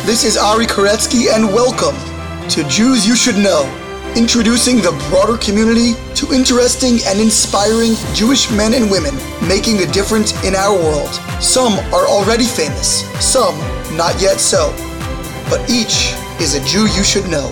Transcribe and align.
This 0.00 0.24
is 0.24 0.36
Ari 0.36 0.66
Koretsky, 0.66 1.32
and 1.32 1.46
welcome 1.46 1.94
to 2.48 2.64
Jews 2.68 3.06
You 3.06 3.14
Should 3.14 3.36
Know, 3.36 3.62
introducing 4.16 4.78
the 4.78 4.90
broader 5.08 5.38
community 5.38 5.92
to 6.16 6.34
interesting 6.34 6.98
and 7.06 7.20
inspiring 7.20 7.92
Jewish 8.12 8.50
men 8.50 8.74
and 8.74 8.90
women 8.90 9.14
making 9.46 9.78
a 9.78 9.86
difference 9.92 10.32
in 10.44 10.56
our 10.56 10.74
world. 10.74 11.12
Some 11.40 11.74
are 11.94 12.08
already 12.08 12.44
famous, 12.44 13.04
some 13.24 13.56
not 13.96 14.20
yet 14.20 14.40
so, 14.40 14.74
but 15.48 15.60
each 15.70 16.14
is 16.40 16.56
a 16.56 16.64
Jew 16.66 16.88
you 16.96 17.04
should 17.04 17.28
know. 17.30 17.48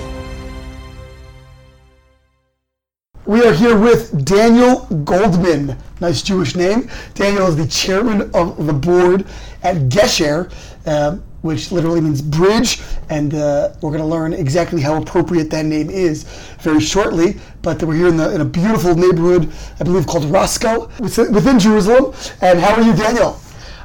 We 3.26 3.46
are 3.46 3.52
here 3.52 3.78
with 3.78 4.24
Daniel 4.24 4.86
Goldman. 5.04 5.76
Nice 6.00 6.20
Jewish 6.20 6.56
name. 6.56 6.90
Daniel 7.14 7.46
is 7.46 7.54
the 7.54 7.68
chairman 7.68 8.28
of 8.34 8.66
the 8.66 8.72
board 8.72 9.24
at 9.62 9.76
Gesher, 9.88 10.52
uh, 10.84 11.18
which 11.42 11.72
literally 11.72 12.00
means 12.00 12.20
bridge, 12.20 12.80
and 13.08 13.34
uh, 13.34 13.70
we're 13.80 13.90
going 13.90 14.02
to 14.02 14.04
learn 14.04 14.32
exactly 14.32 14.80
how 14.80 15.00
appropriate 15.00 15.50
that 15.50 15.64
name 15.64 15.90
is 15.90 16.24
very 16.60 16.80
shortly. 16.80 17.36
But 17.62 17.82
we're 17.82 17.94
here 17.94 18.08
in, 18.08 18.16
the, 18.16 18.34
in 18.34 18.40
a 18.40 18.44
beautiful 18.44 18.94
neighborhood, 18.94 19.52
I 19.78 19.84
believe 19.84 20.06
called 20.06 20.24
Rassco, 20.24 20.88
within 21.32 21.58
Jerusalem. 21.58 22.14
And 22.40 22.60
how 22.60 22.74
are 22.74 22.82
you, 22.82 22.94
Daniel? 22.94 23.40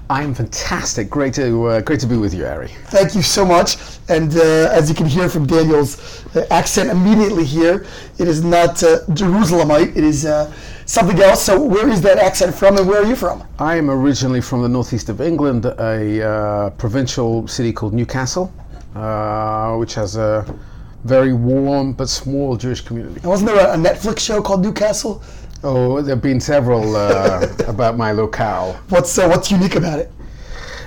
I'm 0.08 0.36
fantastic. 0.36 1.10
Great 1.10 1.34
to 1.34 1.66
uh, 1.66 1.82
great 1.82 2.00
to 2.02 2.06
be 2.06 2.16
with 2.16 2.32
you, 2.32 2.46
Ari. 2.46 2.68
Thank 2.90 3.16
you 3.16 3.24
so 3.24 3.44
much. 3.44 3.78
And 4.08 4.38
uh, 4.38 4.70
as 4.72 4.88
you 4.88 4.94
can 4.94 5.08
hear 5.08 5.28
from 5.30 5.48
Daniel's 5.48 6.24
uh, 6.36 6.46
accent 6.52 6.92
immediately 6.92 7.44
here, 7.44 7.88
it 8.20 8.28
is 8.28 8.44
not 8.44 8.84
uh, 8.84 9.00
Jerusalemite. 9.10 9.96
It 9.96 10.04
is 10.04 10.26
uh, 10.26 10.54
something 10.86 11.20
else. 11.20 11.44
So 11.44 11.62
where 11.62 11.90
is 11.90 12.02
that 12.02 12.18
accent 12.18 12.56
from, 12.56 12.78
and 12.78 12.88
where 12.88 13.04
are 13.04 13.06
you 13.06 13.16
from? 13.16 13.44
I 13.60 13.76
am 13.76 13.90
originally 13.90 14.42
from 14.42 14.62
the 14.62 14.70
northeast 14.70 15.10
of 15.10 15.22
England, 15.22 15.66
a 15.66 16.28
uh, 16.28 16.70
provincial 16.72 17.48
city 17.48 17.74
called 17.74 17.94
Newcastle, 17.94 18.48
which 19.78 19.96
has 19.96 20.16
a 20.16 20.46
very 21.04 21.34
warm 21.34 21.94
but 21.94 22.10
small 22.10 22.58
Jewish 22.58 22.82
community. 22.82 23.20
And 23.22 23.30
wasn't 23.30 23.52
there 23.52 23.68
a 23.68 23.78
Netflix 23.78 24.20
show 24.20 24.42
called 24.42 24.64
Newcastle? 24.64 25.22
Oh, 25.64 26.02
there 26.02 26.16
have 26.16 26.22
been 26.24 26.40
several 26.40 26.96
uh, 26.96 27.48
about 27.68 27.98
my 27.98 28.12
locale. 28.12 28.74
What's 28.90 29.18
uh, 29.18 29.28
what's 29.28 29.52
unique 29.52 29.76
about 29.76 30.00
it? 30.00 30.12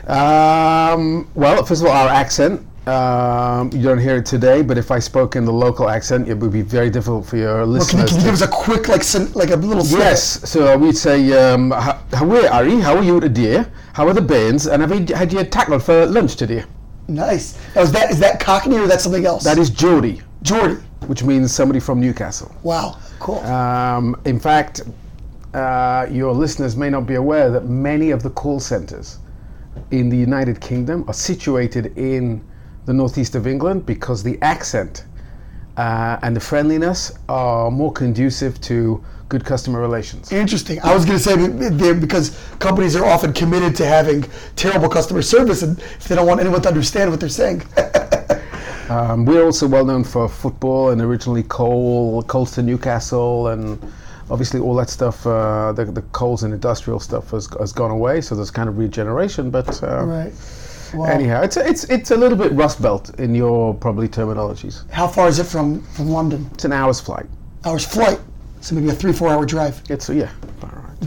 Um, 0.09 1.29
well, 1.35 1.65
first 1.65 1.83
of 1.83 1.89
all, 1.89 1.93
our 1.95 2.09
accent. 2.09 2.67
Um, 2.89 3.71
you 3.73 3.83
don't 3.83 3.99
hear 3.99 4.17
it 4.17 4.27
today, 4.27 4.63
but 4.63 4.79
if 4.79 4.91
I 4.91 4.99
spoke 4.99 5.37
in 5.37 5.45
the 5.45 5.53
local 5.53 5.91
accent, 5.91 6.29
it 6.29 6.39
would 6.39 6.53
be 6.53 6.63
very 6.63 6.89
difficult 6.89 7.27
for 7.27 7.37
your 7.37 7.67
listeners. 7.67 7.95
Well, 7.95 8.07
can, 8.07 8.09
you, 8.09 8.09
can 8.09 8.21
you 8.21 8.33
give 8.33 8.41
us 8.41 8.49
a 8.49 8.49
quick, 8.49 8.89
like, 8.89 9.05
like 9.37 9.51
a 9.51 9.57
little? 9.57 9.85
Yes. 9.87 10.49
So 10.49 10.77
we'd 10.79 10.97
say, 10.97 11.33
um, 11.33 11.71
"How 11.71 12.31
are 12.31 12.49
Ari? 12.49 12.81
How 12.81 12.97
are 12.97 13.03
you 13.03 13.21
today? 13.21 13.65
How 13.93 14.09
are 14.09 14.15
the 14.15 14.23
bains? 14.23 14.67
And 14.67 14.81
have 14.81 14.93
you 14.93 15.15
had 15.15 15.33
your 15.33 15.45
tackle 15.45 15.79
for 15.79 16.07
lunch 16.07 16.37
today?" 16.37 16.65
Nice. 17.09 17.59
Now, 17.75 17.83
is 17.83 17.93
that 17.93 18.11
is 18.11 18.19
that 18.21 18.41
Cockney 18.41 18.77
or 18.77 18.83
is 18.83 18.89
that 18.89 19.01
something 19.01 19.27
else? 19.27 19.45
That 19.45 19.59
is 19.59 19.71
Geordie. 19.71 20.23
Geordie. 20.43 20.81
Which 21.07 21.23
means 21.23 21.53
somebody 21.53 21.81
from 21.81 22.01
Newcastle. 22.01 22.55
Wow. 22.63 22.99
Cool. 23.19 23.39
Um, 23.41 24.21
in 24.25 24.39
fact, 24.39 24.83
uh, 25.55 26.07
your 26.11 26.33
listeners 26.33 26.77
may 26.77 26.91
not 26.91 27.07
be 27.07 27.15
aware 27.15 27.51
that 27.51 27.67
many 27.67 28.11
of 28.11 28.23
the 28.23 28.31
call 28.31 28.61
centers 28.61 29.19
in 29.91 30.09
the 30.09 30.17
United 30.17 30.61
Kingdom 30.61 31.05
are 31.09 31.15
situated 31.15 31.97
in 31.97 32.45
the 32.89 32.95
northeast 32.95 33.35
of 33.35 33.47
England 33.47 33.85
because 33.85 34.23
the 34.23 34.39
accent 34.41 35.05
uh, 35.77 36.19
and 36.23 36.35
the 36.35 36.41
friendliness 36.41 37.13
are 37.29 37.71
more 37.71 37.93
conducive 37.93 38.59
to 38.63 39.05
good 39.29 39.45
customer 39.45 39.79
relations. 39.79 40.33
Interesting. 40.33 40.81
I 40.81 40.95
was 40.95 41.05
going 41.05 41.19
to 41.19 41.23
say 41.23 41.95
because 41.95 42.37
companies 42.59 42.97
are 42.97 43.05
often 43.05 43.35
committed 43.35 43.77
to 43.77 43.85
having 43.85 44.25
terrible 44.57 44.89
customer 44.89 45.21
service, 45.21 45.63
and 45.63 45.79
if 45.79 46.09
they 46.09 46.15
don't 46.15 46.27
want 46.27 46.41
anyone 46.41 46.63
to 46.63 46.69
understand 46.69 47.11
what 47.11 47.21
they're 47.21 47.29
saying. 47.29 47.63
Um, 48.89 49.27
we're 49.27 49.45
also 49.45 49.69
well 49.69 49.85
known 49.85 50.03
for 50.03 50.31
football 50.31 50.89
and 50.89 51.03
originally 51.03 51.43
coal, 51.43 52.23
coals 52.23 52.53
to 52.53 52.63
Newcastle, 52.63 53.49
and 53.49 53.79
obviously 54.31 54.61
all 54.61 54.75
that 54.77 54.89
stuff, 54.89 55.27
uh, 55.27 55.73
the, 55.73 55.85
the 55.85 56.01
coals 56.13 56.43
and 56.43 56.55
industrial 56.55 56.99
stuff 56.99 57.33
has, 57.33 57.49
has 57.61 57.71
gone 57.71 57.91
away. 57.91 58.23
So 58.23 58.35
there's 58.35 58.51
kind 58.51 58.67
of 58.67 58.79
regeneration, 58.79 59.51
but 59.51 59.83
uh, 59.83 60.05
right. 60.07 60.33
Wow. 60.95 61.07
Anyhow, 61.07 61.43
it's 61.43 61.57
it's 61.57 61.85
it's 61.85 62.11
a 62.11 62.17
little 62.17 62.39
bit 62.39 62.53
rust 62.53 62.81
belt 62.81 63.19
in 63.19 63.35
your 63.35 63.75
probably 63.75 64.09
terminologies. 64.09 64.89
How 64.91 65.07
far 65.07 65.29
is 65.29 65.39
it 65.39 65.45
from 65.45 65.83
from 65.83 66.09
London? 66.09 66.49
It's 66.55 66.65
an 66.65 66.73
hour's 66.73 67.01
flight. 67.01 67.27
Hour's 67.65 67.87
flight. 67.87 68.21
So 68.61 68.75
maybe 68.75 68.89
a 68.89 68.93
three 68.93 69.13
four 69.13 69.29
hour 69.31 69.45
drive. 69.47 69.83
It's 69.89 70.09
a, 70.09 70.15
yeah. 70.15 70.31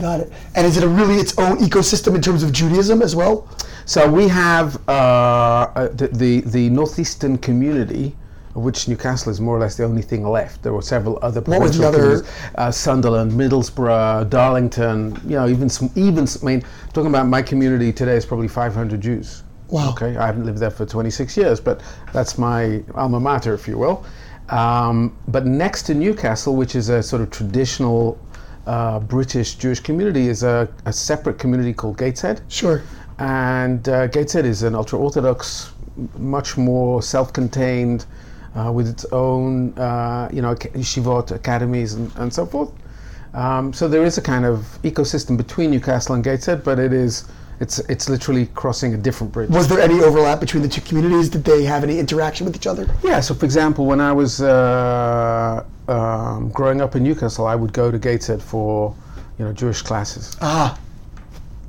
Got 0.00 0.20
it. 0.20 0.32
And 0.54 0.66
is 0.66 0.76
it 0.76 0.84
a 0.84 0.88
really 0.88 1.16
its 1.16 1.36
own 1.38 1.58
ecosystem 1.58 2.14
in 2.14 2.22
terms 2.22 2.42
of 2.42 2.52
Judaism 2.52 3.02
as 3.02 3.14
well? 3.14 3.48
So 3.84 4.10
we 4.10 4.28
have 4.28 4.76
uh, 4.88 5.88
the, 5.92 6.08
the, 6.08 6.40
the 6.40 6.70
northeastern 6.70 7.36
community, 7.38 8.14
of 8.54 8.62
which 8.62 8.88
Newcastle 8.88 9.30
is 9.30 9.40
more 9.40 9.56
or 9.56 9.60
less 9.60 9.76
the 9.76 9.84
only 9.84 10.02
thing 10.02 10.26
left. 10.26 10.62
There 10.62 10.72
were 10.72 10.82
several 10.82 11.18
other 11.20 11.40
what 11.42 11.60
was 11.60 11.78
the 11.78 11.88
other? 11.88 12.24
Uh, 12.54 12.70
Sunderland, 12.70 13.32
Middlesbrough, 13.32 14.30
Darlington. 14.30 15.20
You 15.24 15.36
know, 15.36 15.48
even 15.48 15.70
even 15.94 16.26
I 16.26 16.44
mean, 16.44 16.64
talking 16.92 17.10
about 17.10 17.26
my 17.26 17.42
community 17.42 17.92
today 17.92 18.16
is 18.16 18.24
probably 18.24 18.48
500 18.48 19.00
Jews. 19.00 19.42
Wow. 19.72 19.88
Okay, 19.92 20.18
I 20.18 20.26
haven't 20.26 20.44
lived 20.44 20.58
there 20.58 20.70
for 20.70 20.84
26 20.84 21.34
years, 21.34 21.58
but 21.58 21.80
that's 22.12 22.36
my 22.36 22.82
alma 22.94 23.18
mater, 23.18 23.54
if 23.54 23.66
you 23.66 23.78
will. 23.78 24.04
Um, 24.50 25.16
but 25.28 25.46
next 25.46 25.84
to 25.84 25.94
Newcastle, 25.94 26.54
which 26.56 26.76
is 26.76 26.90
a 26.90 27.02
sort 27.02 27.22
of 27.22 27.30
traditional 27.30 28.18
uh, 28.66 29.00
British 29.00 29.54
Jewish 29.54 29.80
community, 29.80 30.28
is 30.28 30.42
a, 30.42 30.68
a 30.84 30.92
separate 30.92 31.38
community 31.38 31.72
called 31.72 31.96
Gateshead. 31.96 32.42
Sure. 32.48 32.82
And 33.18 33.88
uh, 33.88 34.08
Gateshead 34.08 34.44
is 34.44 34.62
an 34.62 34.74
ultra 34.74 34.98
Orthodox, 34.98 35.72
much 36.18 36.58
more 36.58 37.00
self 37.00 37.32
contained, 37.32 38.04
uh, 38.54 38.70
with 38.70 38.90
its 38.90 39.06
own, 39.06 39.72
uh, 39.78 40.28
you 40.30 40.42
know, 40.42 40.54
yeshivot 40.54 41.30
academies 41.30 41.94
and, 41.94 42.12
and 42.16 42.30
so 42.30 42.44
forth. 42.44 42.70
Um, 43.32 43.72
so 43.72 43.88
there 43.88 44.04
is 44.04 44.18
a 44.18 44.22
kind 44.22 44.44
of 44.44 44.78
ecosystem 44.82 45.38
between 45.38 45.70
Newcastle 45.70 46.14
and 46.14 46.22
Gateshead, 46.22 46.62
but 46.62 46.78
it 46.78 46.92
is. 46.92 47.24
It's, 47.62 47.78
it's 47.78 48.08
literally 48.08 48.46
crossing 48.54 48.92
a 48.92 48.96
different 48.96 49.32
bridge. 49.32 49.48
Was 49.50 49.68
there 49.68 49.80
any 49.80 50.00
overlap 50.00 50.40
between 50.40 50.64
the 50.64 50.68
two 50.68 50.80
communities? 50.80 51.28
Did 51.28 51.44
they 51.44 51.62
have 51.62 51.84
any 51.84 52.00
interaction 52.00 52.44
with 52.44 52.56
each 52.56 52.66
other? 52.66 52.92
Yeah. 53.04 53.20
So, 53.20 53.34
for 53.34 53.44
example, 53.44 53.86
when 53.86 54.00
I 54.00 54.12
was 54.12 54.40
uh, 54.42 55.64
um, 55.86 56.50
growing 56.50 56.80
up 56.80 56.96
in 56.96 57.04
Newcastle, 57.04 57.46
I 57.46 57.54
would 57.54 57.72
go 57.72 57.92
to 57.92 57.98
Gateshead 58.00 58.42
for, 58.42 58.92
you 59.38 59.44
know, 59.44 59.52
Jewish 59.52 59.80
classes. 59.80 60.36
Ah. 60.40 60.76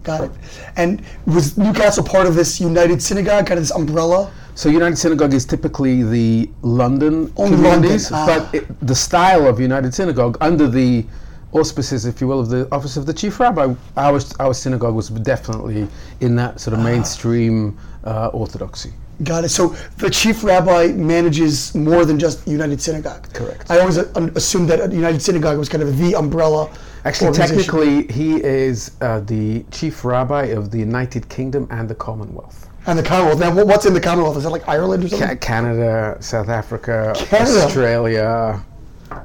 Got 0.02 0.24
it. 0.24 0.32
And 0.78 1.03
was 1.28 1.58
Newcastle 1.59 2.03
part 2.03 2.26
of 2.26 2.34
this 2.34 2.59
United 2.59 3.00
Synagogue, 3.00 3.46
kind 3.46 3.59
of 3.59 3.64
this 3.64 3.72
umbrella? 3.72 4.34
So 4.56 4.70
United 4.70 4.98
Synagogue 4.98 5.34
is 5.36 5.46
typically 5.46 6.02
the 6.02 6.50
London 6.64 7.32
Only 7.38 7.56
communities, 7.56 8.12
London. 8.12 8.36
Ah. 8.36 8.50
but 8.52 8.56
it, 8.56 8.88
the 8.88 8.96
style 8.96 9.48
of 9.48 9.59
United 9.59 9.94
Synagogue 9.94 10.38
under 10.42 10.68
the 10.68 11.06
auspices, 11.53 12.06
if 12.06 12.22
you 12.22 12.28
will, 12.28 12.40
of 12.40 12.50
the 12.50 12.68
office 12.72 12.97
of 12.97 13.06
the 13.06 13.14
chief 13.14 13.40
rabbi, 13.40 13.74
our, 13.97 14.19
our 14.40 14.53
synagogue 14.53 14.96
was 14.96 15.09
definitely 15.09 15.88
in 16.22 16.36
that 16.36 16.59
sort 16.59 16.74
of 16.74 16.80
ah. 16.80 16.84
mainstream 16.84 17.78
uh, 18.03 18.28
orthodoxy. 18.28 18.91
Got 19.24 19.46
it. 19.46 19.50
So 19.50 19.75
the 19.97 20.09
chief 20.09 20.44
rabbi 20.44 20.88
manages 20.88 21.75
more 21.75 22.03
than 22.03 22.18
just 22.18 22.46
United 22.47 22.81
Synagogue. 22.81 23.31
Correct. 23.34 23.69
I 23.69 23.80
always 23.80 24.00
uh, 24.00 24.31
assumed 24.36 24.69
that 24.69 24.91
United 24.91 25.22
Synagogue 25.22 25.58
was 25.58 25.69
kind 25.69 25.84
of 25.84 25.97
the 25.97 26.16
umbrella. 26.16 26.69
Actually, 27.06 27.34
technically, 27.34 28.08
he 28.08 28.44
is 28.44 28.91
uh, 29.02 29.20
the 29.22 29.64
chief 29.72 30.03
rabbi 30.03 30.46
of 30.46 30.72
the 30.72 30.80
United 30.80 31.30
Kingdom 31.30 31.68
and 31.70 31.88
the 31.88 31.96
Commonwealth. 31.96 32.70
And 32.88 32.97
the 32.97 33.03
Commonwealth. 33.03 33.40
Now, 33.40 33.64
what's 33.64 33.85
in 33.85 33.94
the 33.94 34.02
Commonwealth? 34.02 34.38
Is 34.38 34.44
that 34.44 34.50
like 34.50 34.68
Ireland 34.68 35.03
or 35.03 35.09
something? 35.09 35.28
Ca- 35.28 35.35
Canada, 35.35 36.18
South 36.20 36.50
Africa, 36.50 37.14
Canada. 37.16 37.66
Australia. 37.66 38.66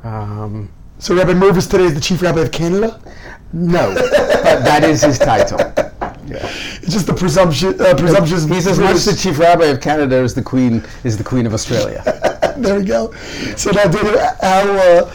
Um, 0.05 0.69
so 0.99 1.15
Rabbi 1.15 1.33
Mirvis 1.33 1.71
today 1.71 1.85
is 1.85 1.95
the 1.95 2.01
chief 2.01 2.23
rabbi 2.23 2.41
of 2.41 2.53
Canada. 2.53 3.01
No, 3.53 3.95
but 3.95 4.11
that 4.65 4.85
is 4.85 5.03
his 5.03 5.19
title. 5.19 5.59
Yeah. 6.29 6.47
It's 6.83 6.93
just 6.93 7.07
the 7.07 7.15
presumption. 7.15 7.81
Uh, 7.81 7.95
presumptuous. 7.95 8.45
He's 8.45 8.67
as 8.67 8.79
much 8.79 9.05
the 9.05 9.15
chief 9.15 9.39
rabbi 9.39 9.67
of 9.67 9.81
Canada 9.81 10.17
as 10.17 10.35
the 10.35 10.43
queen 10.43 10.85
is 11.05 11.17
the 11.17 11.25
queen 11.25 11.47
of 11.47 11.55
Australia. 11.55 12.03
there 12.59 12.79
we 12.79 12.85
go. 12.85 13.13
So 13.57 13.71
now, 13.71 13.85
David, 13.85 14.19
how 14.43 14.71
uh, 14.71 15.13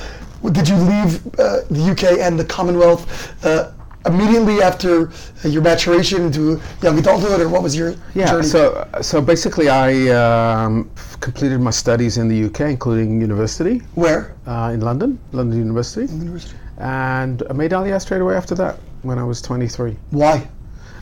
did 0.51 0.67
you 0.67 0.75
leave 0.75 1.25
uh, 1.39 1.61
the 1.69 1.91
UK 1.91 2.19
and 2.19 2.39
the 2.39 2.45
Commonwealth 2.45 3.45
uh, 3.45 3.71
immediately 4.05 4.61
after 4.61 5.11
your 5.43 5.61
maturation 5.61 6.23
into 6.23 6.59
young 6.81 6.99
adulthood, 6.99 7.39
or 7.39 7.49
what 7.49 7.63
was 7.63 7.75
your 7.75 7.95
yeah, 8.13 8.27
journey? 8.27 8.47
so 8.47 8.87
so 9.01 9.21
basically, 9.21 9.69
I 9.69 10.09
um, 10.09 10.89
completed 11.19 11.59
my 11.59 11.71
studies 11.71 12.17
in 12.17 12.27
the 12.27 12.45
UK, 12.45 12.61
including 12.71 13.21
university. 13.21 13.79
Where? 13.95 14.35
Uh, 14.45 14.71
in 14.73 14.81
London, 14.81 15.19
London 15.31 15.57
University. 15.57 16.07
London 16.07 16.27
University. 16.27 16.57
And 16.77 17.43
I 17.49 17.53
made 17.53 17.71
Aliyah 17.71 18.01
straight 18.01 18.21
away 18.21 18.35
after 18.35 18.55
that, 18.55 18.77
when 19.03 19.19
I 19.19 19.23
was 19.23 19.41
23. 19.41 19.95
Why? 20.11 20.47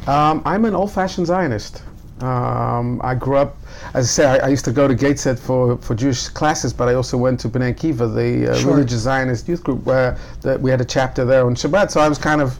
Um, 0.07 0.41
I'm 0.45 0.65
an 0.65 0.75
old-fashioned 0.75 1.27
Zionist. 1.27 1.83
Um, 2.21 3.01
I 3.03 3.15
grew 3.15 3.37
up, 3.37 3.57
as 3.95 4.05
I 4.05 4.09
say, 4.09 4.25
I, 4.25 4.45
I, 4.45 4.47
used 4.49 4.65
to 4.65 4.71
go 4.71 4.87
to 4.87 4.93
Gateshead 4.93 5.39
for, 5.39 5.77
for 5.77 5.95
Jewish 5.95 6.27
classes, 6.27 6.71
but 6.71 6.87
I 6.87 6.93
also 6.93 7.17
went 7.17 7.39
to 7.39 7.49
Bnei 7.49 7.73
Akiva, 7.73 8.13
the 8.13 8.51
uh, 8.51 8.55
sure. 8.55 8.73
religious 8.73 8.99
Zionist 8.99 9.47
youth 9.47 9.63
group, 9.63 9.83
where 9.85 10.19
the, 10.41 10.59
we 10.59 10.69
had 10.69 10.81
a 10.81 10.85
chapter 10.85 11.25
there 11.25 11.47
on 11.47 11.55
Shabbat. 11.55 11.89
So 11.89 11.99
I 11.99 12.07
was 12.07 12.19
kind 12.19 12.41
of 12.41 12.59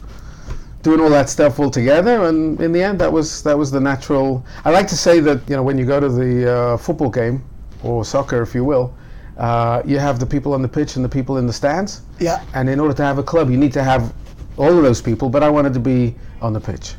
doing 0.84 1.00
all 1.00 1.10
that 1.10 1.30
stuff 1.30 1.60
all 1.60 1.70
together, 1.70 2.26
and 2.26 2.60
in 2.60 2.72
the 2.72 2.82
end, 2.82 3.00
that 3.00 3.12
was 3.12 3.44
that 3.44 3.58
was 3.58 3.72
the 3.72 3.80
natural. 3.80 4.44
I 4.66 4.72
like 4.72 4.88
to 4.88 4.98
say 4.98 5.20
that 5.22 5.48
you 5.50 5.56
know 5.56 5.64
when 5.64 5.78
you 5.78 5.86
go 5.86 6.00
to 6.00 6.10
the 6.10 6.52
uh, 6.52 6.78
football 6.78 7.10
game 7.10 7.44
or 7.84 8.04
soccer, 8.06 8.42
if 8.42 8.54
you 8.56 8.64
will, 8.64 8.94
uh, 9.38 9.82
you 9.86 10.00
have 10.00 10.20
the 10.20 10.26
people 10.26 10.54
on 10.54 10.62
the 10.62 10.68
pitch 10.68 10.96
and 10.96 11.06
the 11.06 11.10
people 11.10 11.38
in 11.38 11.48
the 11.48 11.54
stands. 11.54 12.02
Yeah. 12.20 12.44
And 12.54 12.70
in 12.70 12.80
order 12.80 12.94
to 12.94 13.04
have 13.04 13.18
a 13.18 13.24
club, 13.24 13.50
you 13.50 13.58
need 13.58 13.74
to 13.74 13.84
have 13.84 14.14
all 14.58 14.76
of 14.76 14.84
those 14.84 15.02
people. 15.02 15.30
But 15.30 15.44
I 15.44 15.50
wanted 15.50 15.74
to 15.74 15.80
be 15.80 16.16
on 16.42 16.54
the 16.54 16.60
pitch, 16.62 16.96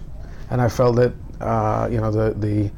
and 0.50 0.60
I 0.60 0.68
felt 0.68 0.96
that 0.96 1.12
uh, 1.40 1.88
you 1.90 2.00
know 2.00 2.10
the 2.10 2.34
the 2.38 2.70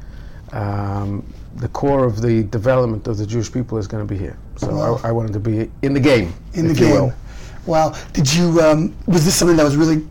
um, 0.57 1.23
the 1.57 1.67
core 1.69 2.03
of 2.03 2.21
the 2.21 2.43
development 2.43 3.07
of 3.07 3.17
the 3.17 3.25
Jewish 3.25 3.51
people 3.51 3.77
is 3.77 3.87
going 3.87 4.05
to 4.05 4.11
be 4.13 4.19
here. 4.19 4.37
So 4.57 4.67
Wow. 4.75 4.99
I, 5.03 5.09
I 5.09 5.11
wanted 5.11 5.33
to 5.33 5.39
be 5.39 5.69
in 5.81 5.93
the 5.93 5.99
game. 5.99 6.33
in 6.53 6.67
the 6.67 6.73
game. 6.73 7.13
Wow. 7.65 7.93
Did 8.13 8.31
you? 8.33 8.61
Um, 8.61 8.95
was 9.07 9.25
this 9.25 9.35
something 9.35 9.57
that 9.57 9.63
was 9.63 9.75
really 9.75 10.05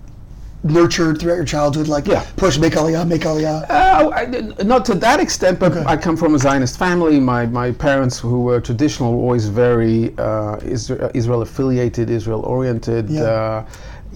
nurtured 0.65 1.21
throughout 1.21 1.37
your 1.37 1.45
childhood? 1.45 1.87
Like 1.89 2.07
Yeah. 2.07 2.25
push, 2.37 2.59
make 2.59 2.73
aliyah, 2.73 3.07
make 3.07 3.23
aliyah. 3.23 3.71
Uh, 3.71 4.11
I, 4.11 4.63
not 4.65 4.85
to 4.87 4.95
that 4.95 5.21
extent, 5.21 5.59
but 5.61 5.73
Okay. 5.73 5.85
I 5.87 5.97
come 5.97 6.17
from 6.17 6.35
a 6.35 6.39
Zionist 6.39 6.79
family. 6.79 7.21
My, 7.21 7.47
my 7.47 7.71
parents, 7.71 8.19
who 8.19 8.43
were 8.43 8.61
traditional, 8.61 9.13
were 9.13 9.23
always 9.23 9.47
very 9.49 10.15
uh, 10.19 10.57
Israel, 10.65 11.43
affiliated, 11.43 12.11
Israel 12.11 12.41
oriented. 12.41 13.09
Yeah. 13.11 13.23
Uh, 13.23 13.67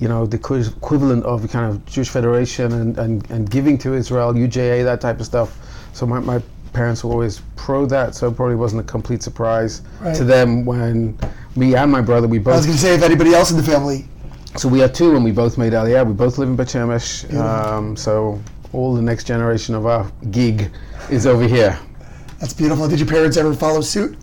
you 0.01 0.09
know, 0.09 0.27
the 0.27 0.37
equivalent 0.37 1.25
of 1.25 1.51
kind 1.51 1.67
of 1.71 1.85
Jewish 1.87 2.09
Federation 2.09 2.73
and, 2.73 2.97
and, 2.99 3.29
and 3.31 3.51
giving 3.51 3.77
to 3.79 3.95
Israel, 3.95 4.33
UJA, 4.33 4.85
that 4.85 5.01
type 5.01 5.19
of 5.19 5.27
stuff. 5.27 5.59
So 5.93 6.07
my, 6.07 6.21
my 6.21 6.41
parents 6.73 7.03
were 7.03 7.11
always 7.11 7.43
pro 7.57 7.85
that, 7.87 8.15
so 8.15 8.29
it 8.29 8.37
probably 8.37 8.55
wasn't 8.55 8.81
a 8.81 8.85
complete 8.85 9.23
surprise 9.25 9.83
Right. 10.01 10.15
to 10.15 10.23
them 10.23 10.65
when 10.65 11.19
me 11.57 11.75
and 11.75 11.91
my 11.91 12.01
brother, 12.01 12.29
we 12.29 12.39
both. 12.39 12.55
I 12.55 12.57
was 12.59 12.67
going 12.67 12.77
to 12.79 12.83
say, 12.83 12.95
if 12.95 13.03
anybody 13.03 13.35
else 13.35 13.51
in 13.51 13.57
the 13.57 13.63
family. 13.65 14.07
So 14.57 14.69
we 14.69 14.83
are 14.83 14.89
two, 14.89 15.15
and 15.15 15.25
we 15.25 15.33
both 15.33 15.59
made 15.59 15.73
Aliyah. 15.73 16.07
We 16.07 16.15
both 16.15 16.39
live 16.39 16.49
in 16.49 16.57
Shemesh. 16.57 17.33
Um, 17.37 17.97
so 17.97 18.41
all 18.73 18.95
the 18.95 19.03
next 19.03 19.25
generation 19.25 19.75
of 19.75 19.87
our 19.87 20.11
gig 20.31 20.71
is 21.11 21.27
over 21.27 21.47
here. 21.47 21.79
That's 22.39 22.53
beautiful. 22.55 22.89
Did 22.89 23.01
your 23.01 23.09
parents 23.09 23.37
ever 23.37 23.55
follow 23.55 23.81
suit? 23.81 24.17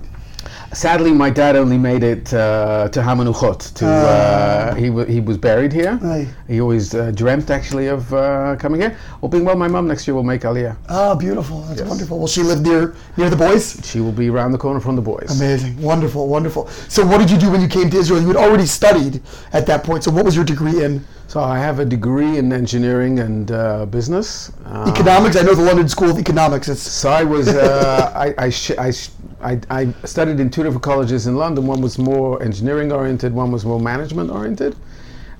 Sadly, 0.73 1.11
my 1.13 1.29
dad 1.29 1.55
only 1.55 1.77
made 1.77 2.03
it 2.03 2.33
uh, 2.33 2.89
to 2.89 2.99
Hamanuchot. 2.99 3.73
To 3.75 3.85
uh, 3.87 4.75
he 4.75 4.89
wa 4.89 5.05
he 5.05 5.21
was 5.21 5.37
buried 5.37 5.71
here. 5.71 5.97
Aye. 6.03 6.27
He 6.47 6.59
always 6.59 6.93
uh, 6.93 7.11
dreamt 7.11 7.49
actually 7.49 7.87
of 7.87 8.13
uh, 8.13 8.55
coming 8.57 8.81
here. 8.81 8.97
Hoping 9.21 9.45
well, 9.45 9.55
my 9.55 9.67
mum 9.69 9.87
next 9.87 10.05
year 10.07 10.15
will 10.15 10.23
make 10.23 10.41
Aliyah. 10.41 10.75
Ah, 10.89 11.15
beautiful. 11.15 11.61
That's 11.61 11.79
Yes. 11.79 11.89
wonderful. 11.89 12.17
Well, 12.19 12.27
she 12.27 12.43
lived 12.43 12.63
near 12.63 12.93
near 13.15 13.29
the 13.29 13.37
boys. 13.37 13.79
She 13.83 14.01
will 14.01 14.11
be 14.11 14.29
around 14.29 14.51
the 14.51 14.57
corner 14.57 14.79
from 14.81 14.95
the 14.97 15.01
boys. 15.01 15.29
Amazing, 15.39 15.81
wonderful, 15.81 16.27
wonderful. 16.27 16.67
So, 16.89 17.05
what 17.05 17.19
did 17.19 17.31
you 17.31 17.37
do 17.37 17.49
when 17.51 17.61
you 17.61 17.67
came 17.69 17.89
to 17.91 17.97
Israel? 17.97 18.19
You 18.21 18.27
had 18.27 18.37
already 18.37 18.65
studied 18.65 19.21
at 19.53 19.65
that 19.67 19.83
point. 19.85 20.03
So, 20.03 20.11
what 20.11 20.25
was 20.25 20.35
your 20.35 20.45
degree 20.45 20.83
in 20.83 21.05
So 21.27 21.39
I 21.41 21.57
have 21.57 21.79
a 21.79 21.85
degree 21.85 22.37
in 22.37 22.51
engineering 22.53 23.19
and 23.19 23.49
uh, 23.51 23.85
business. 23.87 24.51
Uh, 24.65 24.91
economics? 24.93 25.35
I 25.37 25.41
know 25.41 25.55
the 25.55 25.63
London 25.71 25.87
School 25.89 26.09
of 26.11 26.17
Economics. 26.19 26.67
It's 26.69 26.81
So 26.81 27.09
I 27.09 27.23
was 27.23 27.47
uh, 27.47 28.11
I, 28.25 28.45
I, 28.45 28.49
sh- 28.51 28.77
I, 28.87 28.91
sh- 28.91 29.09
I, 29.41 29.59
I 29.69 29.93
studied 30.05 30.39
in 30.39 30.49
two 30.49 30.63
different 30.63 30.83
colleges 30.83 31.27
in 31.27 31.35
London. 31.35 31.67
One 31.67 31.81
was 31.81 31.97
more 31.97 32.41
engineering 32.41 32.91
oriented. 32.91 33.33
One 33.33 33.51
was 33.51 33.65
more 33.65 33.79
management 33.79 34.31
oriented. 34.31 34.75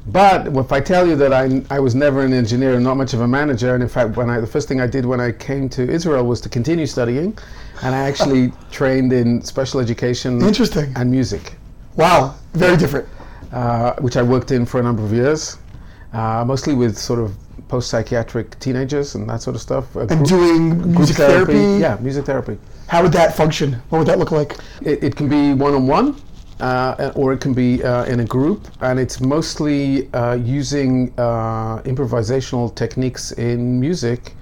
But 0.08 0.48
if 0.56 0.72
I 0.72 0.82
tell 0.82 1.08
you 1.08 1.16
that 1.16 1.34
I, 1.34 1.64
I 1.72 1.80
was 1.80 1.96
never 1.96 2.22
an 2.22 2.32
engineer 2.32 2.76
and 2.76 2.84
not 2.84 2.96
much 2.96 3.14
of 3.16 3.22
a 3.22 3.28
manager, 3.28 3.74
and 3.74 3.82
in 3.82 3.90
fact, 3.90 4.16
when 4.18 4.30
I, 4.30 4.40
the 4.40 4.46
first 4.46 4.68
thing 4.68 4.80
I 4.80 4.86
did 4.86 5.04
when 5.04 5.20
I 5.20 5.32
came 5.32 5.68
to 5.70 5.82
Israel 5.90 6.24
was 6.28 6.40
to 6.42 6.50
continue 6.50 6.86
studying, 6.86 7.36
and 7.82 7.96
I 7.96 8.08
actually 8.08 8.52
trained 8.72 9.12
in 9.14 9.42
special 9.42 9.80
education 9.80 10.42
interesting. 10.44 10.94
and 10.96 11.10
music, 11.10 11.56
Wow, 11.96 12.36
very 12.54 12.78
different. 12.78 13.08
uh, 13.52 13.94
which 13.96 14.16
I 14.16 14.22
worked 14.22 14.52
in 14.52 14.66
for 14.68 14.80
a 14.80 14.84
number 14.84 15.04
of 15.04 15.12
years, 15.12 15.58
uh, 16.16 16.44
mostly 16.46 16.74
with 16.74 16.98
sort 16.98 17.20
of 17.20 17.30
post-psychiatric 17.68 18.48
teenagers 18.60 19.16
and 19.16 19.30
that 19.30 19.42
sort 19.42 19.56
of 19.56 19.62
stuff. 19.62 19.86
Uh, 19.96 20.08
And 20.10 20.26
doing 20.26 20.92
music 20.98 21.18
therapy. 21.18 21.80
Yeah, 21.86 21.98
music 22.02 22.26
therapy. 22.26 22.58
How 22.88 23.02
would 23.04 23.14
that 23.14 23.36
function? 23.36 23.70
What 23.90 24.00
would 24.00 24.08
that 24.08 24.20
look 24.20 24.32
like? 24.32 24.52
It, 24.82 25.04
it 25.04 25.16
can 25.16 25.28
be 25.28 25.54
one 25.54 25.74
on 25.74 25.88
one, 25.88 26.08
or 27.16 27.34
it 27.34 27.42
can 27.42 27.54
be 27.54 27.84
uh, 27.84 28.06
in 28.06 28.20
a 28.20 28.26
group, 28.26 28.68
and 28.82 29.00
it's 29.00 29.20
mostly 29.20 30.08
uh, 30.14 30.36
using 30.36 31.12
uh, 31.18 31.82
improvisational 31.92 32.74
techniques 32.76 33.32
in 33.34 33.80
music 33.80 34.36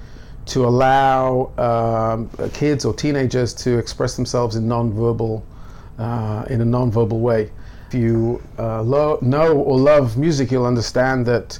to 0.45 0.65
allow 0.65 1.51
um, 1.57 2.29
kids 2.51 2.83
or 2.83 2.93
teenagers 2.93 3.53
to 3.53 3.77
express 3.77 4.15
themselves 4.17 4.57
in 4.57 4.67
non-verbal, 4.67 5.41
uh, 5.97 6.43
in 6.49 6.59
a 6.59 6.65
non-verbal 6.65 7.19
way. 7.21 7.49
If 7.87 7.93
you 7.93 8.41
uh, 8.59 8.81
lo- 8.83 9.19
know 9.21 9.53
or 9.69 9.77
love 9.79 10.17
music, 10.17 10.51
you'll 10.51 10.65
understand 10.65 11.25
that 11.27 11.59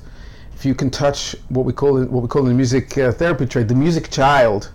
if 0.64 0.68
you 0.68 0.74
can 0.74 0.90
touch 0.90 1.36
what 1.50 1.66
we 1.66 1.74
call 1.74 1.98
in, 1.98 2.10
what 2.10 2.22
we 2.22 2.30
call 2.30 2.44
in 2.44 2.48
the 2.48 2.54
music 2.54 2.98
uh, 2.98 3.12
therapy 3.12 3.46
trade 3.46 3.68
the 3.68 3.76
music 3.76 4.10
child, 4.10 4.72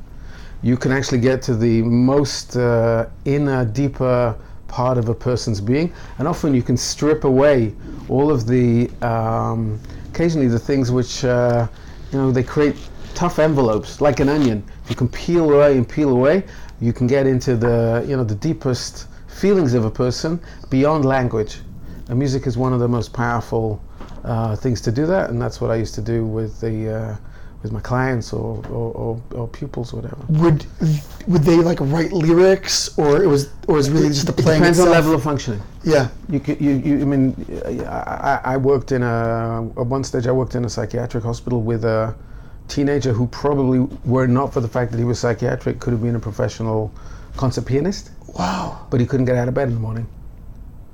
you 0.61 0.76
can 0.76 0.93
actually 0.93 1.19
get 1.19 1.40
to 1.40 1.55
the 1.55 1.81
most 1.81 2.58
uh, 2.58 3.06
inner, 3.25 3.64
deeper 3.64 4.37
part 4.67 4.99
of 4.99 5.08
a 5.08 5.14
person's 5.14 5.62
being, 5.62 5.90
and 6.19 6.29
often 6.29 6.52
you 6.55 6.61
can 6.61 6.76
strip 6.76 7.25
away 7.25 7.75
all 8.11 8.31
of 8.31 8.46
the, 8.46 8.90
um, 9.00 9.81
occasionally 10.11 10.46
the 10.46 10.58
things 10.58 10.90
which, 10.90 11.25
uh, 11.25 11.67
you 12.12 12.19
know, 12.19 12.31
they 12.31 12.43
create 12.43 12.76
tough 13.14 13.38
envelopes, 13.38 14.02
like 14.02 14.20
an 14.20 14.29
onion. 14.29 14.62
If 14.84 14.91
you 14.91 14.96
can 14.96 15.08
peel 15.08 15.50
away 15.55 15.79
and 15.79 15.88
peel 15.88 16.11
away, 16.11 16.44
you 16.82 16.93
can 16.93 17.06
get 17.06 17.26
into 17.26 17.56
the, 17.56 18.05
you 18.06 18.14
know, 18.14 18.25
the 18.25 18.34
deepest 18.34 19.06
feelings 19.26 19.73
of 19.73 19.87
a 19.87 19.91
person 19.91 20.38
beyond 20.69 21.06
language. 21.06 21.61
And 22.11 22.19
music 22.19 22.46
is 22.46 22.58
one 22.58 22.75
of 22.75 22.79
the 22.79 22.88
most 22.88 23.14
powerful 23.14 23.81
uh, 24.25 24.56
things 24.56 24.81
to 24.82 24.93
do 24.93 25.06
that, 25.06 25.31
and 25.31 25.41
that's 25.41 25.61
what 25.61 25.70
I 25.70 25.76
used 25.76 25.94
to 25.97 26.03
do 26.03 26.25
with 26.26 26.61
the. 26.61 26.94
Uh, 26.94 27.17
with 27.62 27.73
my 27.73 27.81
clients 27.81 28.32
or, 28.32 28.65
or, 28.69 28.93
or, 28.93 29.23
or 29.32 29.49
pupils 29.49 29.93
or 29.93 29.97
whatever. 29.97 30.17
Would 30.29 30.65
would 31.26 31.43
they 31.43 31.56
like 31.56 31.79
write 31.81 32.12
lyrics, 32.12 32.97
or 32.97 33.20
it 33.20 33.26
was, 33.26 33.50
or 33.67 33.75
was 33.75 33.91
really 33.91 34.11
just 34.11 34.26
the 34.26 34.32
It 34.32 34.38
playing 34.44 34.61
depends 34.61 34.79
on 34.79 34.91
level 34.91 35.12
of 35.12 35.25
functioning. 35.25 35.61
Yeah. 35.82 36.09
You, 36.29 36.38
c- 36.38 36.56
you, 36.61 36.70
you 36.76 37.00
I 37.00 37.05
mean, 37.05 37.35
I, 37.85 38.41
I 38.44 38.55
I 38.55 38.56
worked 38.56 38.93
in 38.93 39.03
a 39.03 39.69
at 39.76 39.87
one 39.87 40.05
stage. 40.05 40.29
I 40.29 40.31
worked 40.31 40.55
in 40.55 40.65
a 40.67 40.69
psychiatric 40.69 41.25
hospital 41.25 41.61
with 41.62 41.85
a 41.85 42.15
teenager 42.69 43.12
who 43.12 43.26
probably, 43.26 43.81
were 44.05 44.29
not 44.29 44.53
for 44.53 44.61
the 44.61 44.69
fact 44.69 44.93
that 44.93 44.99
he 44.99 45.05
was 45.05 45.19
psychiatric, 45.19 45.81
could 45.81 45.93
have 45.93 46.03
been 46.03 46.15
a 46.15 46.20
professional 46.20 46.93
concert 47.37 47.67
pianist, 47.67 48.11
Wow. 48.38 48.87
but 48.91 49.00
he 49.00 49.06
couldn't 49.06 49.26
get 49.26 49.37
out 49.37 49.49
of 49.49 49.55
bed 49.55 49.67
in 49.69 49.75
the 49.75 49.81
morning 49.81 50.06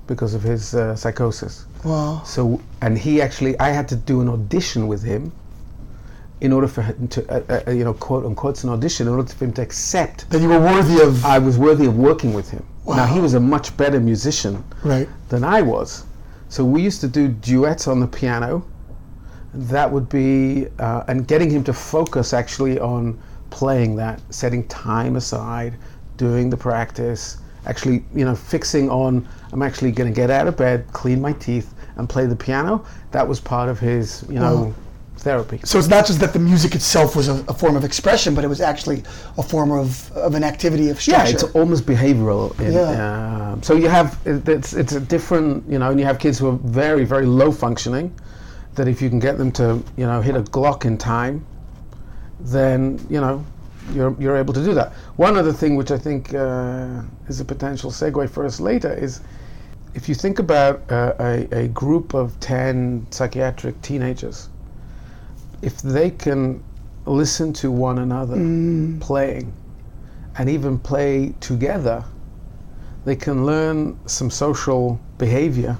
because 0.06 0.34
of 0.34 0.42
his 0.42 0.74
uh, 0.74 0.94
psychosis. 0.94 1.66
Wow. 1.84 2.22
So, 2.24 2.60
and 2.80 2.98
he 2.98 3.20
actually, 3.20 3.58
I 3.58 3.70
had 3.70 3.88
to 3.88 3.96
do 3.96 4.20
an 4.20 4.28
audition 4.28 4.86
with 4.86 5.02
him 5.02 5.32
in 6.40 6.52
order 6.52 6.68
for 6.68 6.82
him 6.82 7.08
to, 7.08 7.26
uh, 7.30 7.62
uh, 7.66 7.70
you 7.70 7.84
know, 7.84 7.94
quote 7.94 8.24
unquote, 8.24 8.62
an 8.64 8.70
audition 8.70 9.06
in 9.06 9.14
order 9.14 9.32
for 9.32 9.44
him 9.44 9.52
to 9.54 9.62
accept 9.62 10.28
That 10.30 10.42
you 10.42 10.48
were 10.48 10.60
worthy 10.60 11.00
of. 11.00 11.24
I 11.24 11.38
was 11.38 11.58
worthy 11.58 11.86
of 11.86 11.96
working 11.96 12.34
with 12.34 12.50
him. 12.50 12.64
Now 12.87 13.06
he 13.06 13.18
was 13.18 13.32
a 13.32 13.40
much 13.40 13.75
better 13.78 13.99
musician 13.99 14.62
right. 14.82 15.08
than 15.30 15.42
I 15.42 15.62
was, 15.62 16.04
so 16.50 16.62
we 16.62 16.82
used 16.82 17.00
to 17.00 17.08
do 17.08 17.28
duets 17.28 17.88
on 17.88 17.99
the 17.99 18.06
piano. 18.06 18.62
That 19.54 19.90
would 19.90 20.11
be 20.11 20.66
uh, 20.78 21.04
and 21.08 21.26
getting 21.26 21.49
him 21.49 21.64
to 21.64 21.73
focus 21.73 22.34
actually 22.34 22.78
on 22.78 23.18
playing 23.49 23.96
that, 23.96 24.20
setting 24.28 24.68
time 24.68 25.16
aside, 25.16 25.78
doing 26.18 26.50
the 26.50 26.58
practice, 26.58 27.38
actually 27.66 28.04
you 28.14 28.25
know 28.25 28.34
fixing 28.34 28.90
on 28.90 29.26
I'm 29.54 29.62
actually 29.62 29.92
going 29.92 30.12
to 30.12 30.14
get 30.14 30.30
out 30.30 30.49
of 30.49 30.56
bed, 30.56 30.84
clean 30.92 31.20
my 31.20 31.32
teeth, 31.34 31.75
and 31.96 32.08
play 32.08 32.26
the 32.26 32.34
piano. 32.34 32.84
That 33.12 33.26
was 33.26 33.38
part 33.38 33.68
of 33.68 33.78
his 33.78 34.25
you 34.28 34.40
know 34.40 34.56
Wow. 34.56 34.75
therapy. 35.18 35.61
So 35.62 35.78
it's 35.78 35.87
not 35.87 36.06
just 36.06 36.18
that 36.18 36.32
the 36.32 36.40
music 36.40 36.75
itself 36.75 37.14
was 37.14 37.28
a, 37.28 37.34
a 37.46 37.54
form 37.54 37.76
of 37.76 37.84
expression, 37.84 38.34
but 38.34 38.42
it 38.44 38.49
was 38.49 38.61
actually 38.61 39.04
a 39.38 39.44
form 39.44 39.70
of, 39.70 40.11
of 40.12 40.34
an 40.34 40.42
activity 40.42 40.90
of 40.90 41.00
structure. 41.00 41.25
Yeah, 41.28 41.32
it's 41.34 41.44
almost 41.54 41.87
behavioral. 41.87 42.58
In, 42.61 42.73
Yeah. 42.73 43.52
um, 43.52 43.62
so 43.62 43.76
you 43.76 43.88
have 43.88 44.18
it's 44.26 44.73
it's 44.75 44.92
a 44.94 45.00
different 45.00 45.62
you 45.70 45.78
know, 45.78 45.90
and 45.92 46.00
you 46.00 46.04
have 46.06 46.18
kids 46.18 46.37
who 46.40 46.49
are 46.49 46.58
very 46.64 47.04
very 47.04 47.25
low 47.26 47.52
functioning. 47.52 48.12
That 48.75 48.88
if 48.88 49.00
you 49.00 49.08
can 49.08 49.20
get 49.20 49.38
them 49.38 49.52
to 49.52 49.80
you 49.96 50.04
know 50.06 50.20
hit 50.20 50.34
a 50.34 50.42
Glock 50.42 50.84
in 50.84 50.99
time, 50.99 51.46
then 52.40 52.99
you 53.08 53.20
know 53.20 53.44
you're 53.94 54.16
you're 54.18 54.37
able 54.37 54.52
to 54.54 54.64
do 54.64 54.75
that. 54.75 54.92
One 55.14 55.37
other 55.37 55.52
thing 55.52 55.76
which 55.76 55.92
I 55.92 55.99
think 55.99 56.34
uh, 56.34 57.02
is 57.28 57.38
a 57.38 57.44
potential 57.44 57.92
segue 57.92 58.28
for 58.30 58.44
us 58.44 58.58
later 58.58 58.92
is 58.92 59.20
if 59.94 60.08
you 60.08 60.14
think 60.14 60.38
about 60.38 60.82
uh, 60.90 61.14
a, 61.20 61.48
a 61.64 61.68
group 61.68 62.14
of 62.14 62.38
ten 62.40 63.06
psychiatric 63.10 63.80
teenagers, 63.82 64.48
if 65.62 65.80
they 65.82 66.10
can 66.10 66.62
listen 67.06 67.52
to 67.52 67.70
one 67.70 67.98
another 67.98 68.36
Mm, 68.36 69.00
playing 69.00 69.52
and 70.38 70.48
even 70.48 70.78
play 70.78 71.34
together, 71.40 72.02
they 73.04 73.14
can 73.16 73.44
learn 73.46 73.96
some 74.06 74.30
social 74.30 74.98
behavior 75.18 75.76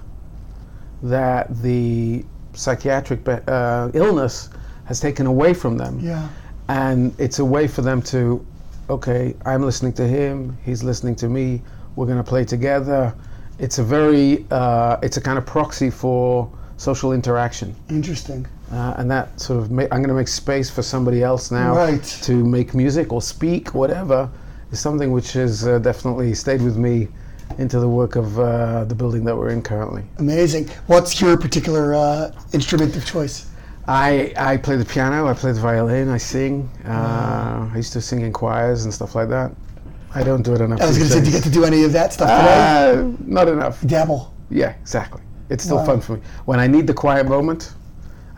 that 1.03 1.49
the 1.63 2.25
psychiatric 2.53 3.27
uh, 3.29 3.91
illness 3.95 4.49
has 4.85 5.01
taken 5.01 5.27
away 5.27 5.53
from 5.55 5.77
them. 5.77 5.99
yeah. 6.01 6.29
And 6.69 7.13
it's 7.19 7.41
a 7.41 7.45
way 7.45 7.67
for 7.69 7.83
them 7.83 8.01
to, 8.03 8.45
okay, 8.89 9.35
I'm 9.45 9.63
listening 9.63 9.93
to 9.95 10.07
him, 10.07 10.57
he's 10.65 10.83
listening 10.83 11.15
to 11.17 11.29
me, 11.29 11.61
we're 11.97 12.07
going 12.07 12.19
to 12.19 12.25
play 12.25 12.45
together. 12.45 13.13
It's 13.59 13.79
a 13.79 13.85
very, 13.85 14.45
uh, 14.51 14.97
it's 15.03 15.17
a 15.17 15.21
kind 15.21 15.39
of 15.39 15.47
proxy 15.47 15.91
for 15.91 16.51
social 16.77 17.13
interaction. 17.13 17.75
Interesting. 17.89 18.47
uh, 18.73 18.95
and 18.97 19.09
that 19.11 19.39
sort 19.41 19.61
of 19.61 19.71
ma- 19.71 19.83
I'm 19.93 19.99
going 20.03 20.09
to 20.09 20.15
make 20.15 20.27
space 20.27 20.69
for 20.69 20.83
somebody 20.83 21.23
else 21.23 21.51
now 21.53 21.77
Right. 21.77 22.03
to 22.23 22.33
make 22.45 22.75
music 22.75 23.13
or 23.13 23.23
speak, 23.23 23.73
whatever, 23.75 24.29
is 24.73 24.81
something 24.81 25.13
which 25.13 25.33
has 25.35 25.67
uh, 25.69 25.79
definitely 25.79 26.35
stayed 26.35 26.61
with 26.63 26.77
me 26.77 27.07
into 27.59 27.79
the 27.79 27.89
work 27.89 28.17
of 28.17 28.37
uh, 28.41 28.85
the 28.85 28.95
building 28.95 29.23
that 29.25 29.37
we're 29.37 29.51
in 29.51 29.63
currently. 29.63 30.03
Amazing. 30.19 30.69
What's 30.89 31.21
your 31.21 31.37
particular 31.37 31.95
uh, 31.95 32.33
instrument 32.53 32.97
of 32.97 33.05
choice? 33.07 33.47
I, 33.87 34.33
I 34.37 34.57
play 34.57 34.77
the 34.77 34.85
piano, 34.85 35.29
I 35.29 35.35
play 35.35 35.53
the 35.53 35.61
violin, 35.61 36.09
I 36.09 36.17
sing. 36.17 36.69
Uh, 36.87 37.69
I 37.73 37.77
used 37.77 37.93
to 37.93 38.01
sing 38.01 38.23
in 38.23 38.33
choirs 38.33 38.85
and 38.87 38.93
stuff 38.95 39.15
like 39.15 39.29
that. 39.29 39.53
I 40.15 40.23
don't 40.23 40.43
do 40.43 40.55
it 40.55 40.61
enough. 40.61 40.81
I 40.81 40.87
was 40.87 40.97
going 40.99 41.09
to 41.11 41.15
say, 41.15 41.21
do 41.21 41.27
you 41.27 41.33
get 41.33 41.43
to 41.45 41.51
do 41.51 41.65
any 41.65 41.83
of 41.85 41.93
that 41.93 42.13
stuff 42.13 42.29
today? 42.29 43.01
Uh, 43.03 43.13
not 43.27 43.49
enough. 43.49 43.81
Dabble. 43.87 44.33
Yeah, 44.51 44.75
exactly. 44.81 45.23
It's 45.51 45.65
still 45.65 45.79
Wow. 45.79 45.87
fun 45.87 46.01
for 46.01 46.15
me. 46.17 46.21
When 46.45 46.59
I 46.61 46.67
need 46.67 46.87
the 46.87 46.95
quiet 46.95 47.27
moment, 47.27 47.73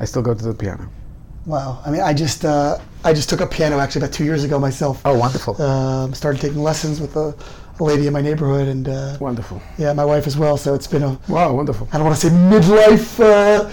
I 0.01 0.05
still 0.07 0.23
go 0.23 0.35
to 0.35 0.45
the 0.45 0.55
piano. 0.55 0.89
Wow. 1.45 1.81
I 1.87 1.91
mean, 1.91 2.01
I 2.01 2.13
just 2.13 2.45
uh, 2.45 2.79
I 3.05 3.13
just 3.13 3.29
took 3.29 3.41
up 3.41 3.51
piano 3.53 3.79
actually 3.79 4.01
about 4.03 4.13
two 4.15 4.25
years 4.25 4.43
ago 4.43 4.59
myself. 4.59 5.01
Oh, 5.05 5.17
wonderful. 5.17 5.61
Um, 5.63 6.13
started 6.15 6.41
taking 6.41 6.61
lessons 6.63 7.01
with 7.01 7.15
a, 7.17 7.35
a 7.79 7.85
lady 7.85 8.07
in 8.09 8.13
my 8.13 8.21
neighborhood, 8.21 8.67
and 8.69 8.89
uh, 8.89 9.17
wonderful. 9.21 9.63
yeah, 9.79 9.93
my 9.93 10.05
wife 10.05 10.27
as 10.27 10.37
well. 10.37 10.57
So 10.57 10.75
it's 10.75 10.89
been 10.89 11.05
a 11.05 11.19
Wow, 11.29 11.55
wonderful. 11.55 11.89
I 11.93 11.99
don't 11.99 12.07
want 12.07 12.19
to 12.19 12.27
say 12.29 12.33
midlife 12.35 13.21
uh, 13.21 13.71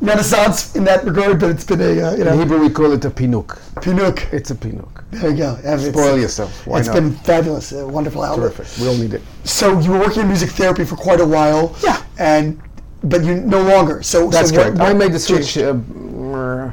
renaissance 0.00 0.74
in 0.76 0.84
that 0.84 1.04
regard, 1.04 1.38
but 1.40 1.50
it's 1.50 1.64
been 1.64 1.80
a 1.80 1.84
uh, 2.02 2.14
you 2.16 2.24
In 2.26 2.38
Hebrew, 2.38 2.58
we 2.60 2.70
call 2.70 2.92
it 2.92 3.04
a 3.04 3.10
pinook. 3.10 3.58
Pinook. 3.76 4.32
It's 4.32 4.50
a 4.50 4.54
pinook. 4.54 5.04
There 5.10 5.30
you 5.30 5.36
go. 5.36 5.58
It's- 5.58 5.88
Spoil 5.88 6.18
yourself. 6.18 6.66
Why 6.66 6.78
It's 6.78 6.88
not? 6.88 6.94
been 6.94 7.12
fabulous, 7.12 7.72
a 7.72 7.86
wonderful 7.86 8.22
outlet. 8.22 8.54
Terrific. 8.54 8.80
We 8.82 8.88
all 8.88 8.96
need 8.96 9.14
it. 9.14 9.22
So 9.44 9.78
you 9.80 9.90
were 9.92 9.98
working 9.98 10.22
in 10.22 10.28
music 10.28 10.50
therapy 10.50 10.84
for 10.84 10.96
quite 10.96 11.20
a 11.20 11.26
while. 11.26 11.74
Yeah. 11.82 12.02
And 12.18 12.60
but 13.04 13.24
you 13.24 13.36
no 13.40 13.62
longer. 13.62 14.02
So 14.02 14.28
That's 14.28 14.50
so 14.50 14.56
correct. 14.56 14.78
what 14.78 14.88
I 14.88 14.92
made 14.92 15.12
the 15.12 15.18
switch 15.18 15.56
uh, 15.58 15.72
mm, 15.74 16.72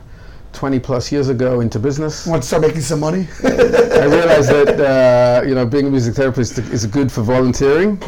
20 0.54 0.80
plus 0.80 1.12
years 1.12 1.30
ago 1.30 1.62
into 1.62 1.80
business. 1.80 2.26
Want 2.28 2.42
to 2.44 2.48
start 2.48 2.62
making 2.64 2.82
some 2.82 3.00
money? 3.00 3.28
I 3.44 4.06
realized 4.06 4.50
that 4.50 4.80
uh, 4.80 5.48
you 5.48 5.56
know 5.56 5.66
being 5.66 5.88
a 5.88 5.90
music 5.90 6.16
therapist 6.16 6.58
is 6.60 6.86
good 6.86 7.12
for 7.12 7.22
volunteering. 7.22 8.02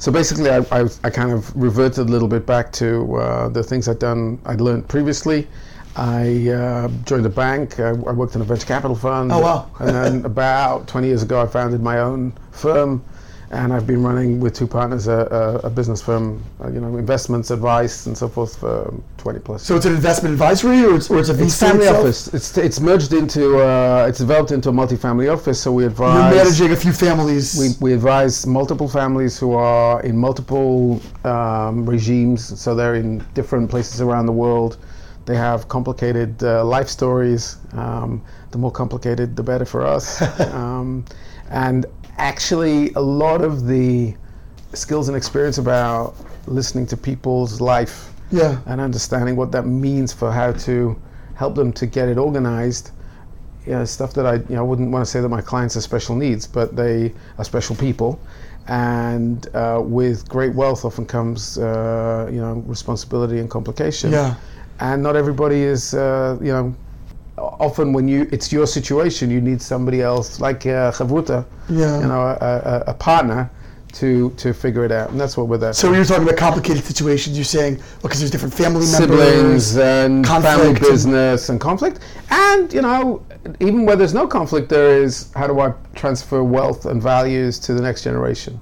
So 0.00 0.10
basically, 0.10 0.48
I, 0.48 0.60
I, 0.72 0.88
I 1.04 1.10
kind 1.10 1.30
of 1.30 1.54
reverted 1.54 2.08
a 2.08 2.10
little 2.10 2.26
bit 2.26 2.46
back 2.46 2.72
to 2.72 3.16
uh, 3.16 3.48
the 3.50 3.62
things 3.62 3.86
I'd 3.86 3.98
done, 3.98 4.40
I'd 4.46 4.62
learned 4.62 4.88
previously. 4.88 5.46
I 5.94 6.48
uh, 6.48 6.88
joined 7.04 7.26
a 7.26 7.28
bank. 7.28 7.78
I, 7.78 7.90
I 7.90 8.12
worked 8.12 8.34
in 8.34 8.40
a 8.40 8.44
venture 8.44 8.66
capital 8.66 8.96
fund. 8.96 9.30
Oh, 9.30 9.40
wow. 9.40 9.70
and 9.78 9.90
then 9.90 10.24
about 10.32 10.88
20 10.88 11.06
years 11.06 11.22
ago, 11.22 11.42
I 11.42 11.46
founded 11.46 11.82
my 11.82 11.98
own 11.98 12.32
firm, 12.50 13.04
and 13.52 13.72
I've 13.72 13.86
been 13.86 14.02
running 14.02 14.38
with 14.38 14.54
two 14.54 14.66
partners 14.68 15.08
a, 15.08 15.60
a, 15.62 15.66
a 15.66 15.70
business 15.70 16.00
firm, 16.00 16.40
uh, 16.62 16.68
you 16.68 16.80
know, 16.80 16.96
investments, 16.96 17.50
advice, 17.50 18.06
and 18.06 18.16
so 18.16 18.28
forth 18.28 18.56
for 18.58 18.94
20 19.18 19.40
plus. 19.40 19.64
so 19.64 19.74
it's 19.74 19.86
an 19.86 19.94
investment 19.94 20.32
advisory, 20.32 20.84
or 20.84 20.94
it's, 20.94 21.10
or 21.10 21.18
it's 21.18 21.30
a 21.30 21.34
VC 21.34 21.42
It's 21.46 21.58
family 21.58 21.84
itself? 21.86 21.98
office. 21.98 22.34
It's 22.34 22.56
it's 22.58 22.80
merged 22.80 23.12
into 23.12 23.58
uh, 23.58 24.06
it's 24.08 24.18
developed 24.18 24.52
into 24.52 24.68
a 24.68 24.72
multi-family 24.72 25.28
office. 25.28 25.60
So 25.60 25.72
we 25.72 25.84
advise. 25.84 26.32
You're 26.32 26.44
managing 26.44 26.70
a 26.70 26.76
few 26.76 26.92
families. 26.92 27.58
we, 27.58 27.88
we 27.88 27.92
advise 27.92 28.46
multiple 28.46 28.88
families 28.88 29.36
who 29.36 29.54
are 29.54 30.00
in 30.02 30.16
multiple 30.16 31.00
um, 31.24 31.84
regimes. 31.88 32.60
So 32.60 32.76
they're 32.76 32.94
in 32.94 33.24
different 33.34 33.68
places 33.68 34.00
around 34.00 34.26
the 34.26 34.32
world. 34.32 34.78
They 35.26 35.36
have 35.36 35.68
complicated 35.68 36.42
uh, 36.44 36.64
life 36.64 36.88
stories. 36.88 37.56
Um, 37.72 38.22
the 38.52 38.58
more 38.58 38.70
complicated, 38.72 39.34
the 39.36 39.42
better 39.42 39.64
for 39.64 39.84
us. 39.84 40.22
um, 40.54 41.04
and 41.50 41.86
actually, 42.18 42.92
a 42.94 43.00
lot 43.00 43.42
of 43.42 43.66
the 43.66 44.14
skills 44.72 45.08
and 45.08 45.16
experience 45.16 45.58
about 45.58 46.14
listening 46.46 46.86
to 46.86 46.96
people's 46.96 47.60
life 47.60 48.10
yeah. 48.30 48.60
and 48.66 48.80
understanding 48.80 49.36
what 49.36 49.52
that 49.52 49.66
means 49.66 50.12
for 50.12 50.30
how 50.30 50.52
to 50.52 51.00
help 51.34 51.54
them 51.54 51.72
to 51.72 51.86
get 51.86 52.08
it 52.08 52.18
organized. 52.18 52.90
You 53.66 53.72
know, 53.72 53.84
stuff 53.84 54.14
that 54.14 54.26
I 54.26 54.34
you 54.34 54.56
know 54.56 54.64
wouldn't 54.64 54.90
want 54.90 55.04
to 55.04 55.10
say 55.10 55.20
that 55.20 55.28
my 55.28 55.42
clients 55.42 55.76
are 55.76 55.80
special 55.82 56.16
needs, 56.16 56.46
but 56.46 56.76
they 56.76 57.12
are 57.38 57.44
special 57.44 57.76
people, 57.76 58.18
and 58.68 59.46
uh, 59.54 59.80
with 59.84 60.28
great 60.28 60.54
wealth 60.54 60.84
often 60.84 61.04
comes 61.04 61.58
uh, 61.58 62.28
you 62.32 62.40
know 62.40 62.54
responsibility 62.66 63.38
and 63.38 63.50
complication. 63.50 64.12
Yeah. 64.12 64.34
And 64.80 65.02
not 65.02 65.14
everybody 65.14 65.60
is 65.62 65.94
uh, 65.94 66.38
you 66.40 66.52
know. 66.52 66.74
Often, 67.40 67.92
when 67.92 68.06
you 68.08 68.28
it's 68.32 68.52
your 68.52 68.66
situation, 68.66 69.30
you 69.30 69.40
need 69.40 69.60
somebody 69.62 70.02
else, 70.02 70.40
like 70.40 70.66
uh, 70.66 70.92
Chavruta, 70.92 71.44
Yeah. 71.68 72.00
you 72.00 72.06
know, 72.06 72.20
a, 72.20 72.36
a, 72.40 72.84
a 72.88 72.94
partner, 72.94 73.50
to 73.94 74.30
to 74.36 74.52
figure 74.54 74.84
it 74.84 74.92
out, 74.92 75.10
and 75.10 75.18
that's 75.20 75.36
what 75.36 75.48
we're 75.48 75.58
there. 75.58 75.72
So 75.72 75.92
you're 75.92 76.04
talking 76.04 76.22
about 76.24 76.36
complicated 76.36 76.84
situations. 76.84 77.36
You're 77.36 77.44
saying 77.44 77.80
because 78.02 78.18
there's 78.20 78.30
different 78.30 78.54
family 78.54 78.84
siblings 78.84 79.74
members. 79.74 79.76
and 79.78 80.26
family 80.26 80.42
conflict 80.50 80.78
and- 80.78 80.80
business 80.92 81.48
and 81.48 81.60
conflict. 81.60 82.00
And, 82.30 82.72
you 82.72 82.82
know, 82.82 83.24
even 83.58 83.86
where 83.86 83.96
there's 83.96 84.14
no 84.14 84.26
conflict, 84.26 84.68
there 84.68 85.02
is 85.02 85.32
how 85.34 85.46
do 85.46 85.58
I 85.60 85.72
transfer 85.94 86.44
wealth 86.44 86.86
and 86.86 87.02
values 87.02 87.58
to 87.60 87.74
the 87.74 87.82
next 87.82 88.04
generation? 88.04 88.60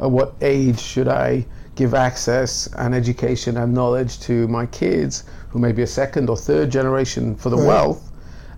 At 0.00 0.10
what 0.10 0.34
age 0.40 0.80
should 0.80 1.08
I 1.08 1.44
give 1.74 1.92
access 1.94 2.68
and 2.78 2.94
education 2.94 3.56
and 3.58 3.72
knowledge 3.74 4.20
to 4.20 4.46
my 4.48 4.66
kids, 4.66 5.24
who 5.50 5.58
may 5.58 5.72
be 5.72 5.82
a 5.82 5.86
second 5.86 6.28
or 6.30 6.36
third 6.36 6.70
generation 6.70 7.34
for 7.36 7.50
the 7.50 7.56
Right. 7.56 7.66
wealth? 7.66 8.11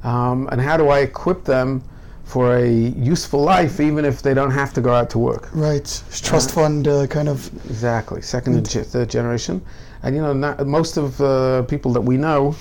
Um, 0.04 0.48
and 0.52 0.60
how 0.60 0.76
do 0.76 0.88
I 0.88 1.00
equip 1.00 1.44
them 1.44 1.82
for 2.24 2.56
a 2.56 2.68
useful 2.68 3.42
life, 3.42 3.80
even 3.80 4.04
if 4.04 4.22
they 4.22 4.34
don't 4.34 4.50
have 4.50 4.72
to 4.74 4.80
go 4.80 4.92
out 4.94 5.10
to 5.10 5.18
work? 5.18 5.48
Right. 5.54 6.02
Trust 6.22 6.52
fund 6.52 6.86
uh, 6.88 7.06
kind 7.06 7.28
of. 7.28 7.46
Exactly, 7.66 8.22
second 8.22 8.54
and 8.54 8.68
ge- 8.68 8.86
third 8.86 9.10
generation, 9.10 9.62
and 10.02 10.14
you 10.14 10.22
know 10.22 10.32
na 10.32 10.54
most 10.64 10.96
of 10.96 11.20
uh, 11.20 11.62
people 11.62 11.92
that 11.94 12.00
we 12.00 12.16
know, 12.16 12.54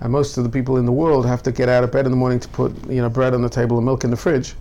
and 0.00 0.10
most 0.12 0.38
of 0.38 0.44
the 0.44 0.50
people 0.50 0.76
in 0.78 0.84
the 0.86 0.92
world 0.92 1.24
have 1.26 1.42
to 1.44 1.52
get 1.52 1.68
out 1.68 1.84
of 1.84 1.92
bed 1.92 2.04
in 2.06 2.10
the 2.10 2.16
morning 2.16 2.40
to 2.40 2.48
put 2.48 2.72
you 2.90 3.00
know 3.02 3.08
bread 3.10 3.34
on 3.34 3.42
the 3.42 3.48
table 3.50 3.76
and 3.76 3.84
milk 3.86 4.04
in 4.04 4.10
the 4.10 4.16
fridge. 4.16 4.54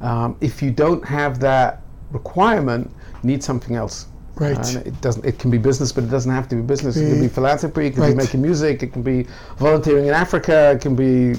Um, 0.00 0.36
if 0.40 0.62
you 0.62 0.70
don't 0.70 1.04
have 1.04 1.38
that 1.40 1.82
requirement, 2.12 2.90
you 3.22 3.28
need 3.30 3.42
something 3.42 3.74
else. 3.76 4.06
Right. 4.36 4.58
And 4.76 4.84
it 4.86 5.00
doesn't. 5.00 5.24
It 5.24 5.38
can 5.38 5.50
be 5.50 5.58
business, 5.58 5.92
but 5.92 6.02
it 6.04 6.10
doesn't 6.10 6.30
have 6.32 6.48
to 6.48 6.56
be 6.56 6.62
business. 6.62 6.96
It 6.96 7.06
can 7.08 7.14
be 7.20 7.20
Be- 7.22 7.28
philanthropy. 7.28 7.86
It 7.86 7.92
can 7.92 8.02
Right. 8.02 8.10
be 8.10 8.16
making 8.16 8.42
music. 8.42 8.82
It 8.82 8.92
can 8.92 9.02
be 9.02 9.26
volunteering 9.58 10.06
in 10.06 10.14
Africa. 10.14 10.72
It 10.72 10.80
can 10.80 10.94
be. 10.96 11.38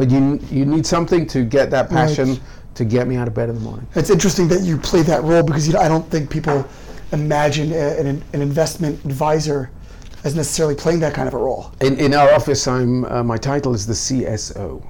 But 0.00 0.10
you 0.10 0.40
you 0.50 0.64
need 0.64 0.86
something 0.86 1.26
to 1.26 1.44
get 1.44 1.68
that 1.72 1.90
passion 1.90 2.30
Right. 2.30 2.40
to 2.76 2.84
get 2.86 3.06
me 3.06 3.16
out 3.16 3.28
of 3.28 3.34
bed 3.34 3.50
in 3.50 3.54
the 3.56 3.60
morning. 3.60 3.86
It's 3.94 4.08
interesting 4.08 4.48
that 4.48 4.62
you 4.62 4.78
play 4.78 5.02
that 5.02 5.22
role 5.24 5.42
because 5.42 5.66
you 5.66 5.74
know, 5.74 5.80
I 5.80 5.88
don't 5.88 6.08
think 6.10 6.30
people 6.30 6.66
imagine 7.12 7.70
a, 7.72 7.98
an, 8.00 8.06
an 8.32 8.40
investment 8.40 9.04
advisor 9.04 9.70
as 10.24 10.34
necessarily 10.34 10.74
playing 10.74 11.00
that 11.00 11.12
kind 11.12 11.28
of 11.28 11.34
a 11.34 11.36
role. 11.36 11.70
In, 11.82 11.98
in 11.98 12.14
our 12.14 12.32
office, 12.32 12.66
I'm 12.66 13.04
uh, 13.04 13.22
my 13.22 13.36
title 13.36 13.74
is 13.74 13.86
the 13.86 13.92
CSO. 13.92 14.82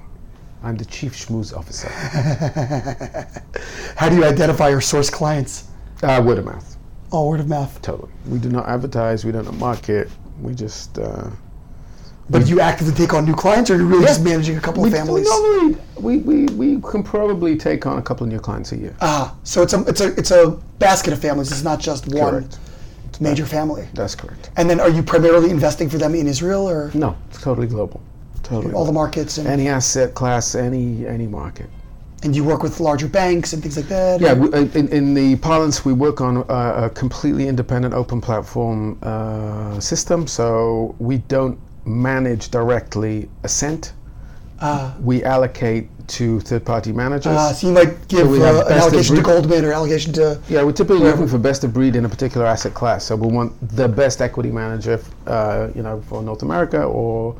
I'm 0.63 0.77
the 0.77 0.85
Chief 0.85 1.13
Schmooze 1.13 1.53
Officer. 1.57 1.89
How 3.97 4.07
do 4.07 4.15
you 4.15 4.23
identify 4.23 4.69
your 4.69 4.79
source 4.79 5.09
clients? 5.09 5.65
Uh, 6.03 6.23
word 6.25 6.37
of 6.37 6.45
mouth, 6.45 6.77
All 7.11 7.27
word 7.29 7.41
of 7.41 7.49
mouth. 7.49 7.81
totally. 7.81 8.13
We 8.29 8.39
do 8.39 8.47
not 8.49 8.69
advertise. 8.69 9.25
We 9.25 9.33
don't 9.33 9.59
market. 9.59 10.09
We 10.39 10.53
just. 10.55 10.99
Uh, 10.99 11.31
But 12.31 12.45
do 12.45 12.49
you 12.49 12.61
actively 12.61 12.93
take 12.93 13.13
on 13.13 13.25
new 13.25 13.35
clients, 13.35 13.69
or 13.69 13.75
are 13.75 13.77
you 13.77 13.85
really 13.85 14.03
Yeah. 14.03 14.07
just 14.07 14.23
managing 14.23 14.57
a 14.57 14.61
couple 14.61 14.81
we 14.83 14.89
of 14.89 14.95
families? 14.95 15.27
normally 15.27 15.77
we, 15.97 16.17
we, 16.17 16.45
we 16.61 16.81
can 16.81 17.03
probably 17.03 17.57
take 17.57 17.85
on 17.85 17.97
a 17.97 18.01
couple 18.01 18.23
of 18.25 18.31
new 18.31 18.39
clients 18.39 18.71
a 18.71 18.77
year. 18.77 18.95
Ah, 19.01 19.35
so 19.43 19.61
it's 19.61 19.73
a 19.73 19.81
it's 19.91 20.01
a 20.01 20.07
it's 20.19 20.31
a 20.31 20.51
basket 20.79 21.11
of 21.13 21.19
families. 21.19 21.51
It's 21.51 21.63
not 21.63 21.79
just 21.79 22.07
one 22.07 22.31
Correct. 22.31 22.59
major 23.19 23.45
family. 23.45 23.85
That's 23.93 24.15
correct. 24.15 24.49
And 24.57 24.69
then, 24.69 24.79
are 24.79 24.89
you 24.89 25.03
primarily 25.03 25.49
investing 25.49 25.89
for 25.89 25.97
them 25.97 26.15
in 26.15 26.25
Israel, 26.27 26.67
or 26.69 26.89
No, 26.93 27.15
it's 27.29 27.41
totally 27.41 27.67
global. 27.67 27.99
Totally. 28.43 28.73
all 28.73 28.85
the 28.85 28.91
markets? 29.03 29.37
And, 29.37 29.47
any 29.47 29.67
asset 29.67 30.13
class, 30.13 30.55
any 30.55 31.05
any 31.15 31.27
market. 31.27 31.69
and 32.23 32.35
you 32.37 32.43
work 32.51 32.61
with 32.63 32.79
larger 32.79 33.07
banks 33.21 33.53
and 33.53 33.59
things 33.63 33.75
like 33.79 33.89
that. 33.97 34.21
Yeah, 34.21 34.33
we, 34.41 34.47
in, 34.79 34.87
in 34.99 35.05
the 35.19 35.35
parlance, 35.37 35.83
we 35.89 35.93
work 36.07 36.21
on 36.21 36.33
a, 36.37 36.85
a 36.85 36.89
completely 37.03 37.45
independent 37.47 37.93
open 38.01 38.19
platform 38.21 38.79
uh, 39.01 39.79
system. 39.79 40.27
So 40.27 40.95
we 40.99 41.15
don't 41.35 41.57
manage 41.85 42.49
directly 42.49 43.29
a 43.43 43.47
cent. 43.47 43.93
Ah. 44.63 44.95
we 45.01 45.23
allocate 45.23 45.89
to 46.07 46.39
third-party 46.41 46.91
managers. 46.91 47.35
Uh, 47.35 47.51
so 47.51 47.67
you 47.67 47.73
might 47.73 48.07
give 48.07 48.27
have 48.35 48.57
uh, 48.57 48.65
an 48.67 48.73
allocation 48.73 49.15
to. 49.15 49.21
Goldman 49.23 49.65
or 49.65 49.73
allocation 49.73 50.13
to 50.13 50.39
yeah, 50.49 50.61
we're 50.61 50.71
typically 50.71 51.03
looking 51.03 51.27
for 51.27 51.39
best 51.39 51.63
of 51.63 51.73
breed 51.73 51.95
in 51.95 52.05
a 52.05 52.09
particular 52.09 52.45
asset 52.45 52.75
class. 52.75 53.05
So 53.05 53.15
we 53.15 53.27
want 53.27 53.53
the 53.75 53.87
best 53.87 54.21
equity 54.21 54.51
manager, 54.51 55.01
uh, 55.25 55.69
you 55.73 55.81
know, 55.81 56.01
for 56.01 56.21
North 56.21 56.43
America 56.43 56.83
or 56.83 57.35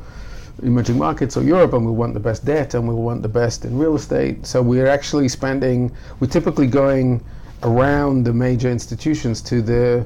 emerging 0.64 0.98
markets 0.98 1.36
or 1.36 1.44
Europe, 1.44 1.74
and 1.74 1.86
we 1.86 1.92
want 1.92 2.14
the 2.14 2.20
best 2.20 2.44
debt, 2.44 2.74
and 2.74 2.88
we 2.88 2.94
want 2.94 3.22
the 3.22 3.28
best 3.28 3.64
in 3.64 3.78
real 3.78 3.94
estate. 3.94 4.44
So 4.44 4.60
we're 4.60 4.88
actually 4.88 5.28
spending. 5.28 5.92
We're 6.18 6.26
typically 6.26 6.66
going 6.66 7.22
around 7.62 8.24
the 8.24 8.32
major 8.32 8.68
institutions 8.68 9.40
to 9.42 9.62
the 9.62 10.04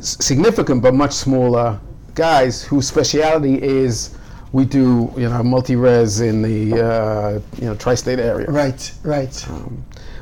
significant 0.00 0.82
but 0.82 0.94
much 0.94 1.12
smaller 1.12 1.78
guys 2.16 2.64
whose 2.64 2.88
speciality 2.88 3.62
is. 3.62 4.16
We 4.52 4.64
do, 4.64 5.12
you 5.16 5.28
know, 5.28 5.42
multi-res 5.42 6.20
in 6.20 6.40
the, 6.40 6.82
uh, 6.82 7.40
you 7.60 7.66
know, 7.66 7.74
tri-state 7.74 8.18
area 8.18 8.46
right, 8.46 8.90
right. 9.02 9.46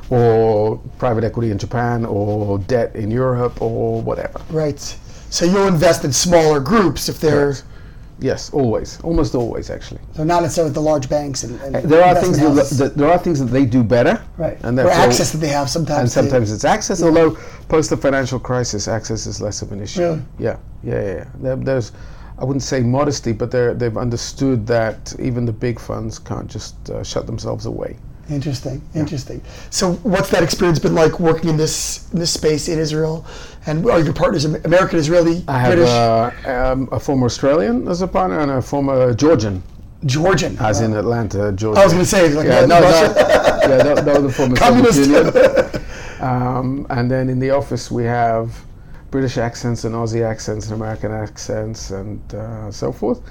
or 0.09 0.77
private 0.97 1.23
equity 1.23 1.51
in 1.51 1.57
Japan 1.57 2.05
or 2.05 2.57
debt 2.59 2.95
in 2.95 3.11
Europe 3.11 3.61
or 3.61 4.01
whatever. 4.01 4.41
Right. 4.49 4.79
So 5.29 5.45
you'll 5.45 5.67
invest 5.67 6.03
in 6.03 6.11
smaller 6.11 6.59
groups 6.59 7.07
if 7.07 7.19
they're. 7.19 7.55
Yes, 8.19 8.49
always, 8.53 8.99
almost 9.01 9.35
always, 9.35 9.69
actually. 9.69 9.99
So 10.13 10.23
not 10.23 10.41
necessarily 10.41 10.73
the 10.73 10.81
large 10.81 11.09
banks 11.09 11.43
and, 11.43 11.59
and 11.61 11.75
There 11.89 12.03
are 12.03 12.15
things 12.15 12.39
that, 12.77 12.95
there 12.95 13.09
are 13.09 13.17
things 13.17 13.39
that 13.39 13.47
they 13.47 13.65
do 13.65 13.83
better, 13.83 14.23
right, 14.37 14.57
And 14.63 14.79
or 14.79 14.89
access 14.89 15.31
that 15.33 15.39
they 15.39 15.49
have 15.49 15.69
sometimes. 15.69 15.99
and 15.99 16.11
sometimes 16.11 16.51
it's 16.51 16.63
access. 16.63 17.03
Although 17.03 17.37
post 17.67 17.89
the 17.89 17.97
financial 17.97 18.39
crisis, 18.39 18.87
access 18.87 19.25
is 19.25 19.41
less 19.41 19.61
of 19.61 19.71
an 19.73 19.81
issue. 19.81 20.01
Really? 20.01 20.21
Yeah, 20.39 20.57
yeah, 20.83 20.93
yeah. 20.93 21.13
yeah. 21.15 21.25
There, 21.39 21.55
there's, 21.57 21.91
I 22.37 22.45
wouldn't 22.45 22.63
say 22.63 22.81
modesty, 22.81 23.33
but 23.33 23.51
they're, 23.51 23.73
they've 23.73 23.97
understood 23.97 24.65
that 24.67 25.13
even 25.19 25.45
the 25.45 25.53
big 25.53 25.79
funds 25.79 26.17
can't 26.17 26.49
just 26.49 26.89
uh, 26.89 27.03
shut 27.03 27.25
themselves 27.25 27.65
away. 27.65 27.97
Interesting, 28.29 28.81
interesting. 28.95 29.41
So, 29.69 29.93
what's 30.03 30.29
that 30.29 30.41
experience 30.41 30.79
been 30.79 30.95
like 30.95 31.19
working 31.19 31.49
in 31.49 31.57
this 31.57 32.11
in 32.11 32.19
this 32.19 32.31
space 32.31 32.67
in 32.67 32.79
Israel? 32.79 33.25
And 33.67 33.85
are 33.87 33.99
your 33.99 34.13
partners 34.13 34.45
American, 34.45 34.97
Israeli, 34.99 35.43
I 35.47 35.59
have 35.59 35.73
British, 35.73 35.89
uh, 35.89 36.31
um, 36.45 36.89
a 36.91 36.99
former 36.99 37.25
Australian 37.25 37.87
as 37.87 38.01
a 38.01 38.07
partner 38.07 38.39
and 38.39 38.51
a 38.51 38.61
former 38.61 39.13
Georgian, 39.13 39.61
Georgian? 40.05 40.57
as 40.59 40.81
in 40.81 40.95
Atlanta, 40.95 41.51
Georgia. 41.51 41.79
I 41.79 41.83
was 41.83 41.93
going 41.93 42.05
to 42.05 42.09
say, 42.09 42.33
like, 42.33 42.47
yeah, 42.47 42.59
uh, 42.59 42.65
no, 42.65 42.79
no, 42.79 42.89
yeah, 42.89 43.83
no, 43.83 44.01
no, 44.01 44.21
the 44.21 44.31
former 44.31 44.55
Communist. 44.55 45.03
Soviet 45.05 45.73
Union. 45.73 45.85
Um, 46.19 46.87
and 46.89 47.11
then 47.11 47.29
in 47.29 47.39
the 47.39 47.51
office 47.51 47.91
we 47.91 48.03
have 48.05 48.65
British 49.11 49.37
accents 49.37 49.83
and 49.83 49.93
Aussie 49.93 50.25
accents 50.25 50.67
and 50.67 50.75
American 50.75 51.11
accents 51.11 51.91
and 51.91 52.21
uh, 52.33 52.71
so 52.71 52.91
forth. 52.91 53.21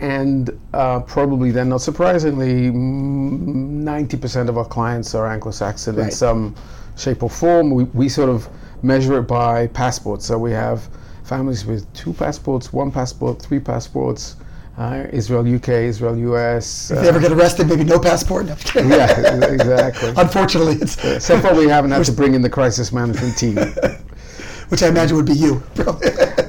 And 0.00 0.58
uh, 0.72 1.00
probably 1.00 1.50
then, 1.50 1.68
not 1.68 1.80
surprisingly, 1.80 2.70
ninety 2.70 4.16
percent 4.16 4.48
of 4.48 4.58
our 4.58 4.64
clients 4.64 5.14
are 5.14 5.26
Anglo-Saxon 5.26 5.98
in 5.98 6.10
some 6.10 6.54
shape 6.96 7.22
or 7.22 7.30
form. 7.30 7.70
We, 7.70 7.84
we 7.84 8.08
sort 8.08 8.28
of 8.28 8.48
measure 8.82 9.18
it 9.18 9.22
by 9.22 9.68
passports. 9.68 10.26
So 10.26 10.38
we 10.38 10.52
have 10.52 10.88
families 11.22 11.64
with 11.64 11.90
two 11.94 12.12
passports, 12.12 12.72
one 12.72 12.90
passport, 12.90 13.40
three 13.40 13.60
passports. 13.60 14.36
Uh, 14.76 15.06
Israel, 15.12 15.46
UK, 15.54 15.68
Israel, 15.68 16.18
US. 16.18 16.90
if 16.90 17.00
they 17.00 17.08
ever 17.08 17.20
get 17.20 17.30
arrested, 17.30 17.68
maybe 17.68 17.84
no 17.84 18.00
passport. 18.00 18.46
No. 18.46 18.56
yeah, 18.74 19.44
exactly. 19.44 20.12
Unfortunately, 20.16 20.74
it's 20.80 21.24
So 21.24 21.40
far, 21.40 21.54
we 21.54 21.68
haven't 21.68 21.92
had 21.92 22.04
to 22.06 22.12
bring 22.12 22.34
in 22.34 22.42
the 22.42 22.50
crisis 22.50 22.92
management 22.92 23.38
team. 23.38 23.56
which 24.68 24.82
I 24.82 24.88
imagine 24.88 25.16
would 25.16 25.26
be 25.26 25.34
you. 25.34 25.62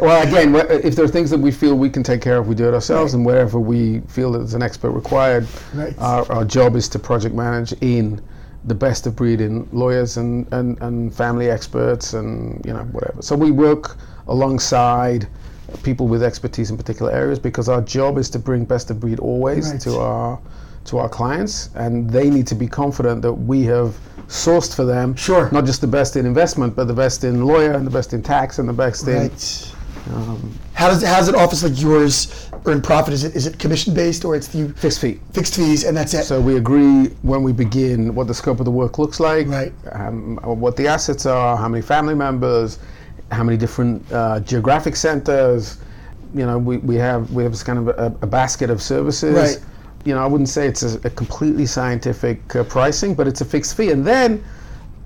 Well, 0.05 0.27
again, 0.27 0.55
if 0.83 0.95
there 0.95 1.03
are 1.03 1.07
things 1.09 1.31
that 1.31 1.39
we 1.39 1.51
feel 1.51 1.75
we 1.75 1.89
can 1.89 2.03
take 2.03 2.21
care 2.21 2.37
of, 2.37 2.47
we 2.47 2.53
do 2.53 2.67
it 2.67 2.73
ourselves, 2.75 3.15
and 3.15 3.25
wherever 3.25 3.59
we 3.59 4.01
feel 4.01 4.31
that 4.33 4.37
there's 4.39 4.53
an 4.53 4.61
expert 4.61 4.91
required, 4.91 5.47
Right. 5.73 5.95
our, 5.97 6.31
our 6.31 6.45
job 6.45 6.75
is 6.75 6.87
to 6.89 6.99
project 6.99 7.33
manage 7.33 7.73
in 7.81 8.21
the 8.65 8.75
best 8.75 9.07
of 9.07 9.15
breed 9.15 9.41
in 9.41 9.67
lawyers 9.71 10.17
and, 10.17 10.51
and, 10.53 10.79
and 10.81 11.13
family 11.13 11.49
experts 11.49 12.13
and 12.13 12.63
you 12.65 12.73
know 12.73 12.83
whatever. 12.91 13.21
So 13.21 13.35
we 13.35 13.49
work 13.51 13.97
alongside 14.27 15.27
people 15.83 16.07
with 16.07 16.21
expertise 16.23 16.69
in 16.71 16.77
particular 16.77 17.11
areas 17.11 17.39
because 17.39 17.67
our 17.69 17.81
job 17.81 18.17
is 18.19 18.29
to 18.31 18.39
bring 18.39 18.63
best 18.65 18.91
of 18.91 18.99
breed 18.99 19.19
always 19.19 19.71
Right. 19.71 19.81
to 19.81 19.97
our 19.99 20.39
to 20.85 20.99
our 20.99 21.09
clients, 21.09 21.69
and 21.73 22.07
they 22.07 22.29
need 22.29 22.45
to 22.45 22.53
be 22.53 22.67
confident 22.67 23.23
that 23.23 23.33
we 23.33 23.63
have 23.63 23.95
sourced 24.27 24.75
for 24.75 24.85
them 24.85 25.15
Sure. 25.15 25.49
not 25.51 25.65
just 25.65 25.81
the 25.81 25.87
best 25.87 26.15
in 26.15 26.27
investment, 26.27 26.75
but 26.75 26.85
the 26.87 26.93
best 26.93 27.23
in 27.23 27.43
lawyer 27.43 27.71
and 27.71 27.87
the 27.87 27.91
best 27.91 28.13
in 28.13 28.21
tax 28.21 28.59
and 28.59 28.69
the 28.69 28.73
best 28.73 29.07
in 29.07 29.31
right. 30.07 30.37
how 30.73 30.87
does 30.89 31.03
how 31.03 31.17
does 31.17 31.27
an 31.27 31.35
office 31.35 31.63
like 31.63 31.79
yours 31.81 32.49
earn 32.65 32.81
profit? 32.81 33.13
Is 33.13 33.23
it 33.23 33.35
is 33.35 33.47
it 33.47 33.59
commission 33.59 33.93
based 33.93 34.25
or 34.25 34.35
it's 34.35 34.47
the 34.47 34.69
fixed 34.69 34.99
fee. 35.01 35.19
fixed 35.33 35.55
fees 35.55 35.83
and 35.83 35.95
that's 35.95 36.13
it? 36.13 36.23
So 36.23 36.39
we 36.41 36.57
agree 36.57 37.07
when 37.21 37.43
we 37.43 37.53
begin 37.53 38.13
what 38.15 38.27
the 38.27 38.33
scope 38.33 38.59
of 38.59 38.65
the 38.65 38.71
work 38.71 38.97
looks 38.97 39.19
like, 39.19 39.47
Right. 39.47 39.73
um, 39.91 40.37
what 40.43 40.75
the 40.75 40.87
assets 40.87 41.25
are, 41.25 41.55
how 41.57 41.67
many 41.67 41.81
family 41.81 42.15
members, 42.15 42.79
how 43.31 43.43
many 43.43 43.57
different 43.57 44.03
uh, 44.11 44.39
geographic 44.41 44.95
centers. 44.95 45.77
You 46.33 46.45
know, 46.45 46.57
we, 46.57 46.77
we 46.77 46.95
have 46.95 47.31
we 47.31 47.43
have 47.43 47.51
this 47.51 47.63
kind 47.63 47.79
of 47.79 47.87
a, 47.89 48.15
a 48.21 48.27
basket 48.27 48.69
of 48.69 48.81
services. 48.81 49.35
Right. 49.35 49.65
You 50.03 50.13
know, 50.13 50.21
I 50.21 50.27
wouldn't 50.27 50.49
say 50.49 50.67
it's 50.67 50.83
a, 50.83 50.99
a 51.07 51.09
completely 51.09 51.65
scientific 51.65 52.55
uh, 52.55 52.63
pricing, 52.63 53.15
but 53.15 53.27
it's 53.27 53.41
a 53.41 53.45
fixed 53.45 53.75
fee, 53.77 53.91
and 53.91 54.05
then. 54.05 54.43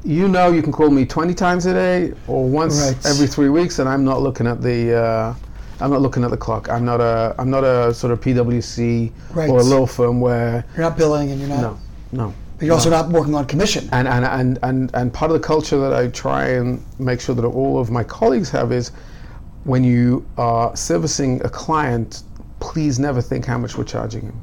You 0.03 0.27
know, 0.29 0.49
you 0.51 0.61
can 0.61 0.71
call 0.71 0.89
me 0.89 1.05
20 1.05 1.33
times 1.33 1.65
a 1.65 1.73
day 1.73 2.13
or 2.27 2.47
once 2.47 2.81
Right. 2.81 3.05
every 3.05 3.27
three 3.27 3.49
weeks, 3.49 3.79
and 3.79 3.89
I'm 3.89 4.05
not 4.05 4.21
looking 4.21 4.47
at 4.47 4.61
the, 4.61 4.95
uh, 4.95 5.33
I'm 5.81 5.91
not 5.91 6.01
looking 6.01 6.23
at 6.23 6.31
the 6.31 6.37
clock. 6.37 6.69
I'm 6.69 6.85
not 6.85 7.01
a, 7.01 7.35
I'm 7.37 7.49
not 7.49 7.63
a 7.65 7.93
sort 7.93 8.13
of 8.13 8.21
PwC 8.21 9.11
Right. 9.33 9.49
or 9.49 9.59
a 9.59 9.63
law 9.63 9.85
firm 9.85 10.21
where 10.21 10.63
you're 10.75 10.85
not 10.85 10.97
billing 10.97 11.31
and 11.31 11.39
you're 11.39 11.49
not. 11.49 11.61
no, 11.61 11.79
no. 12.11 12.33
But 12.57 12.65
you're 12.65 12.75
also 12.75 12.89
not 12.89 13.09
working 13.09 13.35
on 13.35 13.45
commission. 13.45 13.87
And, 13.91 14.07
and, 14.07 14.25
and, 14.25 14.59
and, 14.63 14.91
and 14.93 15.13
part 15.13 15.31
of 15.31 15.41
the 15.41 15.45
culture 15.45 15.77
that 15.79 15.93
I 15.93 16.07
try 16.07 16.47
and 16.47 16.83
make 16.97 17.21
sure 17.21 17.35
that 17.35 17.45
all 17.45 17.79
of 17.79 17.89
my 17.89 18.03
colleagues 18.03 18.49
have 18.51 18.71
is 18.73 18.91
when 19.63 19.83
you 19.83 20.25
are 20.37 20.75
servicing 20.75 21.41
a 21.45 21.49
client, 21.49 22.23
please 22.59 22.99
never 22.99 23.21
think 23.21 23.45
how 23.45 23.57
much 23.57 23.77
we're 23.77 23.83
charging 23.85 24.23
him. 24.23 24.41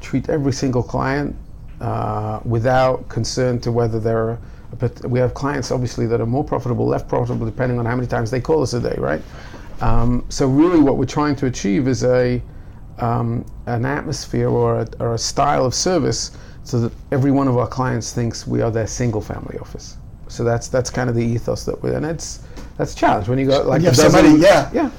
Treat 0.00 0.28
every 0.28 0.52
single 0.52 0.82
client 0.82 1.34
uh, 1.80 2.40
without 2.44 3.08
concern 3.10 3.60
to 3.60 3.70
whether 3.70 4.00
they're. 4.00 4.38
But 4.78 5.04
we 5.06 5.18
have 5.18 5.34
clients 5.34 5.70
obviously 5.70 6.06
that 6.06 6.20
are 6.20 6.26
more 6.26 6.44
profitable, 6.44 6.86
less 6.86 7.02
profitable, 7.02 7.46
depending 7.46 7.78
on 7.78 7.86
how 7.86 7.96
many 7.96 8.06
times 8.06 8.30
they 8.30 8.40
call 8.40 8.62
us 8.62 8.74
a 8.74 8.80
day, 8.80 8.96
right? 8.98 9.22
Um, 9.80 10.24
so 10.28 10.46
really, 10.48 10.80
what 10.80 10.96
we're 10.96 11.04
trying 11.04 11.36
to 11.36 11.46
achieve 11.46 11.88
is 11.88 12.04
a 12.04 12.42
um, 12.98 13.44
an 13.66 13.84
atmosphere 13.84 14.48
or 14.48 14.80
a, 14.80 14.88
or 15.00 15.14
a 15.14 15.18
style 15.18 15.66
of 15.66 15.74
service 15.74 16.36
so 16.64 16.80
that 16.80 16.92
every 17.12 17.30
one 17.30 17.46
of 17.46 17.56
our 17.56 17.66
clients 17.66 18.12
thinks 18.12 18.46
we 18.46 18.62
are 18.62 18.70
their 18.70 18.86
single 18.86 19.20
family 19.20 19.58
office. 19.58 19.96
So 20.28 20.44
that's 20.44 20.68
that's 20.68 20.90
kind 20.90 21.08
of 21.08 21.14
the 21.14 21.24
ethos 21.24 21.64
that 21.64 21.80
we're, 21.82 21.94
and 21.94 22.04
it's 22.04 22.40
that's 22.76 22.94
a 22.94 22.96
challenge 22.96 23.28
when 23.28 23.38
you 23.38 23.46
got 23.46 23.66
like 23.66 23.82
you 23.82 23.94
somebody, 23.94 24.40
yeah. 24.40 24.70
yeah. 24.72 24.90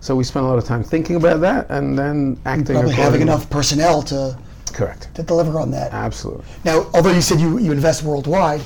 So 0.00 0.14
we 0.14 0.24
spend 0.24 0.46
a 0.46 0.48
lot 0.48 0.58
of 0.58 0.64
time 0.64 0.84
thinking 0.84 1.16
about 1.16 1.40
that 1.40 1.68
and 1.70 1.98
then 1.98 2.38
acting 2.44 2.76
Probably 2.76 2.94
having 2.94 3.20
enough 3.20 3.50
personnel 3.50 4.02
to, 4.02 4.38
Correct. 4.72 5.12
to 5.14 5.22
deliver 5.22 5.58
on 5.58 5.70
that. 5.72 5.92
Absolutely. 5.92 6.44
Now, 6.64 6.88
although 6.94 7.10
you 7.10 7.20
said 7.20 7.40
you, 7.40 7.58
you 7.58 7.72
invest 7.72 8.04
worldwide, 8.04 8.60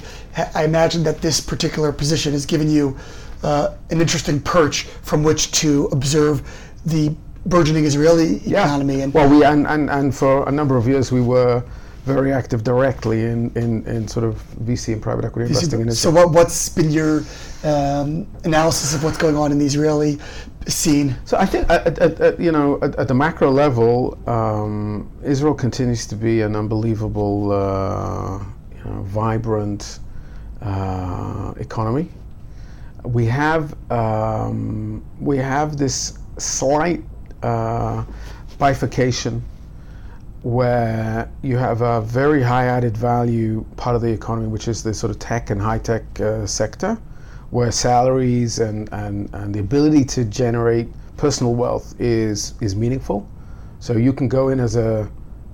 I 0.55 0.65
imagine 0.65 1.03
that 1.05 1.21
this 1.21 1.41
particular 1.41 1.93
position 1.93 2.33
has 2.33 2.47
given 2.47 2.71
you 2.71 2.97
uh, 3.43 3.75
an 3.91 4.01
interesting 4.01 4.41
perch 4.41 4.85
from 5.03 5.23
which 5.23 5.51
to 5.53 5.87
observe 5.93 6.43
the 6.87 7.15
burgeoning 7.47 7.85
Israeli 7.85 8.37
economy. 8.47 9.03
And 9.03 9.13
well, 9.13 9.29
we 9.29 9.45
and, 9.45 9.67
and, 9.67 9.91
and 9.91 10.15
for 10.15 10.49
a 10.49 10.53
number 10.53 10.77
of 10.77 10.87
years 10.87 11.11
we 11.13 11.21
were 11.21 11.63
very 12.05 12.33
active 12.33 12.65
directly 12.65 13.25
in, 13.25 13.51
in, 13.55 13.87
in 13.87 14.09
sort 14.09 14.25
of 14.25 14.43
VC 14.65 14.93
and 14.93 15.03
private 15.03 15.25
equity 15.25 15.49
investing 15.49 15.81
in 15.81 15.91
so, 15.93 16.09
Israel. 16.09 16.27
what, 16.27 16.35
what's 16.35 16.69
been 16.69 16.91
your 16.91 17.23
um, 17.63 18.27
analysis 18.45 18.93
of 18.95 19.05
what's 19.05 19.19
going 19.19 19.37
on 19.37 19.53
in 19.53 19.59
the 19.59 19.65
Israeli 19.65 20.19
scene? 20.67 21.17
So 21.25 21.37
I 21.37 21.47
think, 21.47 21.71
at, 21.71 21.99
at, 21.99 22.21
at, 22.21 22.41
you 22.41 22.51
know, 22.51 22.79
at, 22.83 22.97
at 22.97 23.07
the 23.07 23.15
macro 23.15 23.51
level, 23.51 24.19
um, 24.29 25.13
Israel 25.23 25.55
continues 25.55 26.07
to 26.09 26.17
be 26.17 26.41
an 26.41 26.57
unbelievable, 26.57 27.53
uh, 27.53 28.39
you 28.75 28.85
know, 28.85 29.03
vibrant 29.03 30.01
uh, 30.63 31.55
economy. 31.59 32.09
We 33.05 33.27
have 33.27 33.75
um, 33.91 35.03
we 35.21 35.37
have 35.39 35.77
this 35.77 36.19
slight 36.39 37.03
uh, 37.43 38.05
bifurcation 38.59 39.43
where 40.43 41.31
you 41.43 41.57
have 41.57 41.83
a 41.83 42.01
very 42.01 42.43
high 42.43 42.67
added 42.67 42.97
value 42.97 43.65
part 43.77 43.95
of 43.95 44.03
the 44.03 44.11
economy, 44.11 44.49
which 44.49 44.67
is 44.67 44.83
the 44.83 44.93
sort 44.93 45.11
of 45.11 45.19
tech 45.19 45.51
and 45.51 45.61
high 45.61 45.79
tech 45.79 46.03
uh, 46.21 46.47
sector, 46.47 46.99
where 47.51 47.71
salaries 47.71 48.59
and, 48.59 48.89
and, 48.93 49.33
and 49.35 49.55
the 49.55 49.61
ability 49.61 50.05
to 50.05 50.25
generate 50.25 50.89
personal 51.17 51.55
wealth 51.55 51.95
is 52.01 52.55
is 52.61 52.75
meaningful. 52.75 53.29
So 53.79 53.97
you 53.97 54.13
can 54.13 54.29
go 54.29 54.49
in 54.49 54.59
as 54.59 54.77
a 54.77 55.09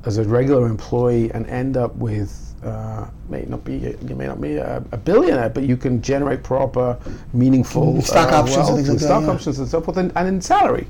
as 0.05 0.19
a 0.19 0.25
regular 0.25 0.67
employee 0.67 1.31
and 1.33 1.47
end 1.47 1.77
up 1.77 1.95
with 1.97 2.48
uh, 2.65 3.09
may 3.29 3.43
not 3.43 3.65
be 3.65 3.97
you 4.07 4.15
may 4.15 4.27
not 4.27 4.41
be 4.41 4.57
a, 4.57 4.83
a 4.93 4.97
billionaire, 4.97 5.49
but 5.49 5.65
you 5.65 5.77
can 5.77 6.03
generate 6.03 6.43
proper, 6.43 6.99
meaningful 7.33 8.01
Stock 8.03 8.33
uh, 8.33 8.43
options 8.43 8.69
and 8.69 8.77
like 8.79 8.87
that, 8.87 8.99
stock 9.01 9.23
yeah. 9.23 9.31
options 9.31 9.59
and 9.59 9.69
so 9.69 9.81
forth, 9.81 9.97
and, 9.97 10.13
and 10.17 10.29
in 10.29 10.41
salary. 10.41 10.87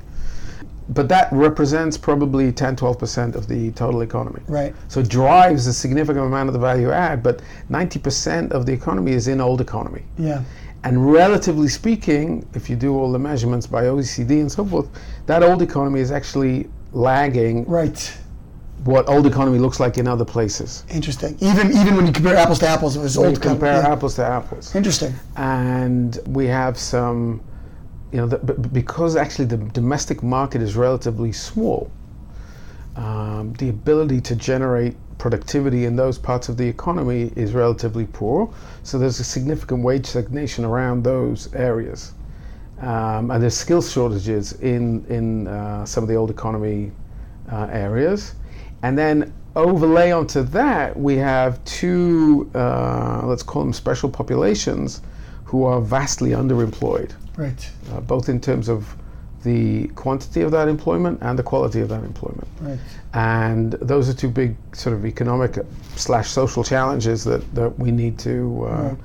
But 0.89 1.07
that 1.09 1.31
represents 1.31 1.97
probably 1.97 2.51
10, 2.51 2.75
12% 2.75 3.35
of 3.35 3.47
the 3.47 3.69
total 3.71 4.01
economy. 4.01 4.41
Right. 4.47 4.73
So 4.87 5.01
it 5.01 5.07
drives 5.07 5.67
a 5.67 5.73
significant 5.73 6.25
amount 6.25 6.49
of 6.49 6.53
the 6.53 6.59
value 6.59 6.89
add, 6.89 7.21
but 7.21 7.41
90% 7.69 8.51
of 8.51 8.65
the 8.65 8.73
economy 8.73 9.11
is 9.11 9.27
in 9.27 9.39
old 9.39 9.61
economy. 9.61 10.03
Yeah. 10.17 10.43
And 10.83 11.11
relatively 11.11 11.67
speaking, 11.67 12.47
if 12.55 12.71
you 12.71 12.75
do 12.75 12.97
all 12.97 13.11
the 13.11 13.19
measurements 13.19 13.67
by 13.67 13.83
OECD 13.83 14.41
and 14.41 14.51
so 14.51 14.65
forth, 14.65 14.87
that 15.27 15.43
old 15.43 15.61
economy 15.61 15.99
is 15.99 16.11
actually 16.11 16.67
lagging 16.91 17.65
Right. 17.65 18.17
What 18.85 19.07
old 19.09 19.25
economy 19.25 19.59
looks 19.59 19.79
like 19.79 19.97
in 19.97 20.07
other 20.07 20.25
places. 20.25 20.83
Interesting. 20.89 21.35
Even 21.41 21.71
even 21.75 21.95
when 21.95 22.05
you 22.07 22.13
compare 22.13 22.35
apples 22.37 22.59
to 22.59 22.67
apples, 22.67 22.95
it 22.95 23.01
was 23.01 23.17
When 23.17 23.27
old. 23.27 23.37
you 23.37 23.41
com- 23.41 23.51
compare 23.53 23.81
yeah. 23.81 23.91
apples 23.91 24.15
to 24.15 24.25
apples. 24.25 24.75
Interesting. 24.75 25.13
and 25.35 26.19
we 26.27 26.45
have 26.47 26.77
some, 26.77 27.41
you 28.11 28.17
know, 28.19 28.27
the, 28.27 28.37
because 28.37 29.15
actually 29.15 29.45
the 29.45 29.57
domestic 29.57 30.23
market 30.23 30.61
is 30.61 30.75
relatively 30.75 31.31
small, 31.31 31.91
um, 32.95 33.53
the 33.59 33.69
ability 33.69 34.21
to 34.21 34.35
generate 34.35 34.95
productivity 35.17 35.83
in 35.85 35.95
those 35.97 36.17
parts 36.17 36.47
of 36.49 36.55
the 36.55 36.65
economy 36.65 37.31
is 37.35 37.53
relatively 37.53 38.05
poor. 38.05 38.51
So 38.83 38.97
there's 38.97 39.19
a 39.19 39.23
significant 39.23 39.83
wage 39.83 40.05
stagnation 40.05 40.63
around 40.63 41.03
those 41.03 41.53
areas. 41.53 42.13
Um, 42.79 43.29
and 43.29 43.43
there's 43.43 43.57
skill 43.57 43.81
shortages 43.81 44.53
in, 44.61 45.05
in 45.09 45.47
uh, 45.47 45.85
some 45.85 46.01
of 46.03 46.07
the 46.07 46.15
old 46.15 46.29
economy 46.29 46.91
uh, 47.51 47.67
areas. 47.71 48.35
And 48.83 48.97
then 48.97 49.33
overlay 49.55 50.11
onto 50.11 50.41
that, 50.43 50.97
we 50.97 51.15
have 51.17 51.63
two, 51.65 52.49
uh, 52.55 53.21
let's 53.25 53.43
call 53.43 53.63
them 53.63 53.73
special 53.73 54.09
populations, 54.09 55.01
who 55.45 55.63
are 55.63 55.81
vastly 55.81 56.31
underemployed, 56.31 57.11
Right. 57.35 57.71
uh, 57.91 57.99
both 58.01 58.29
in 58.29 58.39
terms 58.39 58.69
of 58.69 58.95
the 59.43 59.87
quantity 59.95 60.41
of 60.41 60.51
that 60.51 60.67
employment 60.67 61.17
and 61.21 61.39
the 61.39 61.43
quality 61.43 61.79
of 61.81 61.89
that 61.89 62.03
employment. 62.03 62.47
Right. 62.61 62.77
And 63.13 63.71
those 63.73 64.09
are 64.09 64.13
two 64.13 64.29
big 64.29 64.55
sort 64.73 64.95
of 64.95 65.05
economic 65.05 65.57
slash 65.95 66.29
social 66.29 66.63
challenges 66.63 67.23
that, 67.23 67.41
that 67.55 67.79
we 67.79 67.89
need 67.91 68.19
to, 68.19 68.65
uh, 68.67 68.69
Right. 68.69 68.97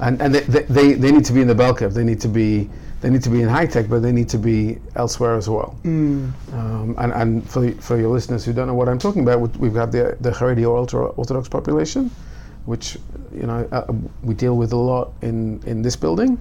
and, 0.00 0.20
and 0.22 0.34
they, 0.34 0.62
they, 0.62 0.94
they 0.94 1.12
need 1.12 1.24
to 1.26 1.32
be 1.32 1.40
in 1.42 1.46
the 1.46 1.54
bell 1.54 1.74
curve. 1.74 1.94
They 1.94 2.04
need 2.04 2.20
to 2.22 2.28
be 2.28 2.68
they 3.02 3.10
need 3.10 3.22
to 3.24 3.30
be 3.30 3.42
in 3.42 3.48
high 3.48 3.66
tech, 3.66 3.88
but 3.88 4.00
they 4.00 4.12
need 4.12 4.28
to 4.28 4.38
be 4.38 4.78
elsewhere 4.94 5.34
as 5.34 5.48
well. 5.48 5.76
Mm. 5.82 6.32
Um, 6.54 6.94
and 6.98 7.12
and 7.12 7.50
for, 7.50 7.70
for 7.72 7.98
your 7.98 8.10
listeners 8.10 8.44
who 8.44 8.52
don't 8.52 8.68
know 8.68 8.74
what 8.74 8.88
I'm 8.88 8.98
talking 8.98 9.22
about, 9.22 9.40
we- 9.40 9.58
we've 9.58 9.74
got 9.74 9.90
the 9.90 10.16
the 10.20 10.30
Haredi 10.30 10.64
or 10.64 10.78
ultra 10.78 11.06
Orthodox 11.20 11.48
population, 11.48 12.10
which 12.64 12.96
you 13.34 13.46
know 13.46 13.68
uh, 13.72 13.92
we 14.22 14.34
deal 14.34 14.56
with 14.56 14.72
a 14.72 14.76
lot 14.76 15.12
in 15.20 15.60
in 15.66 15.82
this 15.82 15.96
building. 15.96 16.38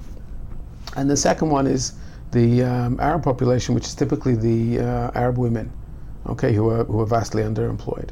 And 0.96 1.10
the 1.10 1.18
second 1.18 1.50
one 1.50 1.66
is 1.66 1.94
the 2.32 2.64
um, 2.64 3.00
Arab 3.00 3.24
population, 3.24 3.74
which 3.74 3.88
is 3.88 3.96
typically 3.96 4.36
the 4.36 4.80
uh, 4.86 5.12
Arab 5.16 5.38
women, 5.40 5.72
okay, 6.28 6.54
who 6.54 6.70
are 6.70 6.84
who 6.84 7.00
are 7.02 7.08
vastly 7.08 7.42
underemployed. 7.42 8.10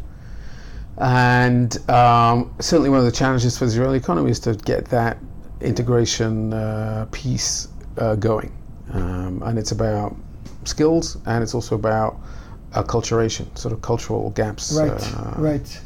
And 0.97 1.77
um, 1.89 2.51
certainly 2.59 2.89
one 2.89 2.99
of 2.99 3.05
the 3.05 3.11
challenges 3.11 3.57
for 3.59 3.65
the 3.65 3.71
Israeli 3.71 3.97
economy 3.97 4.31
is 4.31 4.39
to 4.41 4.55
get 4.55 4.85
that 4.85 5.17
integration 5.61 6.51
uh, 6.53 7.05
piece 7.11 7.67
uh, 7.99 8.15
going. 8.15 8.51
Um, 8.93 9.41
and 9.45 9.59
it's 9.59 9.71
about 9.71 10.15
skills 10.65 11.17
and 11.25 11.43
it's 11.43 11.53
also 11.53 11.75
about 11.75 12.17
acculturation, 12.73 13.55
sort 13.57 13.73
of 13.73 13.81
cultural 13.81 14.31
gaps. 14.31 14.73
Right. 14.73 14.91
uh, 15.17 15.33
right. 15.37 15.81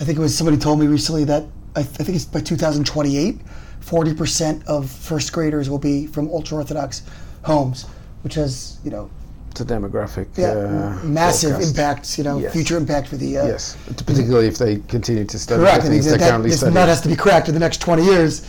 I 0.00 0.04
think 0.04 0.18
it 0.18 0.20
was 0.20 0.36
somebody 0.36 0.56
told 0.56 0.80
me 0.80 0.86
recently 0.86 1.24
that 1.24 1.44
I, 1.76 1.80
I 1.80 1.82
think 1.82 2.16
it's 2.16 2.24
by 2.24 2.40
2028, 2.40 3.38
40% 3.80 4.64
of 4.66 4.90
first 4.90 5.32
graders 5.32 5.68
will 5.70 5.78
be 5.78 6.06
from 6.06 6.28
ultra 6.30 6.58
orthodox 6.58 7.02
homes, 7.42 7.84
which 8.22 8.34
has 8.34 8.78
you 8.84 8.90
know 8.90 9.10
It's 9.50 9.60
a 9.60 9.64
demographic. 9.64 10.26
yeah, 10.36 10.52
uh, 10.52 11.04
massive 11.04 11.50
forecast. 11.52 11.70
impacts. 11.70 12.18
You 12.18 12.24
know, 12.24 12.38
Yes. 12.38 12.52
future 12.52 12.76
impact 12.76 13.08
for 13.08 13.16
the 13.16 13.38
uh, 13.38 13.46
Yes, 13.46 13.76
particularly 14.06 14.46
if 14.46 14.56
they 14.58 14.76
continue 14.88 15.24
to 15.24 15.38
study 15.38 15.60
correct. 15.62 15.84
the 15.84 15.90
things 15.90 16.04
they're 16.06 16.18
that, 16.18 16.28
currently 16.30 16.50
this 16.50 16.60
studying. 16.60 16.74
nut 16.74 16.88
has 16.88 17.00
to 17.02 17.08
be 17.08 17.16
cracked 17.16 17.48
in 17.48 17.54
the 17.54 17.60
next 17.60 17.80
20 17.80 18.04
years, 18.04 18.42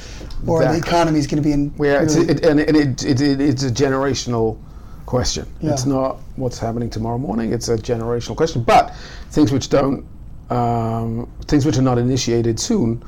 or 0.48 0.64
the 0.64 0.78
economy 0.78 1.20
is 1.20 1.28
going 1.28 1.42
to 1.42 1.48
be 1.48 1.54
in. 1.54 1.74
Yeah, 1.80 2.02
it's, 2.02 2.16
it, 2.16 2.46
and, 2.46 2.60
and 2.60 2.76
it, 2.76 3.04
it, 3.04 3.22
it, 3.22 3.42
it's 3.42 3.64
a 3.64 3.72
generational 3.72 4.58
question. 5.06 5.48
It's 5.62 5.86
not 5.86 6.20
what's 6.36 6.58
happening 6.58 6.90
tomorrow 6.90 7.18
morning. 7.18 7.54
It's 7.54 7.70
a 7.70 7.78
generational 7.78 8.36
question. 8.36 8.64
But 8.64 8.96
things 9.32 9.52
which 9.52 9.70
don't, 9.70 10.06
um, 10.50 11.30
things 11.48 11.66
which 11.66 11.78
are 11.78 11.82
not 11.82 11.98
initiated 11.98 12.60
soon, 12.60 13.04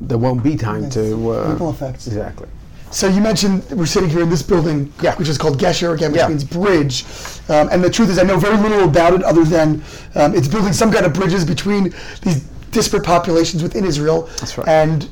there 0.00 0.18
won't 0.18 0.42
be 0.42 0.56
time 0.56 0.88
to. 0.90 1.32
Uh, 1.32 1.50
ripple 1.52 1.70
effects. 1.70 2.06
exactly. 2.06 2.48
So 2.90 3.06
you 3.06 3.20
mentioned 3.20 3.64
we're 3.72 3.84
sitting 3.86 4.08
here 4.08 4.22
in 4.22 4.30
this 4.30 4.42
building, 4.42 4.90
Yeah. 5.02 5.14
which 5.16 5.28
is 5.28 5.36
called 5.36 5.58
Gesher 5.60 5.94
again, 5.94 6.10
which 6.12 6.20
Yeah. 6.20 6.28
means 6.28 6.42
bridge. 6.44 7.04
Um, 7.48 7.68
and 7.70 7.84
the 7.84 7.90
truth 7.90 8.08
is, 8.08 8.18
I 8.18 8.22
know 8.22 8.38
very 8.38 8.56
little 8.56 8.84
about 8.84 9.12
it 9.12 9.22
other 9.22 9.44
than 9.44 9.82
um, 10.14 10.34
it's 10.34 10.48
building 10.48 10.72
some 10.72 10.90
kind 10.90 11.04
of 11.04 11.12
bridges 11.12 11.44
between 11.44 11.92
these 12.22 12.44
disparate 12.70 13.04
populations 13.04 13.62
within 13.62 13.84
Israel. 13.84 14.28
That's 14.38 14.56
right. 14.56 14.66
And 14.68 15.08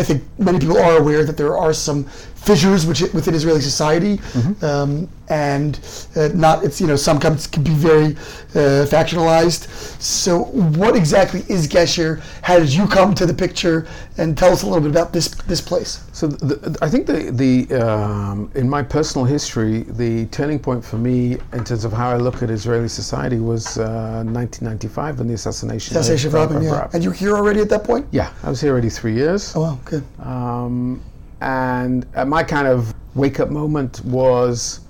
I 0.00 0.02
think 0.02 0.22
many 0.38 0.58
people 0.58 0.78
are 0.78 0.96
aware 0.96 1.26
that 1.26 1.36
there 1.36 1.58
are 1.58 1.74
some 1.74 2.08
fissures 2.46 2.86
which, 2.86 3.00
within 3.12 3.34
Israeli 3.34 3.60
society, 3.60 4.18
Mm-hmm. 4.18 4.64
um, 4.64 5.08
and 5.28 5.78
uh, 6.16 6.28
not 6.34 6.64
it's 6.64 6.80
you 6.80 6.86
know 6.88 6.96
some 6.96 7.18
comes 7.20 7.46
can 7.46 7.62
be 7.62 7.70
very 7.70 8.16
uh, 8.54 8.84
factionalized. 8.94 9.68
So 10.02 10.44
what 10.80 10.96
exactly 10.96 11.44
is 11.48 11.68
Gesher? 11.68 12.20
How 12.42 12.58
did 12.58 12.72
you 12.72 12.86
come 12.88 13.14
to 13.14 13.26
the 13.26 13.34
picture? 13.34 13.86
And 14.18 14.36
tell 14.36 14.52
us 14.52 14.62
a 14.62 14.66
little 14.66 14.80
bit 14.82 14.90
about 14.90 15.12
this 15.12 15.28
this 15.52 15.60
place. 15.60 16.04
So 16.12 16.26
the, 16.26 16.76
I 16.82 16.88
think 16.88 17.06
the 17.06 17.30
the 17.42 17.54
um, 17.86 18.50
in 18.54 18.68
my 18.68 18.82
personal 18.82 19.24
history, 19.24 19.84
the 20.02 20.26
turning 20.26 20.58
point 20.58 20.84
for 20.84 20.98
me 20.98 21.36
in 21.52 21.62
terms 21.64 21.84
of 21.84 21.92
how 21.92 22.10
I 22.10 22.16
look 22.16 22.42
at 22.42 22.50
Israeli 22.50 22.88
society 22.88 23.38
was 23.38 23.78
uh, 23.78 24.24
1995 24.26 25.20
and 25.20 25.30
the 25.30 25.34
assassination, 25.34 25.96
Assassination 25.96 26.28
of 26.28 26.34
Rabin, 26.34 26.62
yeah. 26.62 26.88
And 26.92 27.02
you 27.04 27.10
were 27.10 27.14
here 27.14 27.36
already 27.36 27.60
at 27.60 27.68
that 27.70 27.84
point? 27.84 28.06
Yeah, 28.10 28.32
I 28.42 28.50
was 28.50 28.60
here 28.60 28.72
already 28.72 28.90
three 28.90 29.14
years. 29.14 29.54
Oh, 29.56 29.60
wow, 29.62 29.78
good. 29.84 30.04
Um, 30.20 31.00
and 31.40 32.06
uh, 32.14 32.24
my 32.24 32.42
kind 32.42 32.66
of 32.66 32.94
wake 33.14 33.40
up 33.40 33.50
moment 33.50 34.04
was 34.04 34.80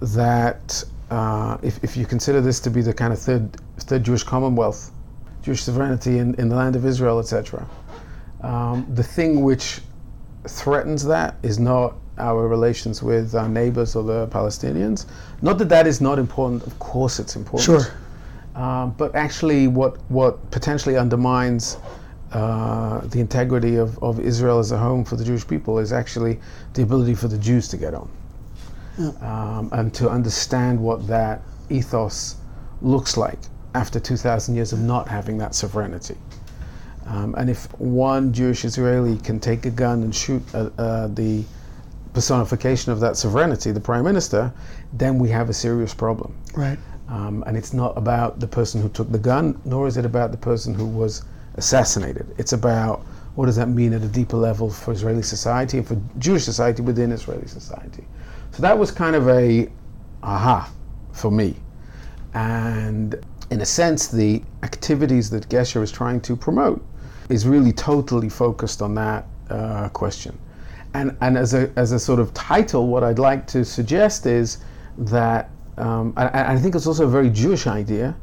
that 0.00 0.82
uh, 1.10 1.58
if, 1.62 1.82
if 1.82 1.96
you 1.96 2.06
consider 2.06 2.40
this 2.40 2.60
to 2.60 2.70
be 2.70 2.82
the 2.82 2.92
kind 2.92 3.12
of 3.12 3.18
third, 3.18 3.56
third 3.78 4.04
Jewish 4.04 4.22
commonwealth, 4.22 4.90
Jewish 5.42 5.62
sovereignty 5.62 6.18
in, 6.18 6.34
in 6.34 6.48
the 6.48 6.56
land 6.56 6.76
of 6.76 6.84
Israel, 6.84 7.18
etc., 7.18 7.66
um, 8.42 8.86
the 8.94 9.02
thing 9.02 9.42
which 9.42 9.80
threatens 10.46 11.04
that 11.04 11.36
is 11.42 11.58
not 11.58 11.94
our 12.18 12.48
relations 12.48 13.02
with 13.02 13.34
our 13.34 13.48
neighbors 13.48 13.94
or 13.94 14.02
the 14.02 14.26
Palestinians. 14.28 15.06
Not 15.42 15.58
that 15.58 15.68
that 15.68 15.86
is 15.86 16.00
not 16.00 16.18
important, 16.18 16.66
of 16.66 16.78
course 16.78 17.18
it's 17.18 17.36
important. 17.36 17.64
Sure. 17.82 17.92
Um, 18.60 18.90
but 18.98 19.14
actually, 19.14 19.68
what, 19.68 19.98
what 20.10 20.50
potentially 20.50 20.96
undermines 20.96 21.76
uh, 22.32 23.00
the 23.06 23.20
integrity 23.20 23.76
of, 23.76 24.02
of 24.02 24.20
Israel 24.20 24.58
as 24.58 24.72
a 24.72 24.78
home 24.78 25.04
for 25.04 25.16
the 25.16 25.24
Jewish 25.24 25.46
people 25.46 25.78
is 25.78 25.92
actually 25.92 26.38
the 26.74 26.82
ability 26.82 27.14
for 27.14 27.28
the 27.28 27.38
Jews 27.38 27.68
to 27.68 27.76
get 27.76 27.94
on 27.94 28.10
um, 29.20 29.70
and 29.72 29.94
to 29.94 30.10
understand 30.10 30.80
what 30.80 31.06
that 31.06 31.42
ethos 31.70 32.36
looks 32.82 33.16
like 33.16 33.38
after 33.74 34.00
2,000 34.00 34.54
years 34.54 34.72
of 34.72 34.80
not 34.80 35.08
having 35.08 35.38
that 35.38 35.54
sovereignty. 35.54 36.16
Um, 37.06 37.34
and 37.38 37.48
if 37.48 37.66
one 37.80 38.32
Jewish 38.32 38.64
Israeli 38.64 39.16
can 39.18 39.40
take 39.40 39.64
a 39.64 39.70
gun 39.70 40.02
and 40.02 40.14
shoot 40.14 40.42
uh, 40.54 40.70
uh, 40.78 41.06
the 41.08 41.44
personification 42.12 42.92
of 42.92 43.00
that 43.00 43.16
sovereignty, 43.16 43.72
the 43.72 43.80
prime 43.80 44.04
minister, 44.04 44.52
then 44.92 45.18
we 45.18 45.28
have 45.30 45.48
a 45.48 45.54
serious 45.54 45.94
problem. 45.94 46.34
Right. 46.54 46.78
Um, 47.08 47.42
and 47.46 47.56
it's 47.56 47.72
not 47.72 47.96
about 47.96 48.40
the 48.40 48.46
person 48.46 48.82
who 48.82 48.88
took 48.90 49.10
the 49.10 49.18
gun, 49.18 49.58
nor 49.64 49.86
is 49.86 49.96
it 49.96 50.04
about 50.04 50.30
the 50.30 50.36
person 50.36 50.74
who 50.74 50.86
was 50.86 51.22
assassinated. 51.58 52.26
It's 52.38 52.52
about 52.52 53.04
what 53.34 53.46
does 53.46 53.56
that 53.56 53.68
mean 53.68 53.92
at 53.92 54.02
a 54.02 54.08
deeper 54.08 54.36
level 54.36 54.70
for 54.70 54.92
Israeli 54.92 55.22
society 55.22 55.78
and 55.78 55.86
for 55.86 56.00
Jewish 56.18 56.44
society 56.44 56.82
within 56.82 57.12
Israeli 57.12 57.46
society. 57.46 58.04
So 58.52 58.62
that 58.62 58.76
was 58.76 58.90
kind 58.90 59.14
of 59.14 59.28
a 59.28 59.68
aha 60.22 60.72
for 61.12 61.30
me. 61.30 61.54
And 62.34 63.14
in 63.50 63.60
a 63.60 63.64
sense, 63.64 64.08
the 64.08 64.42
activities 64.62 65.30
that 65.30 65.48
Gesher 65.48 65.82
is 65.82 65.92
trying 65.92 66.20
to 66.22 66.36
promote 66.36 66.84
is 67.28 67.46
really 67.46 67.72
totally 67.72 68.28
focused 68.28 68.82
on 68.82 68.94
that 68.94 69.26
uh, 69.50 69.88
question. 69.90 70.38
And, 70.94 71.16
and 71.20 71.36
as, 71.36 71.54
a, 71.54 71.70
as 71.76 71.92
a 71.92 71.98
sort 71.98 72.18
of 72.18 72.32
title, 72.34 72.88
what 72.88 73.04
I'd 73.04 73.18
like 73.18 73.46
to 73.48 73.64
suggest 73.64 74.26
is 74.26 74.58
that, 74.96 75.50
um, 75.76 76.12
I 76.16 76.58
think 76.58 76.74
it's 76.74 76.86
also 76.86 77.04
a 77.04 77.10
very 77.10 77.30
Jewish 77.30 77.66
idea, 77.66 78.16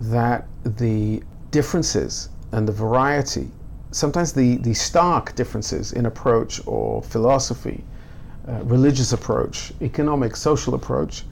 that 0.00 0.46
the 0.64 1.22
differences 1.50 2.28
and 2.52 2.66
the 2.66 2.72
variety, 2.72 3.48
sometimes 3.90 4.32
the, 4.32 4.56
the 4.58 4.74
stark 4.74 5.34
differences 5.34 5.92
in 5.92 6.06
approach 6.06 6.60
or 6.66 7.02
philosophy, 7.02 7.84
uh, 8.48 8.62
religious 8.64 9.12
approach, 9.12 9.72
economic, 9.80 10.36
social 10.36 10.74
approach, 10.74 11.24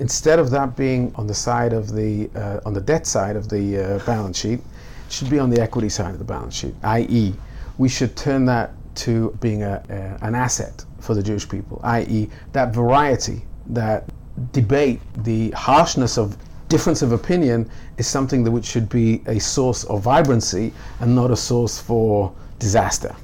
instead 0.00 0.38
of 0.38 0.50
that 0.50 0.76
being 0.76 1.12
on 1.16 1.26
the 1.26 1.34
side 1.34 1.72
of 1.72 1.92
the 1.92 2.28
uh, 2.34 2.60
on 2.66 2.74
the 2.74 2.80
debt 2.80 3.06
side 3.06 3.36
of 3.36 3.48
the 3.48 3.78
uh, 3.78 3.98
balance 4.04 4.38
sheet, 4.38 4.60
should 5.08 5.30
be 5.30 5.38
on 5.38 5.50
the 5.50 5.60
equity 5.60 5.88
side 5.88 6.12
of 6.12 6.18
the 6.18 6.24
balance 6.24 6.54
sheet. 6.54 6.74
I.e., 6.82 7.34
we 7.78 7.88
should 7.88 8.16
turn 8.16 8.44
that 8.46 8.72
to 8.96 9.36
being 9.40 9.62
a, 9.62 9.82
a, 9.88 10.24
an 10.26 10.34
asset 10.34 10.84
for 11.00 11.14
the 11.14 11.22
Jewish 11.22 11.48
people. 11.48 11.80
I.e., 11.84 12.28
that 12.52 12.74
variety, 12.74 13.44
that 13.68 14.04
debate, 14.52 15.00
the 15.18 15.50
harshness 15.52 16.18
of 16.18 16.36
difference 16.68 17.02
of 17.02 17.12
opinion 17.12 17.70
is 17.96 18.06
something 18.06 18.42
that 18.44 18.50
which 18.50 18.64
should 18.64 18.88
be 18.88 19.22
a 19.26 19.38
source 19.38 19.84
of 19.84 20.02
vibrancy 20.02 20.72
and 21.00 21.14
not 21.14 21.30
a 21.30 21.36
source 21.36 21.78
for 21.78 22.32
disaster. 22.58 23.14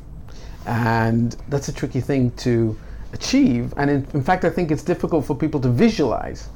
And 0.66 1.36
that's 1.48 1.68
a 1.68 1.72
tricky 1.72 2.00
thing 2.00 2.30
to 2.32 2.78
achieve. 3.12 3.74
And 3.76 3.90
in, 3.90 4.06
in 4.14 4.22
fact, 4.22 4.44
I 4.44 4.50
think 4.50 4.70
it's 4.70 4.82
difficult 4.82 5.24
for 5.24 5.34
people 5.34 5.60
to 5.60 5.68
visualize. 5.68 6.48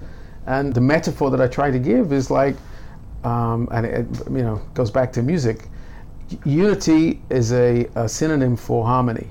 And 0.46 0.72
the 0.72 0.80
metaphor 0.80 1.30
that 1.30 1.40
I 1.40 1.48
try 1.48 1.70
to 1.70 1.78
give 1.78 2.12
is 2.12 2.30
like, 2.30 2.56
um, 3.24 3.68
and 3.72 3.84
it 3.86 4.06
you 4.30 4.42
know 4.42 4.60
goes 4.74 4.90
back 4.90 5.12
to 5.14 5.22
music. 5.22 5.68
Unity 6.44 7.20
is 7.30 7.52
a, 7.52 7.88
a 7.96 8.08
synonym 8.08 8.56
for 8.56 8.84
harmony. 8.84 9.28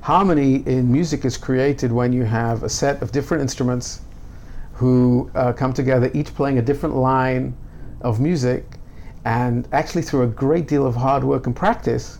Harmony 0.00 0.62
in 0.66 0.90
music 0.90 1.26
is 1.26 1.36
created 1.36 1.92
when 1.92 2.12
you 2.12 2.24
have 2.24 2.62
a 2.62 2.68
set 2.68 3.02
of 3.02 3.12
different 3.12 3.42
instruments 3.42 4.00
who 4.78 5.28
uh, 5.34 5.52
come 5.52 5.72
together, 5.72 6.08
each 6.14 6.32
playing 6.36 6.58
a 6.58 6.62
different 6.62 6.94
line 6.94 7.56
of 8.00 8.20
music, 8.20 8.64
and 9.24 9.68
actually 9.72 10.02
through 10.02 10.22
a 10.22 10.28
great 10.28 10.68
deal 10.68 10.86
of 10.86 10.94
hard 10.94 11.24
work 11.24 11.46
and 11.46 11.56
practice, 11.56 12.18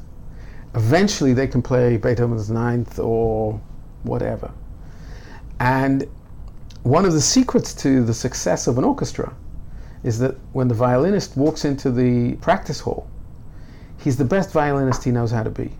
eventually 0.74 1.32
they 1.32 1.46
can 1.46 1.62
play 1.62 1.96
Beethoven's 1.96 2.50
Ninth 2.50 2.98
or 2.98 3.60
whatever. 4.02 4.50
And 5.60 6.04
one 6.82 7.04
of 7.04 7.12
the 7.12 7.20
secrets 7.20 7.72
to 7.74 8.02
the 8.02 8.12
success 8.14 8.66
of 8.66 8.76
an 8.76 8.82
orchestra 8.82 9.32
is 10.02 10.18
that 10.18 10.36
when 10.52 10.66
the 10.66 10.74
violinist 10.74 11.36
walks 11.36 11.64
into 11.64 11.92
the 11.92 12.34
practice 12.40 12.80
hall, 12.80 13.08
he's 13.98 14.16
the 14.16 14.24
best 14.24 14.50
violinist 14.50 15.04
he 15.04 15.12
knows 15.12 15.30
how 15.30 15.44
to 15.44 15.50
be. 15.50 15.70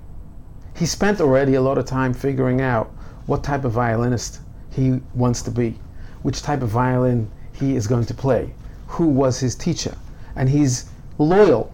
He 0.77 0.87
spent 0.87 1.21
already 1.21 1.55
a 1.55 1.61
lot 1.61 1.77
of 1.77 1.87
time 1.87 2.15
figuring 2.15 2.61
out 2.61 2.87
what 3.27 3.43
type 3.43 3.65
of 3.65 3.73
violinist 3.73 4.41
he 4.71 5.01
wants 5.13 5.43
to 5.43 5.51
be, 5.51 5.77
which 6.23 6.43
type 6.43 6.63
of 6.63 6.69
violin 6.69 7.31
he 7.53 7.77
is 7.77 7.87
going 7.87 8.05
to 8.07 8.15
play, 8.15 8.53
who 8.87 9.07
was 9.07 9.41
his 9.41 9.55
teacher, 9.55 9.97
and 10.37 10.49
he's 10.49 10.91
loyal 11.19 11.73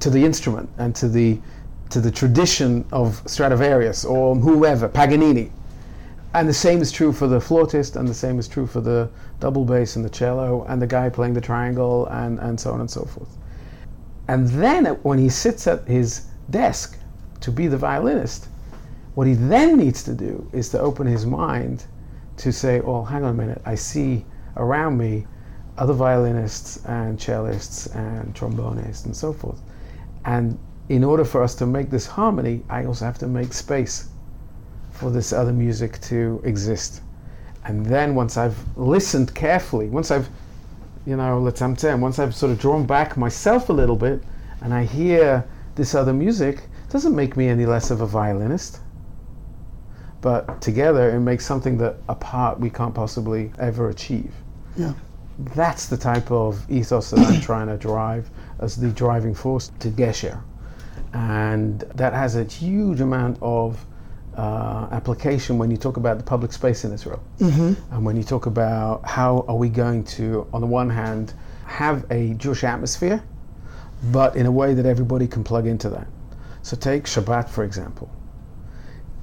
to 0.00 0.10
the 0.10 0.24
instrument 0.24 0.68
and 0.78 0.94
to 0.94 1.08
the 1.08 1.38
to 1.88 2.00
the 2.00 2.10
tradition 2.10 2.84
of 2.90 3.22
Stradivarius 3.26 4.04
or 4.04 4.34
whoever, 4.34 4.88
Paganini. 4.88 5.52
And 6.34 6.48
the 6.48 6.54
same 6.54 6.82
is 6.82 6.90
true 6.90 7.12
for 7.12 7.28
the 7.28 7.40
flautist, 7.40 7.94
and 7.96 8.08
the 8.08 8.14
same 8.14 8.38
is 8.38 8.48
true 8.48 8.66
for 8.66 8.80
the 8.80 9.08
double 9.38 9.64
bass 9.64 9.96
and 9.96 10.04
the 10.04 10.10
cello, 10.10 10.64
and 10.68 10.82
the 10.82 10.86
guy 10.86 11.08
playing 11.08 11.34
the 11.34 11.40
triangle, 11.40 12.06
and, 12.06 12.38
and 12.40 12.58
so 12.58 12.72
on 12.72 12.80
and 12.80 12.90
so 12.90 13.04
forth. 13.04 13.28
And 14.28 14.48
then 14.48 14.86
when 15.02 15.18
he 15.18 15.28
sits 15.28 15.66
at 15.66 15.86
his 15.86 16.26
desk 16.50 16.98
to 17.40 17.52
be 17.52 17.68
the 17.68 17.76
violinist, 17.76 18.48
what 19.14 19.26
he 19.26 19.34
then 19.34 19.78
needs 19.78 20.02
to 20.02 20.12
do 20.12 20.48
is 20.52 20.68
to 20.70 20.80
open 20.80 21.06
his 21.06 21.24
mind 21.24 21.84
to 22.38 22.52
say, 22.52 22.80
oh, 22.80 23.02
hang 23.02 23.24
on 23.24 23.30
a 23.30 23.34
minute, 23.34 23.62
I 23.64 23.74
see 23.74 24.24
around 24.56 24.96
me 24.96 25.26
other 25.78 25.92
violinists 25.92 26.84
and 26.86 27.18
cellists 27.18 27.94
and 27.94 28.34
trombonists 28.34 29.04
and 29.04 29.14
so 29.14 29.32
forth. 29.32 29.60
And 30.24 30.58
in 30.88 31.04
order 31.04 31.24
for 31.24 31.42
us 31.42 31.54
to 31.56 31.66
make 31.66 31.90
this 31.90 32.06
harmony, 32.06 32.62
I 32.68 32.84
also 32.84 33.04
have 33.04 33.18
to 33.18 33.26
make 33.26 33.52
space 33.52 34.08
for 34.92 35.10
this 35.10 35.32
other 35.32 35.52
music 35.52 36.00
to 36.02 36.40
exist. 36.44 37.02
And 37.64 37.84
then 37.84 38.14
once 38.14 38.36
I've 38.36 38.56
listened 38.76 39.34
carefully, 39.34 39.88
once 39.88 40.10
I've, 40.10 40.28
you 41.04 41.16
know, 41.16 41.40
let's 41.40 41.60
I'm 41.60 41.76
saying, 41.76 42.00
once 42.00 42.18
I've 42.18 42.34
sort 42.34 42.52
of 42.52 42.58
drawn 42.58 42.86
back 42.86 43.16
myself 43.16 43.68
a 43.68 43.72
little 43.72 43.96
bit, 43.96 44.22
and 44.62 44.72
I 44.72 44.84
hear 44.84 45.46
this 45.74 45.94
other 45.94 46.12
music, 46.12 46.62
doesn't 46.88 47.14
make 47.14 47.36
me 47.36 47.48
any 47.48 47.66
less 47.66 47.90
of 47.90 48.00
a 48.00 48.06
violinist. 48.06 48.80
But 50.28 50.60
together, 50.60 51.04
it 51.16 51.20
makes 51.20 51.44
something 51.46 51.78
that 51.78 51.94
apart 52.08 52.58
we 52.58 52.70
can't 52.78 52.94
possibly 52.94 53.52
ever 53.58 53.90
achieve. 53.90 54.32
Yeah. 54.76 54.92
That's 55.54 55.86
the 55.86 55.96
type 55.96 56.30
of 56.30 56.50
ethos 56.70 57.10
that 57.10 57.20
I'm 57.20 57.40
trying 57.40 57.68
to 57.68 57.76
drive 57.76 58.24
as 58.58 58.76
the 58.76 58.90
driving 59.02 59.34
force 59.34 59.70
to 59.82 59.88
Gesher 59.88 60.38
and 61.12 61.80
that 61.94 62.12
has 62.12 62.36
a 62.36 62.44
huge 62.44 63.00
amount 63.00 63.38
of 63.40 63.84
uh, 64.36 64.88
application 64.92 65.56
when 65.56 65.70
you 65.70 65.76
talk 65.76 65.96
about 65.96 66.18
the 66.18 66.24
public 66.24 66.52
space 66.52 66.84
in 66.84 66.92
Israel, 66.92 67.22
mm-hmm. 67.38 67.72
and 67.94 68.04
when 68.04 68.16
you 68.16 68.22
talk 68.22 68.46
about 68.46 69.06
how 69.08 69.44
are 69.48 69.56
we 69.56 69.68
going 69.68 70.04
to, 70.04 70.46
on 70.52 70.60
the 70.60 70.66
one 70.66 70.90
hand, 70.90 71.32
have 71.64 72.04
a 72.10 72.34
Jewish 72.34 72.64
atmosphere, 72.64 73.22
but 74.12 74.36
in 74.36 74.44
a 74.46 74.50
way 74.50 74.74
that 74.74 74.84
everybody 74.84 75.26
can 75.26 75.42
plug 75.42 75.66
into 75.66 75.88
that. 75.88 76.06
So 76.62 76.76
take 76.76 77.04
Shabbat 77.04 77.48
for 77.48 77.64
example. 77.64 78.10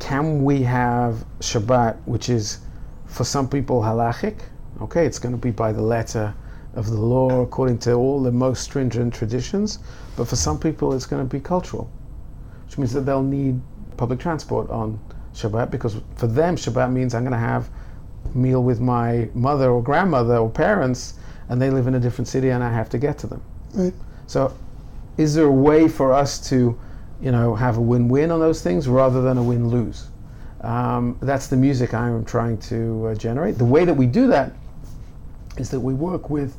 Can 0.04 0.44
we 0.44 0.62
have 0.64 1.26
Shabbat, 1.40 1.96
which 2.04 2.28
is 2.28 2.60
for 3.06 3.24
some 3.24 3.48
people 3.48 3.82
halachic? 3.82 4.36
Okay, 4.82 5.06
it's 5.06 5.18
going 5.18 5.34
to 5.34 5.40
be 5.40 5.50
by 5.50 5.72
the 5.72 5.82
letter 5.82 6.34
of 6.74 6.88
the 6.88 7.00
law 7.00 7.42
according 7.42 7.78
to 7.78 7.94
all 7.94 8.22
the 8.22 8.32
most 8.32 8.64
stringent 8.64 9.14
traditions, 9.14 9.80
but 10.18 10.28
for 10.28 10.36
some 10.36 10.60
people 10.60 10.94
it's 10.94 11.06
going 11.06 11.26
to 11.26 11.30
be 11.30 11.40
cultural, 11.40 11.90
which 12.66 12.78
means 12.78 12.92
that 12.92 13.06
they'll 13.06 13.24
need 13.24 13.62
public 13.96 14.20
transport 14.20 14.70
on 14.70 15.00
Shabbat 15.34 15.72
because 15.72 15.96
for 16.18 16.28
them 16.28 16.58
Shabbat 16.58 16.92
means 16.92 17.16
I'm 17.16 17.24
going 17.24 17.32
to 17.32 17.38
have 17.38 17.70
meal 18.36 18.62
with 18.62 18.82
my 18.82 19.30
mother 19.34 19.72
or 19.72 19.82
grandmother 19.82 20.36
or 20.36 20.50
parents 20.50 21.14
and 21.48 21.62
they 21.62 21.70
live 21.70 21.88
in 21.88 21.96
a 21.96 22.00
different 22.00 22.28
city 22.28 22.50
and 22.50 22.62
I 22.62 22.74
have 22.74 22.90
to 22.90 22.98
get 22.98 23.18
to 23.20 23.28
them. 23.28 23.42
Right. 23.74 23.94
So 24.28 24.54
is 25.16 25.34
there 25.34 25.46
a 25.46 25.52
way 25.70 25.88
for 25.88 26.12
us 26.12 26.46
to, 26.50 26.78
you 27.24 27.32
know, 27.32 27.56
have 27.56 27.78
a 27.78 27.82
win-win 27.82 28.32
on 28.32 28.40
those 28.40 28.62
things 28.62 28.88
rather 28.88 29.22
than 29.22 29.38
a 29.38 29.44
win-lose? 29.44 30.08
Um, 30.62 31.18
that's 31.22 31.48
the 31.48 31.56
music 31.56 31.94
I'm 31.94 32.26
trying 32.26 32.58
to 32.60 33.08
uh, 33.08 33.16
generate. 33.16 33.58
The 33.58 33.66
way 33.66 33.86
that 33.86 33.94
we 33.94 34.06
do 34.06 34.28
that 34.28 34.52
is 35.58 35.70
that 35.70 35.80
we 35.80 35.94
work 35.94 36.30
with 36.30 36.56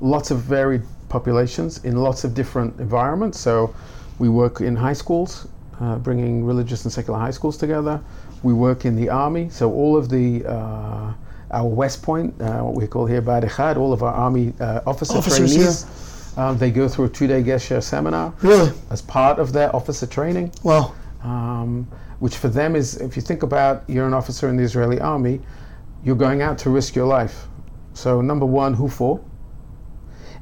lots 0.00 0.30
of 0.30 0.40
varied 0.40 0.82
populations 1.08 1.84
in 1.84 1.96
lots 1.96 2.24
of 2.24 2.34
different 2.34 2.78
environments. 2.80 3.38
So 3.38 3.74
we 4.18 4.28
work 4.28 4.60
in 4.60 4.76
high 4.76 4.92
schools, 4.92 5.48
uh, 5.80 5.96
bringing 5.98 6.44
religious 6.44 6.84
and 6.84 6.92
secular 6.92 7.18
high 7.18 7.30
schools 7.30 7.56
together. 7.56 8.00
We 8.42 8.52
work 8.52 8.84
in 8.84 8.94
the 8.96 9.08
army, 9.08 9.48
so 9.50 9.72
all 9.72 9.96
of 9.96 10.08
the 10.08 10.44
uh, 10.46 11.12
our 11.50 11.66
West 11.66 12.02
Point, 12.02 12.40
uh, 12.40 12.60
what 12.60 12.74
we 12.74 12.86
call 12.86 13.06
here 13.06 13.22
Bahad 13.22 13.48
Echad, 13.48 13.76
all 13.76 13.92
of 13.92 14.02
our 14.02 14.12
army 14.12 14.52
uh, 14.60 14.80
officer 14.86 15.16
Officers, 15.16 15.54
trainees, 15.54 16.07
um, 16.38 16.56
they 16.56 16.70
go 16.70 16.88
through 16.88 17.06
a 17.06 17.08
two-day 17.08 17.42
Gesher 17.42 17.82
seminar 17.82 18.32
Really? 18.42 18.72
as 18.90 19.02
part 19.02 19.40
of 19.40 19.52
their 19.52 19.74
officer 19.74 20.06
training. 20.06 20.52
Wow. 20.62 20.94
Um, 21.22 21.88
which 22.20 22.36
for 22.36 22.48
them 22.48 22.76
is, 22.76 22.96
if 22.98 23.16
you 23.16 23.22
think 23.22 23.42
about 23.42 23.82
you're 23.88 24.06
an 24.06 24.14
officer 24.14 24.48
in 24.48 24.56
the 24.56 24.62
Israeli 24.62 25.00
army, 25.00 25.40
you're 26.04 26.16
going 26.16 26.40
out 26.40 26.56
to 26.58 26.70
risk 26.70 26.94
your 26.94 27.06
life. 27.06 27.46
So 27.92 28.20
number 28.20 28.46
one, 28.46 28.72
who 28.74 28.88
for? 28.88 29.20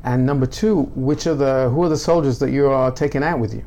And 0.05 0.27
number 0.27 0.47
two, 0.47 0.83
which 0.95 1.27
are 1.27 1.35
the 1.35 1.71
who 1.71 1.83
are 1.83 1.89
the 1.89 1.97
soldiers 1.97 2.39
that 2.41 2.51
you 2.51 2.69
are 2.69 2.91
taking 2.91 3.23
out 3.23 3.41
with 3.41 3.55
you? 3.55 3.65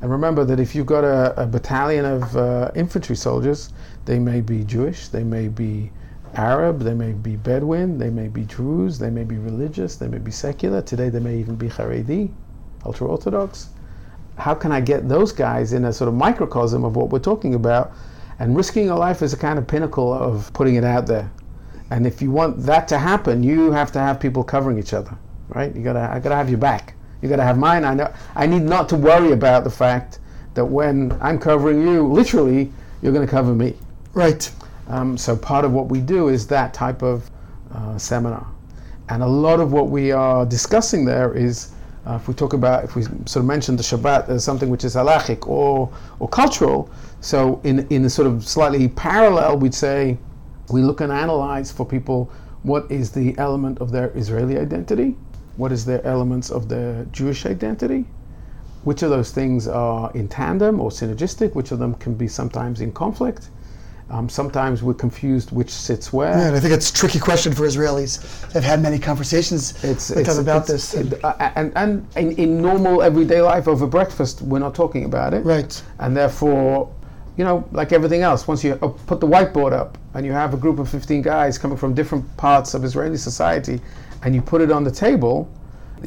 And 0.00 0.10
remember 0.10 0.44
that 0.46 0.58
if 0.58 0.74
you've 0.74 0.86
got 0.86 1.04
a, 1.04 1.42
a 1.42 1.46
battalion 1.46 2.04
of 2.06 2.36
uh, 2.36 2.70
infantry 2.74 3.16
soldiers, 3.16 3.70
they 4.06 4.18
may 4.18 4.40
be 4.40 4.64
Jewish, 4.64 5.08
they 5.08 5.24
may 5.24 5.48
be 5.48 5.92
Arab, 6.34 6.80
they 6.80 6.94
may 6.94 7.12
be 7.12 7.36
Bedouin, 7.36 7.98
they 7.98 8.10
may 8.10 8.28
be 8.28 8.44
Druze, 8.44 8.98
they 8.98 9.10
may 9.10 9.24
be 9.24 9.38
religious, 9.38 9.96
they 9.96 10.08
may 10.08 10.18
be 10.18 10.30
secular. 10.30 10.82
Today 10.82 11.08
they 11.08 11.20
may 11.20 11.36
even 11.36 11.56
be 11.56 11.68
Haredi, 11.68 12.30
ultra 12.84 13.06
Orthodox. 13.06 13.70
How 14.36 14.54
can 14.54 14.72
I 14.72 14.80
get 14.80 15.08
those 15.08 15.32
guys 15.32 15.72
in 15.72 15.84
a 15.84 15.92
sort 15.92 16.08
of 16.08 16.14
microcosm 16.14 16.84
of 16.84 16.96
what 16.96 17.10
we're 17.10 17.18
talking 17.18 17.54
about? 17.54 17.92
And 18.38 18.56
risking 18.56 18.90
a 18.90 18.96
life 18.96 19.22
is 19.22 19.32
a 19.32 19.36
kind 19.36 19.58
of 19.58 19.66
pinnacle 19.66 20.12
of 20.12 20.52
putting 20.52 20.74
it 20.74 20.84
out 20.84 21.06
there. 21.06 21.30
And 21.90 22.06
if 22.06 22.20
you 22.20 22.30
want 22.30 22.62
that 22.62 22.88
to 22.88 22.98
happen, 22.98 23.42
you 23.42 23.70
have 23.70 23.92
to 23.92 23.98
have 24.00 24.18
people 24.18 24.42
covering 24.42 24.78
each 24.78 24.92
other 24.92 25.16
right? 25.48 25.74
You 25.74 25.82
gotta, 25.82 26.10
I 26.12 26.18
gotta 26.18 26.36
have 26.36 26.48
your 26.48 26.58
back. 26.58 26.94
You 27.22 27.28
gotta 27.28 27.42
have 27.42 27.58
mine. 27.58 27.84
I 27.84 27.94
know, 27.94 28.12
I 28.34 28.46
need 28.46 28.62
not 28.62 28.88
to 28.90 28.96
worry 28.96 29.32
about 29.32 29.64
the 29.64 29.70
fact 29.70 30.18
that 30.54 30.64
when 30.64 31.16
I'm 31.20 31.38
covering 31.38 31.86
you, 31.86 32.06
literally, 32.06 32.72
you're 33.02 33.12
to 33.12 33.26
cover 33.26 33.54
me. 33.54 33.76
Right. 34.12 34.50
Um, 34.88 35.16
so 35.16 35.36
part 35.36 35.64
of 35.64 35.72
what 35.72 35.88
we 35.88 36.00
do 36.00 36.28
is 36.28 36.46
that 36.48 36.74
type 36.74 37.02
of 37.02 37.30
uh, 37.72 37.98
seminar, 37.98 38.46
and 39.08 39.22
a 39.22 39.26
lot 39.26 39.60
of 39.60 39.72
what 39.72 39.88
we 39.88 40.12
are 40.12 40.44
discussing 40.46 41.04
there 41.04 41.34
is, 41.34 41.72
uh, 42.06 42.14
if 42.14 42.28
we 42.28 42.34
talk 42.34 42.52
about, 42.52 42.84
if 42.84 42.94
we 42.96 43.02
sort 43.02 43.36
of 43.36 43.44
mention 43.44 43.76
the 43.76 43.82
Shabbat 43.82 44.28
as 44.28 44.44
something 44.44 44.68
which 44.70 44.84
is 44.84 44.94
halachic 44.94 45.46
or 45.46 45.92
or 46.20 46.28
cultural. 46.28 46.90
So 47.20 47.60
in 47.64 47.86
in 47.88 48.04
a 48.04 48.10
sort 48.10 48.28
of 48.28 48.46
slightly 48.46 48.88
parallel, 48.88 49.58
we'd 49.58 49.74
say 49.74 50.18
we 50.70 50.82
look 50.82 51.00
and 51.00 51.12
analyze 51.12 51.72
for 51.72 51.86
people 51.86 52.30
what 52.62 52.90
is 52.90 53.10
the 53.10 53.36
element 53.38 53.78
of 53.80 53.90
their 53.90 54.10
Israeli 54.16 54.58
identity 54.58 55.16
what 55.56 55.70
is 55.70 55.84
the 55.84 56.04
elements 56.04 56.50
of 56.50 56.68
their 56.68 57.04
Jewish 57.12 57.46
identity? 57.46 58.06
Which 58.82 59.02
of 59.02 59.10
those 59.10 59.30
things 59.30 59.68
are 59.68 60.10
in 60.12 60.26
tandem 60.28 60.80
or 60.80 60.90
synergistic? 60.90 61.54
Which 61.54 61.70
of 61.70 61.78
them 61.78 61.94
can 61.94 62.14
be 62.14 62.26
sometimes 62.26 62.80
in 62.80 62.92
conflict? 62.92 63.50
Um, 64.10 64.28
sometimes 64.28 64.82
we're 64.82 64.94
confused 64.94 65.50
which 65.50 65.70
sits 65.70 66.12
where. 66.12 66.30
Yeah, 66.36 66.48
and 66.48 66.56
I 66.56 66.60
think 66.60 66.74
it's 66.74 66.90
a 66.90 66.92
tricky 66.92 67.18
question 67.18 67.52
for 67.54 67.62
Israelis. 67.62 68.54
I've 68.54 68.62
had 68.62 68.82
many 68.82 68.98
conversations 68.98 69.82
It's, 69.82 70.10
with 70.10 70.28
it's 70.28 70.36
about 70.38 70.64
it's- 70.68 70.92
this. 70.92 71.12
it- 71.12 71.24
uh, 71.24 71.50
and 71.56 71.72
and 71.74 72.06
in, 72.16 72.32
in 72.32 72.60
normal 72.60 73.02
everyday 73.02 73.40
life 73.40 73.66
over 73.66 73.86
breakfast, 73.86 74.42
we're 74.42 74.58
not 74.58 74.74
talking 74.74 75.04
about 75.06 75.32
it. 75.32 75.42
Right. 75.44 75.82
And 76.00 76.14
therefore, 76.14 76.92
you 77.38 77.44
know, 77.44 77.66
like 77.72 77.92
everything 77.92 78.20
else, 78.22 78.46
once 78.46 78.62
you 78.62 78.74
uh, 78.82 78.88
put 79.06 79.20
the 79.20 79.26
whiteboard 79.26 79.72
up 79.72 79.96
and 80.12 80.24
you 80.26 80.32
have 80.32 80.52
a 80.54 80.56
group 80.58 80.78
of 80.78 80.88
15 80.88 81.22
guys 81.22 81.56
coming 81.58 81.76
from 81.78 81.94
different 81.94 82.24
parts 82.36 82.74
of 82.74 82.84
Israeli 82.84 83.16
society 83.16 83.80
and 84.22 84.34
you 84.34 84.42
put 84.42 84.60
it 84.60 84.70
on 84.70 84.84
the 84.84 84.90
table, 84.90 85.48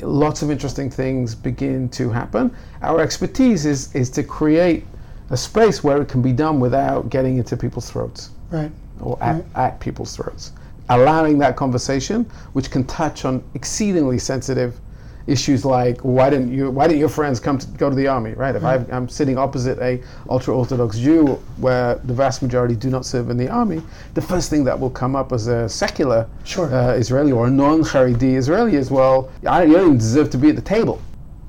lots 0.03 0.43
of 0.43 0.51
interesting 0.51 0.89
things 0.91 1.33
begin 1.33 1.89
to 1.89 2.09
happen. 2.11 2.55
Our 2.83 3.01
expertise 3.01 3.65
is, 3.65 3.93
is 3.95 4.09
to 4.11 4.23
create 4.23 4.85
a 5.29 5.37
space 5.37 5.83
where 5.83 6.01
it 6.01 6.07
can 6.07 6.21
be 6.21 6.31
done 6.31 6.59
without 6.59 7.09
getting 7.09 7.37
into 7.37 7.57
people's 7.57 7.89
throats 7.89 8.29
Right. 8.51 8.71
or 9.01 9.17
at, 9.21 9.43
at 9.55 9.79
people's 9.79 10.15
throats. 10.15 10.51
Allowing 10.89 11.37
that 11.39 11.55
conversation, 11.57 12.25
which 12.53 12.71
can 12.71 12.85
touch 12.85 13.25
on 13.25 13.43
exceedingly 13.55 14.17
sensitive 14.19 14.79
issues 15.27 15.65
like 15.65 15.99
why 15.99 16.29
didn't 16.29 16.53
you 16.53 16.71
why 16.71 16.87
didn't 16.87 17.01
your 17.01 17.09
friends 17.09 17.37
come 17.37 17.57
to 17.57 17.67
go 17.77 17.89
to 17.89 17.95
the 17.97 18.07
army 18.07 18.31
right 18.35 18.55
if 18.55 18.63
i 18.63 18.75
am 18.91 19.09
sitting 19.09 19.37
opposite 19.37 19.77
a 19.79 20.01
ultra 20.29 20.55
orthodox 20.55 20.97
jew 20.97 21.25
where 21.57 21.95
the 22.05 22.13
vast 22.13 22.41
majority 22.41 22.77
do 22.77 22.89
not 22.89 23.05
serve 23.05 23.29
in 23.29 23.35
the 23.35 23.49
army 23.49 23.81
the 24.13 24.21
first 24.21 24.49
thing 24.49 24.63
that 24.63 24.79
will 24.79 24.89
come 24.89 25.17
up 25.17 25.33
as 25.33 25.47
a 25.47 25.67
secular 25.67 26.25
Sure. 26.45 26.73
uh, 26.73 26.93
israeli 26.93 27.33
or 27.33 27.47
a 27.47 27.51
non-haredi 27.51 28.35
israeli 28.37 28.77
is 28.77 28.89
well 28.89 29.29
I, 29.45 29.63
you 29.63 29.73
don't 29.73 29.85
even 29.87 29.97
deserve 29.97 30.29
to 30.29 30.37
be 30.37 30.47
at 30.47 30.55
the 30.55 30.61
table 30.61 31.01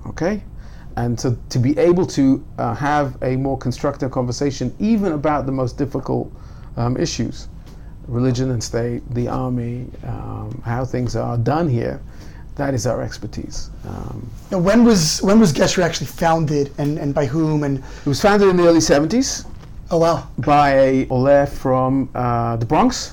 okay 0.08 0.42
and 0.98 1.18
so 1.18 1.36
to 1.48 1.58
be 1.58 1.72
able 1.78 2.06
to 2.18 2.24
uh, 2.58 2.74
have 2.74 3.16
a 3.22 3.36
more 3.36 3.56
constructive 3.66 4.10
conversation 4.10 4.74
even 4.92 5.12
about 5.12 5.46
the 5.46 5.52
most 5.52 5.78
difficult 5.78 6.26
um, 6.76 6.96
issues 6.96 7.48
religion 8.06 8.50
and 8.50 8.62
state 8.62 9.02
the 9.14 9.26
army 9.28 9.86
um, 10.12 10.62
how 10.64 10.84
things 10.84 11.14
are 11.16 11.36
done 11.38 11.68
here 11.68 12.00
that 12.58 12.74
is 12.74 12.88
our 12.88 13.02
expertise. 13.02 13.70
Um, 13.86 14.28
Now, 14.50 14.58
when 14.58 14.84
was 14.84 15.22
when 15.22 15.38
was 15.38 15.52
Gesher 15.52 15.80
actually 15.80 16.08
founded, 16.08 16.72
and, 16.78 16.98
and 16.98 17.14
by 17.14 17.24
whom? 17.24 17.62
And 17.62 17.78
it 17.78 18.06
was 18.06 18.20
founded 18.20 18.48
in 18.48 18.56
the 18.56 18.66
early 18.66 18.80
70s 18.80 19.46
oh 19.92 19.98
wow, 19.98 20.26
by 20.38 20.70
a 20.72 21.08
Ole 21.08 21.46
from 21.46 22.10
uh, 22.16 22.56
the 22.56 22.66
Bronx, 22.66 23.12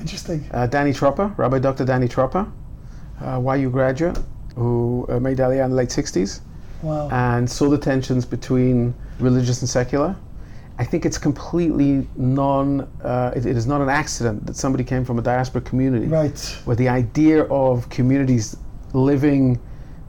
interesting. 0.00 0.44
uh, 0.50 0.66
Danny 0.66 0.92
Tropper, 0.92 1.32
Rabbi 1.36 1.60
Dr. 1.60 1.84
Danny 1.84 2.08
Tropper, 2.08 2.44
uh, 3.24 3.54
YU 3.56 3.70
graduate 3.70 4.18
who 4.56 5.06
uh, 5.08 5.20
made 5.20 5.38
Aliyah 5.38 5.64
in 5.64 5.70
the 5.70 5.76
late 5.76 5.88
60s 5.88 6.40
Wow. 6.82 7.08
and 7.10 7.48
saw 7.48 7.68
the 7.68 7.78
tensions 7.78 8.24
between 8.24 8.94
religious 9.18 9.60
and 9.60 9.68
secular. 9.68 10.16
I 10.78 10.84
think 10.84 11.04
it's 11.06 11.18
completely 11.18 12.08
non, 12.16 12.88
uh, 13.04 13.32
it, 13.36 13.46
it 13.46 13.56
is 13.56 13.66
not 13.66 13.80
an 13.80 13.88
accident 13.88 14.46
that 14.46 14.56
somebody 14.56 14.82
came 14.84 15.04
from 15.04 15.18
a 15.18 15.22
diaspora 15.22 15.60
community 15.60 16.06
right. 16.06 16.38
where 16.64 16.76
the 16.76 16.88
idea 16.88 17.44
of 17.44 17.88
communities 17.88 18.56
living 18.94 19.60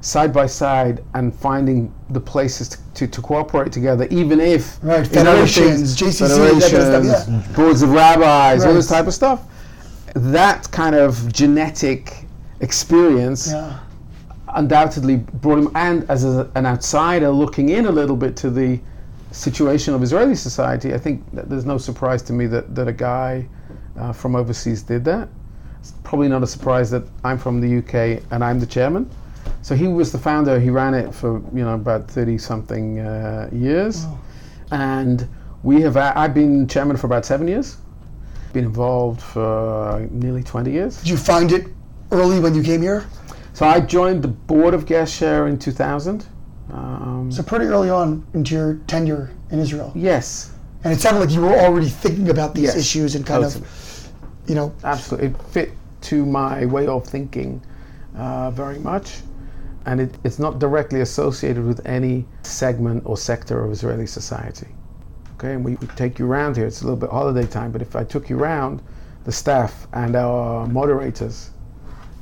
side 0.02 0.34
by 0.34 0.46
side 0.46 1.04
and 1.14 1.34
finding 1.34 1.94
the 2.10 2.20
places 2.20 2.70
to, 2.70 2.78
to, 2.94 3.08
to 3.08 3.22
cooperate 3.22 3.72
together, 3.72 4.08
even 4.10 4.40
if 4.40 4.78
Right, 4.84 5.06
federations, 5.08 5.98
things- 5.98 6.20
JCC, 6.20 6.28
federations, 6.28 7.28
yeah. 7.30 7.56
boards 7.56 7.82
of 7.82 7.92
rabbis, 7.92 8.66
all 8.66 8.74
this 8.74 8.88
type 8.88 9.08
of 9.08 9.14
stuff. 9.14 9.44
That 10.16 10.70
kind 10.72 10.96
of 10.96 11.32
genetic 11.32 12.26
experience 12.60 13.52
Yeah. 13.52 13.80
Undoubtedly 14.56 15.18
brought 15.18 15.60
him, 15.60 15.72
and 15.76 16.10
as 16.10 16.24
a, 16.26 16.50
an 16.56 16.66
outsider 16.66 17.30
looking 17.30 17.70
in 17.70 17.86
a 17.86 17.92
little 17.92 18.16
bit 18.16 18.36
to 18.38 18.50
the 18.50 18.80
situation 19.32 19.94
of 19.94 20.04
Israeli 20.04 20.36
society, 20.36 20.94
I 20.94 20.98
think 20.98 21.24
that 21.34 21.50
there's 21.50 21.66
no 21.66 21.78
surprise 21.78 22.22
to 22.24 22.34
me 22.34 22.46
that, 22.48 22.76
that 22.76 22.88
a 22.88 22.94
guy 22.94 23.48
uh, 23.98 24.14
from 24.14 24.36
overseas 24.36 24.84
did 24.84 25.04
that. 25.06 25.28
It's 25.80 25.92
probably 26.04 26.30
not 26.30 26.44
a 26.44 26.48
surprise 26.48 26.90
that 26.92 27.04
I'm 27.24 27.38
from 27.38 27.60
the 27.60 27.78
UK 27.80 28.24
and 28.32 28.44
I'm 28.44 28.60
the 28.60 28.66
chairman. 28.66 29.10
So 29.62 29.76
he 29.76 29.88
was 29.88 30.12
the 30.12 30.18
founder. 30.18 30.60
He 30.60 30.70
ran 30.70 30.94
it 30.94 31.14
for 31.14 31.42
you 31.54 31.64
know 31.66 31.76
about 31.76 32.10
thirty 32.10 32.38
something 32.38 33.00
uh, 33.00 33.50
years, 33.52 34.06
Wow. 34.06 34.20
and 34.72 35.28
we 35.64 35.82
have. 35.82 35.98
I've 35.98 36.34
been 36.34 36.68
chairman 36.68 36.96
for 36.98 37.08
about 37.08 37.26
seven 37.26 37.48
years. 37.48 37.78
Been 38.54 38.66
involved 38.66 39.22
for 39.22 40.08
nearly 40.12 40.44
twenty 40.44 40.72
years. 40.72 40.98
Did 41.00 41.10
you 41.10 41.18
find 41.18 41.52
it 41.52 41.68
early 42.12 42.40
when 42.40 42.56
you 42.56 42.64
came 42.64 42.82
here? 42.82 43.06
So 43.54 43.68
I 43.68 43.80
joined 43.80 44.24
the 44.24 44.28
board 44.28 44.74
of 44.74 44.86
Gesher 44.86 45.48
in 45.48 45.60
2000. 45.60 46.26
Um, 46.72 47.32
So 47.32 47.44
pretty 47.44 47.66
early 47.66 47.90
on 47.90 48.26
into 48.34 48.56
your 48.56 48.76
tenure 48.88 49.30
in 49.52 49.60
Israel, 49.60 49.92
yes, 49.96 50.52
and 50.84 50.92
it 50.92 51.00
sounded 51.00 51.20
like 51.20 51.30
you 51.32 51.42
were 51.42 51.56
already 51.56 51.88
thinking 51.90 52.30
about 52.30 52.56
these 52.56 52.66
Yes, 52.66 52.78
issues 52.78 53.16
and 53.16 53.26
kind 53.26 53.44
of, 53.46 54.10
you 54.48 54.56
know, 54.56 54.74
absolutely. 54.84 55.28
It 55.28 55.42
fit 55.52 55.72
to 56.10 56.26
my 56.26 56.66
way 56.66 56.88
of 56.88 57.06
thinking 57.06 57.62
uh, 58.18 58.52
very 58.52 58.80
much. 58.80 59.22
And 59.86 60.00
it, 60.02 60.16
it's 60.24 60.40
not 60.40 60.60
directly 60.60 61.02
associated 61.02 61.64
with 61.66 61.86
any 61.86 62.26
segment 62.44 63.04
or 63.06 63.18
sector 63.18 63.64
of 63.64 63.72
Israeli 63.72 64.08
society. 64.08 64.68
Okay, 65.36 65.54
and 65.54 65.64
we, 65.64 65.76
we 65.76 65.88
take 65.88 66.18
you 66.20 66.26
around 66.26 66.56
here. 66.56 66.66
It's 66.66 66.82
a 66.82 66.86
little 66.86 67.00
bit 67.00 67.10
holiday 67.10 67.46
time, 67.46 67.72
but 67.72 67.82
if 67.82 67.96
I 67.96 68.04
took 68.06 68.30
you 68.30 68.40
around, 68.40 68.82
the 69.26 69.32
staff 69.32 69.88
and 69.94 70.16
our 70.16 70.66
moderators, 70.68 71.52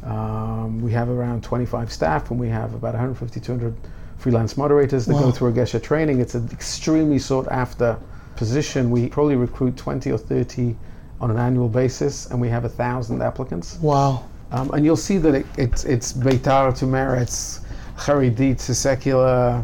um, 0.03 0.81
we 0.81 0.91
have 0.91 1.09
around 1.09 1.43
25 1.43 1.91
staff 1.91 2.31
and 2.31 2.39
we 2.39 2.47
have 2.49 2.73
about 2.73 2.93
150, 2.93 3.39
200 3.39 3.75
freelance 4.17 4.57
moderators 4.57 5.05
that 5.05 5.13
Wow. 5.13 5.21
go 5.21 5.31
through 5.31 5.49
a 5.49 5.51
Gesher 5.53 5.81
training. 5.81 6.19
It's 6.21 6.35
an 6.35 6.49
extremely 6.51 7.19
sought 7.19 7.47
after 7.49 7.97
position. 8.35 8.89
We 8.91 9.07
probably 9.09 9.35
recruit 9.35 9.77
20 9.77 10.11
or 10.11 10.17
30 10.17 10.75
on 11.19 11.29
an 11.31 11.37
annual 11.37 11.69
basis 11.69 12.27
and 12.31 12.39
we 12.41 12.49
have 12.49 12.65
a 12.65 12.69
thousand 12.69 13.21
applicants. 13.21 13.77
wow. 13.81 14.23
Um, 14.53 14.69
and 14.73 14.83
you'll 14.83 14.97
see 14.97 15.17
that 15.19 15.33
it, 15.33 15.45
it's 15.57 15.85
it's 15.85 16.11
Beitar 16.11 16.77
to 16.79 16.85
Meretz, 16.85 17.61
Haredi 17.95 18.53
to 18.65 18.75
secular, 18.75 19.63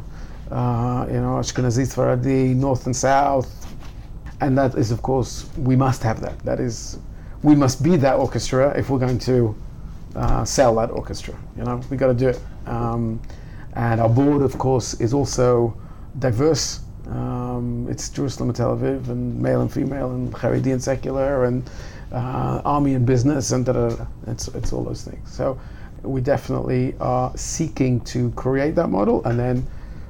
uh, 0.50 1.06
you 1.10 1.20
know, 1.20 1.36
Ashkenazi, 1.42 1.84
Sfaradi, 1.86 2.56
North 2.56 2.86
and 2.86 2.96
South, 2.96 3.50
and 4.40 4.58
that 4.58 4.76
is, 4.76 4.92
of 4.92 5.02
course, 5.02 5.50
we 5.58 5.76
must 5.76 6.04
have 6.04 6.22
that. 6.22 6.40
That 6.46 6.62
is, 6.62 7.00
we 7.44 7.54
must 7.54 7.84
be 7.84 7.98
that 7.98 8.16
orchestra 8.16 8.70
if 8.80 8.90
we're 8.90 8.98
going 9.00 9.20
to 9.20 9.54
uh, 10.16 10.44
sell 10.46 10.76
that 10.76 10.92
orchestra. 10.92 11.36
You 11.58 11.64
know, 11.64 11.82
we 11.90 11.98
got 11.98 12.08
to 12.08 12.14
do 12.14 12.30
it. 12.30 12.40
Um, 12.66 13.22
and 13.74 14.02
our 14.02 14.10
board, 14.10 14.42
of 14.42 14.58
course, 14.58 14.96
is 15.00 15.14
also 15.14 15.78
diverse. 16.20 16.82
Um, 17.08 17.88
it's 17.90 18.10
Jerusalem 18.10 18.50
and 18.50 18.56
Tel 18.56 18.76
Aviv, 18.76 19.10
and 19.10 19.40
male 19.40 19.62
and 19.62 19.72
female, 19.72 20.12
and 20.12 20.34
Haredi 20.34 20.72
and 20.74 20.84
secular, 20.84 21.46
and 21.46 21.70
uh, 22.12 22.62
army 22.66 22.94
and 22.96 23.06
business, 23.06 23.52
and. 23.52 23.68
It's, 24.28 24.48
it's 24.50 24.74
all 24.74 24.84
those 24.84 25.04
things. 25.04 25.32
So 25.32 25.60
we 26.04 26.22
definitely 26.22 26.96
are 27.00 27.36
seeking 27.36 28.02
to 28.02 28.32
create 28.32 28.76
that 28.76 28.88
model 28.90 29.24
and 29.26 29.40
then 29.40 29.68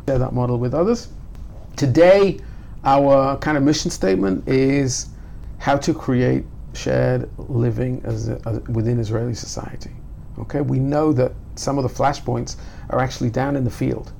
share 0.08 0.20
that 0.20 0.34
model 0.34 0.58
with 0.58 0.74
others. 0.74 1.10
Today, 1.76 2.40
our 2.84 3.38
kind 3.38 3.58
of 3.58 3.64
mission 3.64 3.92
statement 3.92 4.48
is 4.48 5.08
how 5.60 5.78
to 5.78 5.94
create 5.94 6.46
shared 6.78 7.30
living 7.38 8.02
as, 8.04 8.30
a, 8.30 8.40
as 8.46 8.60
within 8.70 9.00
Israeli 9.00 9.34
society. 9.34 9.92
Okay, 10.40 10.62
we 10.62 10.80
know 10.80 11.12
that 11.14 11.32
some 11.56 11.78
of 11.78 11.84
the 11.84 11.90
flashpoints 11.90 12.58
are 12.92 13.00
actually 13.00 13.32
down 13.32 13.56
in 13.56 13.64
the 13.64 13.72
field, 13.72 14.14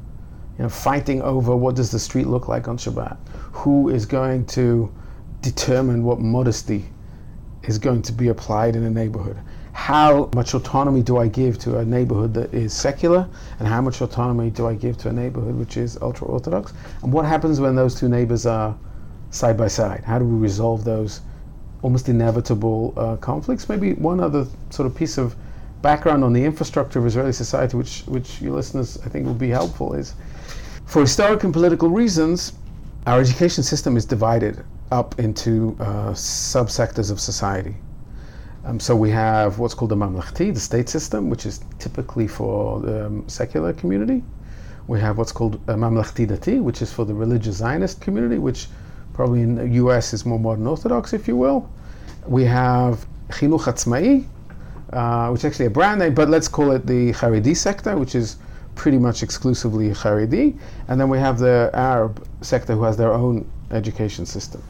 you 0.58 0.64
know, 0.64 0.70
fighting 0.70 1.22
over 1.22 1.56
what 1.56 1.76
does 1.76 1.92
the 1.92 2.00
street 2.00 2.28
look 2.28 2.48
like 2.48 2.68
on 2.68 2.78
Shabbat, 2.78 3.18
who 3.52 3.90
is 3.90 4.06
going 4.06 4.46
to 4.48 4.92
determine 5.42 6.04
what 6.04 6.20
modesty 6.20 6.86
is 7.64 7.78
going 7.78 8.02
to 8.02 8.12
be 8.12 8.30
applied 8.30 8.76
in 8.76 8.84
a 8.84 8.90
neighborhood. 8.90 9.38
How 9.74 10.30
much 10.34 10.56
autonomy 10.56 11.04
do 11.04 11.18
I 11.18 11.28
give 11.28 11.60
to 11.60 11.78
a 11.78 11.86
neighborhood 11.86 12.34
that 12.34 12.52
is 12.52 12.74
secular, 12.74 13.30
and 13.60 13.68
how 13.68 13.82
much 13.82 14.02
autonomy 14.02 14.50
do 14.50 14.66
I 14.68 14.74
give 14.74 14.98
to 15.00 15.10
a 15.10 15.14
neighborhood 15.14 15.56
which 15.56 15.78
is 15.78 15.98
ultra 16.02 16.26
orthodox? 16.26 16.74
And 17.04 17.14
what 17.14 17.26
happens 17.26 17.60
when 17.60 17.76
those 17.76 17.94
two 17.94 18.10
neighbors 18.10 18.48
are 18.48 18.76
side 19.30 19.56
by 19.56 19.68
side? 19.68 20.04
How 20.04 20.18
do 20.18 20.26
we 20.26 20.36
resolve 20.40 20.84
those 20.84 21.22
almost 21.82 22.10
inevitable 22.10 22.94
uh, 22.98 23.16
conflicts? 23.18 23.70
Maybe 23.70 23.94
one 23.94 24.20
other 24.20 24.46
sort 24.70 24.86
of 24.86 24.96
piece 24.96 25.18
of 25.18 25.36
background 25.82 26.24
on 26.24 26.34
the 26.34 26.44
infrastructure 26.44 27.00
of 27.00 27.06
Israeli 27.06 27.34
society, 27.34 27.78
which 27.78 28.04
which 28.08 28.42
your 28.42 28.56
listeners 28.56 28.98
I 29.06 29.10
think 29.10 29.26
will 29.26 29.42
be 29.48 29.50
helpful, 29.50 29.94
is 29.94 30.14
for 30.86 31.02
historic 31.02 31.44
and 31.44 31.54
political 31.54 31.90
reasons, 31.90 32.54
our 33.06 33.20
education 33.20 33.64
system 33.64 33.98
is 33.98 34.06
divided 34.06 34.64
up 34.92 35.20
into 35.20 35.76
uh, 35.80 36.12
subsectors 36.14 37.12
of 37.12 37.20
society. 37.20 37.76
Um, 38.66 38.80
so 38.80 38.96
we 38.96 39.10
have 39.12 39.60
what's 39.60 39.74
called 39.74 39.92
the 39.92 39.96
mamlechti, 39.96 40.54
the 40.54 40.60
state 40.60 40.90
system, 40.90 41.30
which 41.30 41.46
is 41.46 41.62
typically 41.80 42.28
for 42.28 42.80
the 42.82 43.08
um, 43.08 43.28
secular 43.28 43.74
community. 43.74 44.24
We 44.88 45.00
have 45.02 45.18
what's 45.18 45.32
called 45.32 45.56
uh, 45.70 45.74
mamlechti 45.76 46.28
dati, 46.28 46.62
which 46.62 46.82
is 46.82 46.92
for 46.92 47.06
the 47.06 47.14
religious 47.14 47.58
Zionist 47.58 48.02
community, 48.02 48.38
which 48.38 48.68
probably 49.18 49.42
in 49.42 49.56
the 49.56 49.68
U.S. 49.82 50.14
is 50.14 50.28
more 50.28 50.40
modern 50.40 50.68
Orthodox, 50.68 51.12
if 51.12 51.28
you 51.28 51.36
will. 51.36 51.68
We 52.28 52.46
have 52.46 53.08
chinuch 53.30 53.62
atzmai, 53.62 54.24
uh, 54.94 55.30
which 55.32 55.40
is 55.40 55.46
actually 55.46 55.66
a 55.66 55.72
brand 55.72 56.00
name, 56.02 56.14
but 56.14 56.30
let's 56.30 56.48
call 56.48 56.70
it 56.72 56.86
the 56.86 57.14
Haredi 57.14 57.58
sector, 57.58 57.98
which 57.98 58.14
is 58.14 58.38
pretty 58.76 59.00
much 59.00 59.24
exclusively 59.24 59.90
Haredi. 59.90 60.56
And 60.88 61.02
then 61.02 61.10
we 61.10 61.18
have 61.18 61.40
the 61.40 61.72
Arab 61.74 62.24
sector 62.42 62.76
who 62.76 62.84
has 62.84 62.96
their 62.96 63.12
own 63.12 63.44
education 63.72 64.24
system. 64.24 64.62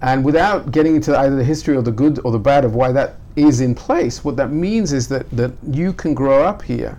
And 0.00 0.24
without 0.24 0.72
getting 0.72 0.96
into 0.96 1.14
either 1.18 1.36
the 1.36 1.44
history 1.44 1.76
or 1.76 1.82
the 1.82 1.92
good 1.92 2.20
or 2.24 2.32
the 2.32 2.38
bad 2.38 2.64
of 2.64 2.74
why 2.74 2.90
that 2.92 3.16
is 3.36 3.60
in 3.60 3.74
place, 3.74 4.24
what 4.24 4.36
that 4.36 4.50
means 4.50 4.94
is 4.94 5.08
that, 5.08 5.30
that 5.32 5.52
you 5.70 5.92
can 5.92 6.14
grow 6.14 6.42
up 6.42 6.62
here 6.62 6.98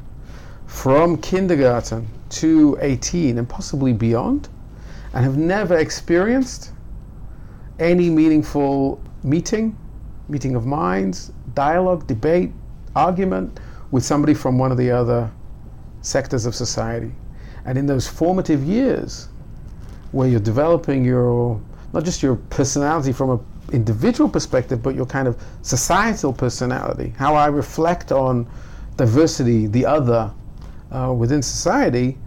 from 0.68 1.18
kindergarten 1.18 2.08
to 2.30 2.78
18 2.80 3.40
and 3.40 3.50
possibly 3.50 3.92
beyond 3.92 4.50
and 5.14 5.24
have 5.24 5.38
never 5.38 5.78
experienced 5.78 6.72
any 7.80 8.10
meaningful 8.10 9.02
meeting, 9.24 9.78
meeting 10.28 10.56
of 10.56 10.66
minds, 10.66 11.32
dialogue, 11.54 12.06
debate, 12.08 12.52
argument 12.96 13.60
with 13.92 14.04
somebody 14.04 14.34
from 14.34 14.58
one 14.58 14.72
of 14.72 14.78
the 14.78 14.92
other 14.92 15.32
sectors 16.02 16.46
of 16.46 16.54
society. 16.54 17.12
And 17.66 17.78
in 17.78 17.86
those 17.86 18.08
formative 18.08 18.64
years 18.64 19.30
where 20.12 20.28
you're 20.28 20.40
developing 20.40 21.04
your 21.04 21.62
not 21.94 22.04
just 22.04 22.22
your 22.22 22.36
personality 22.36 23.12
from 23.12 23.32
an 23.32 23.40
individual 23.74 24.30
perspective, 24.30 24.82
but 24.84 24.96
your 24.96 25.06
kind 25.06 25.28
of 25.28 25.42
societal 25.62 26.34
personality, 26.34 27.14
how 27.18 27.36
I 27.36 27.48
reflect 27.48 28.12
on 28.12 28.48
diversity, 28.96 29.68
the 29.68 29.86
other 29.86 30.32
uh, 30.92 31.14
within 31.18 31.42
society, 31.42 32.18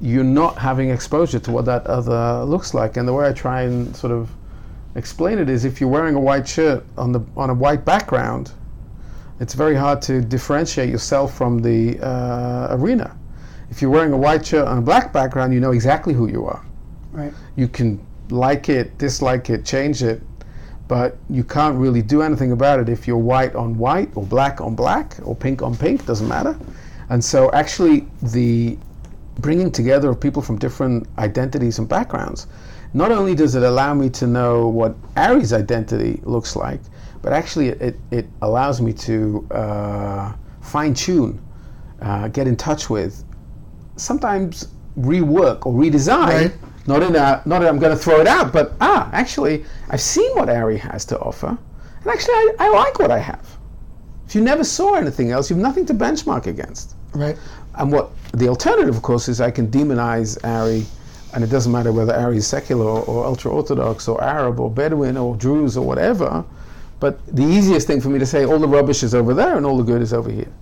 you're 0.00 0.24
not 0.24 0.56
having 0.58 0.90
exposure 0.90 1.38
to 1.40 1.50
what 1.50 1.64
that 1.64 1.86
other 1.86 2.44
looks 2.44 2.74
like. 2.74 2.96
And 2.96 3.06
the 3.08 3.12
way 3.12 3.28
I 3.28 3.32
try 3.32 3.62
and 3.62 3.94
sort 3.96 4.12
of 4.12 4.30
explain 4.94 5.38
it 5.38 5.48
is 5.48 5.64
if 5.64 5.80
you're 5.80 5.90
wearing 5.90 6.14
a 6.14 6.20
white 6.20 6.46
shirt 6.46 6.84
on 6.96 7.12
the 7.12 7.20
on 7.36 7.50
a 7.50 7.54
white 7.54 7.84
background, 7.84 8.52
it's 9.40 9.54
very 9.54 9.74
hard 9.74 10.02
to 10.02 10.20
differentiate 10.20 10.88
yourself 10.88 11.36
from 11.36 11.58
the 11.60 11.98
uh, 12.00 12.68
arena. 12.70 13.16
If 13.70 13.82
you're 13.82 13.90
wearing 13.90 14.12
a 14.12 14.16
white 14.16 14.46
shirt 14.46 14.66
on 14.66 14.78
a 14.78 14.82
black 14.82 15.12
background, 15.12 15.52
you 15.52 15.60
know 15.60 15.72
exactly 15.72 16.14
who 16.14 16.28
you 16.28 16.46
are. 16.46 16.64
Right. 17.12 17.32
You 17.56 17.68
can 17.68 18.04
like 18.30 18.68
it, 18.68 18.96
dislike 18.98 19.50
it, 19.50 19.64
change 19.64 20.02
it, 20.02 20.22
but 20.86 21.16
you 21.28 21.44
can't 21.44 21.76
really 21.76 22.02
do 22.02 22.22
anything 22.22 22.52
about 22.52 22.80
it 22.80 22.88
if 22.88 23.06
you're 23.06 23.18
white 23.18 23.54
on 23.54 23.76
white 23.76 24.10
or 24.14 24.24
black 24.24 24.60
on 24.60 24.74
black 24.74 25.16
or 25.22 25.36
pink 25.36 25.62
on 25.62 25.76
pink, 25.76 26.06
doesn't 26.06 26.28
matter. 26.28 26.58
And 27.10 27.24
so, 27.24 27.50
actually, 27.52 28.06
the 28.22 28.78
bringing 29.38 29.70
together 29.70 30.10
of 30.10 30.20
people 30.20 30.42
from 30.42 30.58
different 30.58 31.06
identities 31.18 31.78
and 31.78 31.88
backgrounds, 31.88 32.46
not 32.94 33.12
only 33.12 33.34
does 33.34 33.54
it 33.54 33.62
allow 33.62 33.94
me 33.94 34.08
to 34.10 34.26
know 34.26 34.68
what 34.68 34.96
Ari's 35.16 35.52
identity 35.52 36.20
looks 36.24 36.56
like, 36.56 36.80
but 37.22 37.32
actually 37.32 37.68
it, 37.68 37.96
it 38.10 38.26
allows 38.42 38.80
me 38.80 38.92
to 38.92 39.46
uh, 39.50 40.32
fine 40.60 40.94
tune, 40.94 41.40
uh, 42.00 42.28
get 42.28 42.46
in 42.46 42.56
touch 42.56 42.88
with, 42.88 43.24
sometimes 43.96 44.68
rework 44.98 45.66
or 45.66 45.72
redesign. 45.72 46.28
Right. 46.28 46.52
Not 46.86 47.02
in 47.02 47.16
a, 47.16 47.42
not 47.44 47.58
that 47.58 47.68
I'm 47.68 47.78
going 47.78 47.94
to 47.94 48.02
throw 48.02 48.20
it 48.20 48.26
out, 48.26 48.50
but 48.50 48.72
ah, 48.80 49.10
actually, 49.12 49.64
I've 49.90 50.00
seen 50.00 50.30
what 50.32 50.48
Ari 50.48 50.78
has 50.78 51.04
to 51.06 51.18
offer, 51.20 51.48
and 51.48 52.06
actually, 52.06 52.32
I, 52.32 52.54
I 52.60 52.68
like 52.70 52.98
what 52.98 53.10
I 53.10 53.18
have. 53.18 53.58
If 54.26 54.34
you 54.34 54.40
never 54.40 54.64
saw 54.64 54.94
anything 54.94 55.30
else, 55.30 55.50
you 55.50 55.56
have 55.56 55.62
nothing 55.62 55.84
to 55.86 55.94
benchmark 55.94 56.46
against. 56.46 56.96
Right. 57.12 57.36
And 57.78 57.90
what 57.92 58.10
the 58.32 58.48
alternative, 58.48 58.94
of 58.96 59.02
course, 59.02 59.28
is 59.28 59.40
I 59.40 59.50
can 59.50 59.68
demonize 59.68 60.36
Ari, 60.44 60.84
and 61.32 61.44
it 61.44 61.50
doesn't 61.50 61.72
matter 61.72 61.92
whether 61.92 62.14
Ari 62.14 62.36
is 62.38 62.46
secular 62.46 62.84
or, 62.84 63.02
or 63.04 63.24
ultra 63.24 63.50
orthodox 63.50 64.08
or 64.08 64.22
Arab 64.22 64.60
or 64.60 64.70
Bedouin 64.70 65.16
or 65.16 65.36
Druze 65.36 65.76
or 65.76 65.86
whatever. 65.86 66.44
But 67.00 67.24
the 67.26 67.44
easiest 67.44 67.86
thing 67.86 68.00
for 68.00 68.08
me 68.08 68.18
to 68.18 68.26
say, 68.26 68.44
all 68.44 68.58
the 68.58 68.68
rubbish 68.68 69.02
is 69.02 69.14
over 69.14 69.32
there 69.32 69.56
and 69.56 69.64
all 69.64 69.78
the 69.78 69.84
good 69.84 70.02
is 70.02 70.12
over 70.12 70.30
here. 70.30 70.52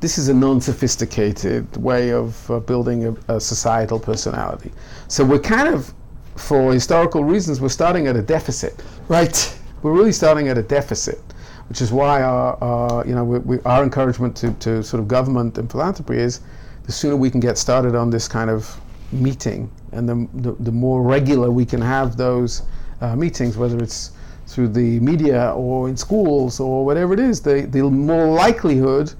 This 0.00 0.18
is 0.18 0.28
a 0.28 0.34
non-sophisticated 0.34 1.76
way 1.76 2.12
of 2.12 2.50
uh, 2.50 2.60
building 2.60 3.06
a, 3.06 3.36
a 3.36 3.40
societal 3.40 3.98
personality. 3.98 4.70
So 5.08 5.24
we're 5.24 5.40
kind 5.40 5.68
of, 5.68 5.92
for 6.36 6.72
historical 6.72 7.24
reasons, 7.24 7.60
we're 7.60 7.68
starting 7.68 8.06
at 8.06 8.16
a 8.16 8.22
deficit. 8.22 8.84
Right. 9.08 9.58
We're 9.82 9.92
really 9.92 10.12
starting 10.12 10.48
at 10.48 10.58
a 10.58 10.62
deficit, 10.62 11.20
which 11.68 11.80
is 11.80 11.92
why 11.92 12.22
our, 12.22 12.56
our 12.62 13.06
you 13.06 13.14
know, 13.14 13.24
we, 13.24 13.38
we, 13.38 13.60
our 13.64 13.82
encouragement 13.82 14.36
to, 14.36 14.52
to 14.54 14.82
sort 14.82 15.00
of 15.00 15.08
government 15.08 15.58
and 15.58 15.70
philanthropy 15.70 16.18
is 16.18 16.40
the 16.84 16.92
sooner 16.92 17.16
we 17.16 17.30
can 17.30 17.40
get 17.40 17.56
started 17.58 17.94
on 17.94 18.10
this 18.10 18.28
kind 18.28 18.50
of 18.50 18.78
meeting, 19.12 19.70
and 19.92 20.08
the, 20.08 20.28
the, 20.42 20.52
the 20.64 20.72
more 20.72 21.02
regular 21.02 21.50
we 21.50 21.64
can 21.64 21.80
have 21.80 22.16
those 22.16 22.62
uh, 23.00 23.14
meetings, 23.16 23.56
whether 23.56 23.78
it's 23.82 24.12
through 24.46 24.68
the 24.68 25.00
media 25.00 25.52
or 25.52 25.88
in 25.88 25.96
schools 25.96 26.60
or 26.60 26.84
whatever 26.84 27.14
it 27.14 27.20
is, 27.20 27.40
the, 27.40 27.62
the 27.70 27.82
more 27.82 28.26
likelihood, 28.26 29.12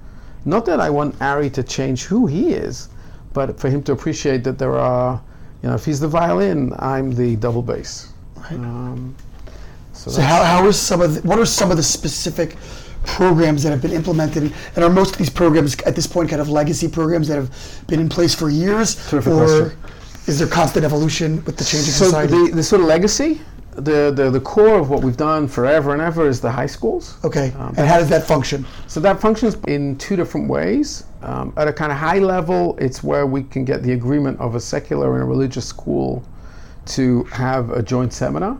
not 0.44 0.66
that 0.66 0.80
I 0.80 0.90
want 0.90 1.20
Ari 1.22 1.50
to 1.50 1.62
change 1.62 2.04
who 2.04 2.26
he 2.26 2.52
is, 2.52 2.88
but 3.32 3.58
for 3.58 3.70
him 3.70 3.82
to 3.84 3.92
appreciate 3.92 4.44
that 4.44 4.58
there 4.58 4.76
are, 4.76 5.20
you 5.62 5.68
know, 5.68 5.74
if 5.74 5.84
he's 5.84 6.00
the 6.00 6.08
violin, 6.08 6.72
I'm 6.78 7.14
the 7.14 7.36
double 7.36 7.62
bass. 7.62 8.12
Right. 8.36 8.52
Um, 8.52 9.16
so 9.94 10.10
So 10.10 10.20
how, 10.20 10.42
how 10.44 10.66
are 10.66 10.72
some 10.72 11.00
of 11.00 11.14
the, 11.14 11.20
what 11.28 11.38
are 11.38 11.46
some 11.46 11.70
of 11.70 11.76
the 11.76 11.82
specific 11.82 12.56
programs 13.04 13.62
that 13.62 13.70
have 13.70 13.82
been 13.82 13.92
implemented 13.92 14.52
and 14.76 14.84
are 14.84 14.90
most 14.90 15.12
of 15.12 15.18
these 15.18 15.30
programs 15.30 15.76
at 15.82 15.94
this 15.94 16.06
point 16.06 16.30
kind 16.30 16.40
of 16.40 16.48
legacy 16.48 16.88
programs 16.88 17.28
that 17.28 17.36
have 17.36 17.50
been 17.86 18.00
in 18.00 18.08
place 18.08 18.34
for 18.34 18.48
years 18.48 18.96
Terrific 19.10 19.32
or 19.32 19.46
question. 19.46 19.78
is 20.26 20.38
there 20.38 20.48
constant 20.48 20.84
evolution 20.84 21.44
with 21.44 21.56
the 21.58 21.64
changing 21.64 21.92
So 21.92 22.06
society? 22.06 22.48
the, 22.48 22.56
the 22.56 22.62
sort 22.62 22.80
of 22.80 22.86
legacy, 22.88 23.40
the, 23.72 24.10
the, 24.14 24.30
the 24.30 24.40
core 24.40 24.78
of 24.78 24.88
what 24.88 25.02
we've 25.02 25.16
done 25.18 25.46
forever 25.48 25.92
and 25.92 26.00
ever 26.00 26.26
is 26.28 26.40
the 26.40 26.50
high 26.50 26.64
schools. 26.66 27.18
okay. 27.24 27.52
Um, 27.58 27.74
and 27.76 27.86
how 27.86 27.98
does 27.98 28.08
that 28.08 28.24
function? 28.26 28.64
So 28.86 29.00
that 29.00 29.20
functions 29.20 29.56
in 29.66 29.96
two 29.98 30.16
different 30.16 30.48
ways. 30.48 31.04
Um, 31.22 31.52
at 31.56 31.68
a 31.68 31.72
kind 31.72 31.90
of 31.92 31.98
high 31.98 32.20
level, 32.20 32.76
it's 32.78 33.02
where 33.02 33.26
we 33.26 33.42
can 33.42 33.64
get 33.64 33.82
the 33.82 33.92
agreement 33.92 34.38
of 34.40 34.54
a 34.54 34.60
secular 34.60 35.14
and 35.14 35.22
a 35.22 35.26
religious 35.26 35.66
school 35.66 36.22
to 36.86 37.24
have 37.24 37.70
a 37.70 37.82
joint 37.82 38.12
seminar, 38.12 38.58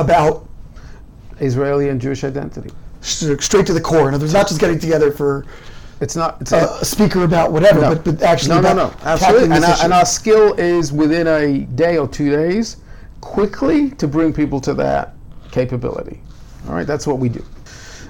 About 0.00 0.48
Israeli 1.40 1.88
and 1.88 2.00
Jewish 2.00 2.24
identity. 2.24 2.70
straight 3.00 3.66
to 3.66 3.72
the 3.72 3.80
core. 3.80 4.08
In 4.08 4.14
other 4.14 4.24
words, 4.24 4.34
not 4.34 4.48
just 4.48 4.60
getting 4.60 4.78
together 4.78 5.10
for 5.10 5.46
It's 6.00 6.16
not. 6.16 6.40
It's 6.40 6.52
a, 6.52 6.66
a 6.80 6.84
speaker 6.84 7.24
about 7.24 7.52
whatever, 7.52 7.80
No. 7.80 7.94
but, 7.94 8.04
but 8.04 8.22
actually 8.22 8.56
no, 8.56 8.60
no, 8.60 8.72
about 8.72 9.04
no, 9.04 9.10
absolutely. 9.10 9.56
And 9.56 9.64
our, 9.64 9.76
and 9.82 9.92
our 9.92 10.06
skill 10.06 10.54
is 10.54 10.92
within 10.92 11.26
a 11.26 11.60
day 11.76 11.98
or 11.98 12.08
two 12.08 12.30
days, 12.30 12.78
quickly 13.20 13.90
to 13.92 14.08
bring 14.08 14.32
people 14.32 14.60
to 14.62 14.74
that 14.74 15.14
capability. 15.50 16.20
All 16.68 16.74
right, 16.74 16.86
that's 16.86 17.06
what 17.06 17.18
we 17.18 17.28
do. 17.28 17.44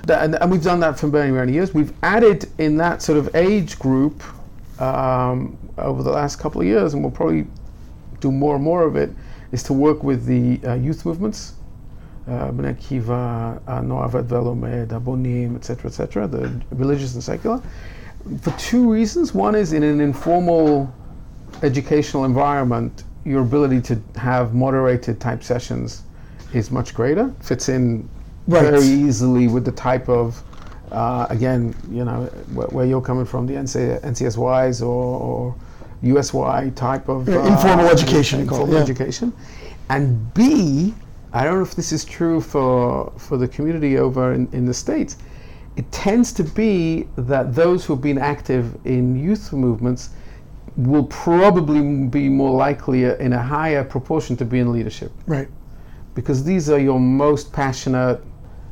And, 0.09 0.34
and 0.36 0.51
we've 0.51 0.62
done 0.62 0.80
that 0.80 0.99
for 0.99 1.09
many, 1.09 1.30
many 1.30 1.53
years. 1.53 1.74
We've 1.74 1.93
added 2.03 2.51
in 2.59 2.76
that 2.78 3.03
sort 3.03 3.18
of 3.18 3.34
age 3.34 3.78
group 3.78 4.22
um, 4.80 5.57
over 5.78 6.03
the 6.03 6.11
last 6.11 6.36
couple 6.36 6.61
of 6.61 6.66
years, 6.66 6.95
and 6.95 7.03
we'll 7.03 7.12
probably 7.12 7.47
do 8.20 8.32
more 8.32 8.55
and 8.55 8.64
more 8.64 8.82
of 8.84 8.97
it, 8.97 9.11
is 9.53 9.62
to 9.64 9.72
work 9.72 10.03
with 10.03 10.26
the 10.26 10.61
uh, 10.68 10.74
youth 10.74 11.05
movements. 11.05 11.55
Uh, 12.29 12.51
Bnei 12.53 12.75
Akiva, 12.77 13.61
uh, 13.66 13.81
Noavet 13.81 14.25
Velomed, 14.27 14.89
Abonim, 14.89 15.57
etc., 15.57 15.87
etc., 15.91 16.29
the 16.29 16.53
religious 16.71 17.14
and 17.14 17.23
secular, 17.25 17.61
for 18.43 18.51
two 18.59 18.91
reasons. 18.93 19.33
One 19.35 19.55
is 19.55 19.73
in 19.73 19.83
an 19.83 20.01
informal 20.01 20.93
educational 21.62 22.25
environment, 22.25 23.05
your 23.25 23.43
ability 23.43 23.81
to 23.83 24.01
have 24.18 24.55
moderated 24.55 25.21
type 25.21 25.43
sessions 25.43 26.03
is 26.55 26.71
much 26.71 26.95
greater. 26.95 27.33
Fits 27.41 27.68
in 27.68 28.09
Right. 28.47 28.62
very 28.62 28.87
easily 28.87 29.47
with 29.49 29.64
the 29.64 29.73
type 29.73 30.09
of, 30.09 30.43
uh, 30.91 31.27
again, 31.31 31.75
you 31.91 32.05
know, 32.05 32.25
where, 32.53 32.66
where 32.68 32.87
you're 32.87 33.01
coming 33.03 33.25
from, 33.25 33.47
the 33.47 33.55
NC, 33.55 34.01
NCSYs 34.03 34.83
or, 34.83 34.87
or 35.21 35.55
USY 36.03 36.71
type 36.75 37.09
of 37.09 37.29
Yeah, 37.29 37.47
informal 37.47 37.87
education, 37.87 38.41
you 38.41 38.47
call 38.47 38.61
it, 38.61 38.62
Informal 38.62 38.77
yeah. 38.77 38.83
education, 38.83 39.33
and 39.89 40.35
B, 40.35 40.95
I 41.33 41.45
don't 41.45 41.57
know 41.57 41.62
if 41.62 41.74
this 41.74 41.93
is 41.93 42.05
true 42.05 42.41
for 42.41 43.12
for 43.16 43.37
the 43.37 43.47
community 43.47 43.99
over 43.99 44.33
in, 44.33 44.49
in 44.53 44.66
the 44.66 44.74
states. 44.74 45.16
It 45.76 45.91
tends 45.93 46.33
to 46.35 46.43
be 46.43 47.09
that 47.16 47.55
those 47.55 47.85
who 47.85 47.95
have 47.95 48.03
been 48.03 48.18
active 48.18 48.76
in 48.85 49.16
youth 49.16 49.53
movements 49.53 50.11
will 50.76 51.05
probably 51.05 52.07
be 52.07 52.28
more 52.28 52.57
likely 52.57 53.05
in 53.05 53.33
a 53.33 53.43
higher 53.43 53.85
proportion 53.85 54.37
to 54.37 54.45
be 54.45 54.59
in 54.59 54.72
leadership 54.72 55.12
right. 55.26 55.49
because 56.14 56.45
these 56.45 56.70
are 56.70 56.78
your 56.78 57.01
most 57.01 57.53
passionate, 57.53 58.20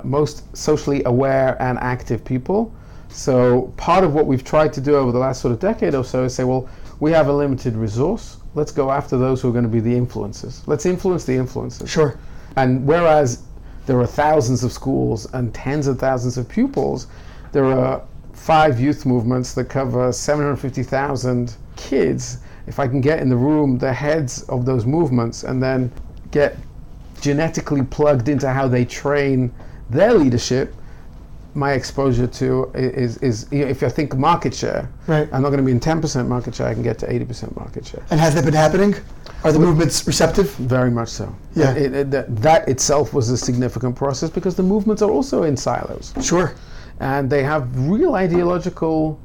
most 0.05 0.45
socially 0.57 1.03
aware 1.05 1.61
and 1.63 1.79
active 1.79 2.25
people. 2.25 2.73
So 3.09 3.73
part 3.77 4.05
of 4.05 4.15
what 4.15 4.27
we've 4.27 4.45
tried 4.45 4.73
to 4.75 4.81
do 4.81 4.97
over 4.97 5.13
the 5.13 5.19
last 5.19 5.41
sort 5.41 5.53
of 5.53 5.61
decade 5.61 5.95
or 5.95 6.05
so 6.05 6.25
is 6.25 6.35
say, 6.35 6.45
well, 6.45 6.69
we 7.01 7.11
have 7.13 7.29
a 7.29 7.33
limited 7.33 7.75
resource. 7.75 8.39
Let's 8.55 8.73
go 8.73 8.91
after 8.91 9.17
those 9.17 9.41
who 9.41 9.49
are 9.49 9.53
going 9.53 9.65
to 9.65 9.71
be 9.71 9.81
the 9.81 9.95
influencers. 9.95 10.67
Let's 10.67 10.87
influence 10.87 11.25
the 11.25 11.33
influencers. 11.33 11.89
Sure. 11.89 12.19
And 12.57 12.87
whereas 12.87 13.43
there 13.87 13.99
are 14.01 14.07
thousands 14.07 14.65
of 14.65 14.73
schools 14.73 15.27
and 15.33 15.55
tens 15.55 15.87
of 15.87 15.99
thousands 15.99 16.37
of 16.37 16.49
pupils, 16.49 17.07
there 17.53 17.65
are 17.65 18.03
five 18.33 18.79
youth 18.81 19.07
movements 19.07 19.55
that 19.55 19.65
cover 19.65 20.13
750,000 20.13 21.57
kids. 21.77 22.39
If 22.67 22.79
I 22.79 22.87
can 22.87 23.01
get 23.01 23.21
in 23.21 23.29
the 23.29 23.37
room 23.37 23.79
the 23.79 23.93
heads 23.93 24.43
of 24.45 24.65
those 24.67 24.85
movements 24.85 25.45
and 25.45 25.63
then 25.63 25.91
get 26.31 26.57
genetically 27.21 27.83
plugged 27.83 28.29
into 28.29 28.49
how 28.49 28.69
they 28.69 28.85
train 28.85 29.53
their 29.91 30.15
leadership, 30.15 30.75
my 31.55 31.73
exposure 31.73 32.27
to 32.27 32.71
is, 32.75 33.17
is 33.19 33.47
you 33.51 33.65
know, 33.65 33.71
if 33.71 33.83
I 33.83 33.89
think 33.89 34.15
market 34.17 34.55
share, 34.55 34.89
Right. 35.07 35.29
I'm 35.33 35.43
not 35.43 35.49
going 35.49 35.59
to 35.59 35.65
be 35.65 35.73
in 35.73 35.81
10% 35.81 36.29
market 36.29 36.55
share, 36.55 36.69
I 36.69 36.75
can 36.75 36.83
get 36.83 36.99
to 36.99 37.07
80% 37.07 37.57
market 37.57 37.87
share. 37.87 38.03
And 38.11 38.21
has 38.21 38.35
that 38.35 38.45
been 38.45 38.55
happening? 38.55 38.95
Are 39.45 39.53
the 39.53 39.59
movements 39.59 40.07
receptive? 40.07 40.51
Very 40.57 40.91
much 40.91 41.09
so. 41.09 41.35
Yeah. 41.55 41.73
It- 41.75 41.95
it- 41.95 42.11
that, 42.11 42.37
that 42.43 42.69
itself 42.69 43.15
was 43.15 43.31
a 43.31 43.37
significant 43.37 43.95
process 43.97 44.31
because 44.31 44.55
the 44.57 44.63
movements 44.63 45.01
are 45.03 45.11
also 45.11 45.45
in 45.45 45.57
silos 45.57 46.13
Sure. 46.21 46.55
and 47.01 47.31
they 47.31 47.43
have 47.45 47.63
real 47.89 48.15
ideological 48.15 49.19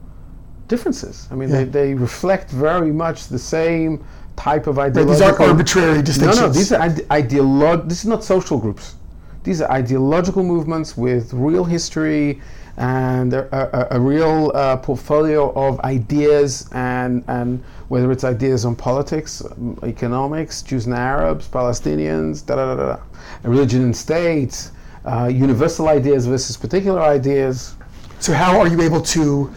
differences. 0.68 1.28
I 1.32 1.36
mean, 1.36 1.50
Yeah. 1.50 1.58
they, 1.58 1.64
they 1.66 1.94
reflect 1.94 2.52
very 2.52 2.92
much 2.92 3.28
the 3.28 3.40
same 3.40 4.04
type 4.36 4.68
of 4.68 4.78
Right, 4.78 4.94
these 4.94 5.22
aren't 5.22 5.40
arbitrary 5.40 6.02
distinctions. 6.02 6.40
no, 6.42 6.48
no, 6.48 6.54
these 6.54 6.72
are 6.72 6.82
ide- 6.82 7.08
ideolo- 7.10 7.88
This 7.88 8.00
is 8.04 8.08
not 8.08 8.24
social 8.24 8.58
groups. 8.58 8.96
These 9.44 9.62
are 9.62 9.70
ideological 9.72 10.44
movements 10.44 10.96
with 10.98 11.34
real 11.34 11.66
history 11.66 12.42
and 12.78 13.34
a, 13.34 13.94
a, 13.94 13.98
a 13.98 14.00
real 14.00 14.52
uh, 14.56 14.78
portfolio 14.78 15.52
of 15.54 15.80
ideas 15.82 16.70
and 16.72 17.24
and 17.28 17.64
whether 17.90 18.12
it's 18.12 18.24
ideas 18.24 18.66
on 18.66 18.76
politics, 18.76 19.44
um, 19.46 19.78
economics, 19.84 20.64
Jews 20.64 20.88
and 20.88 20.96
Arabs, 20.96 21.48
Palestinians, 21.48 22.44
da 22.44 22.56
da 22.56 22.76
da 22.76 22.76
da, 22.76 22.96
da, 22.96 23.04
religion 23.44 23.84
and 23.84 23.96
state, 23.96 24.72
uh, 25.06 25.30
universal 25.32 25.88
ideas 25.88 26.26
versus 26.26 26.58
particular 26.58 27.02
ideas. 27.02 27.76
So 28.20 28.34
how 28.34 28.60
are 28.60 28.68
you 28.68 28.82
able 28.82 29.02
to 29.02 29.54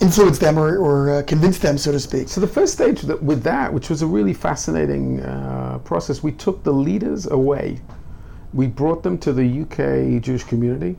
influence 0.00 0.38
them 0.38 0.58
or, 0.58 0.76
or 0.76 1.10
uh, 1.10 1.22
convince 1.22 1.58
them, 1.58 1.78
so 1.78 1.92
to 1.92 2.00
speak? 2.00 2.28
So 2.28 2.40
the 2.42 2.46
first 2.46 2.74
stage 2.74 3.02
that, 3.02 3.22
with 3.22 3.42
that, 3.44 3.72
which 3.72 3.88
was 3.88 4.02
a 4.02 4.06
really 4.06 4.34
fascinating 4.34 5.20
uh, 5.22 5.78
process, 5.84 6.22
we 6.22 6.32
took 6.32 6.62
the 6.64 6.72
leaders 6.72 7.26
away. 7.26 7.80
We 8.52 8.66
brought 8.66 9.02
them 9.02 9.16
to 9.18 9.32
the 9.32 9.62
UK 9.62 10.20
Jewish 10.20 10.44
community 10.44 10.96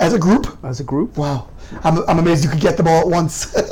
As 0.00 0.12
a 0.12 0.18
group? 0.18 0.46
as 0.64 0.80
a 0.80 0.84
group. 0.84 1.16
Wow. 1.16 1.48
I'm, 1.82 1.98
I'm 2.08 2.18
amazed 2.18 2.44
you 2.44 2.50
could 2.50 2.60
get 2.60 2.76
them 2.76 2.88
all 2.88 3.00
at 3.00 3.08
once. 3.08 3.54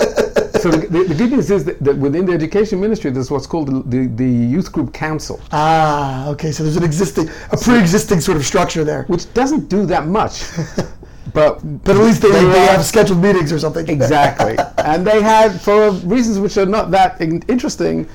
So 0.62 0.70
the, 0.70 1.03
the, 1.03 1.14
good 1.16 1.33
news 1.33 1.51
is 1.51 1.64
that, 1.64 1.83
that 1.83 1.97
within 1.97 2.25
the 2.25 2.33
education 2.33 2.81
ministry, 2.81 3.11
there's 3.11 3.33
what's 3.33 3.49
called 3.49 3.66
the, 3.66 3.83
the, 3.97 4.07
the 4.14 4.25
youth 4.31 4.70
group 4.70 4.93
council, 4.95 5.41
ah, 5.51 6.29
okay. 6.29 6.53
So 6.53 6.62
there's 6.62 6.77
an 6.77 6.85
existing, 6.85 7.29
a 7.51 7.57
pre-existing 7.57 8.20
sort 8.20 8.37
of 8.37 8.47
structure 8.47 8.85
there. 8.85 9.03
which 9.09 9.33
doesn't 9.35 9.68
do 9.68 9.85
that 9.87 10.07
much. 10.07 10.45
but 11.35 11.59
But 11.83 11.97
at 11.97 12.03
least 12.03 12.23
they, 12.23 12.31
They 12.31 12.45
they 12.45 12.66
have 12.66 12.85
scheduled 12.85 13.20
meetings 13.20 13.53
or 13.53 13.59
something. 13.59 13.89
exactly. 13.89 14.57
and 14.79 15.05
they 15.05 15.20
had, 15.20 15.61
for 15.61 15.91
reasons 15.91 16.39
which 16.39 16.57
are 16.57 16.66
not 16.66 16.93
that 16.93 17.20
in- 17.20 17.43
interesting, 17.49 18.09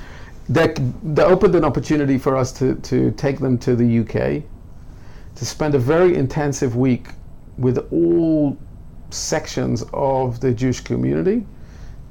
that, 0.48 0.80
they 1.04 1.24
opened 1.24 1.54
an 1.56 1.66
opportunity 1.66 2.18
for 2.18 2.38
us 2.38 2.54
to, 2.60 2.76
to 2.76 3.12
take 3.12 3.40
them 3.40 3.58
to 3.58 3.76
the 3.76 4.00
UK 4.00 4.42
to 5.36 5.46
spend 5.46 5.76
a 5.76 5.80
very 5.80 6.16
intensive 6.16 6.78
week 6.78 7.10
with 7.58 7.78
all 7.92 8.58
sections 9.10 9.84
of 9.94 10.40
the 10.40 10.54
Jewish 10.54 10.82
community. 10.82 11.46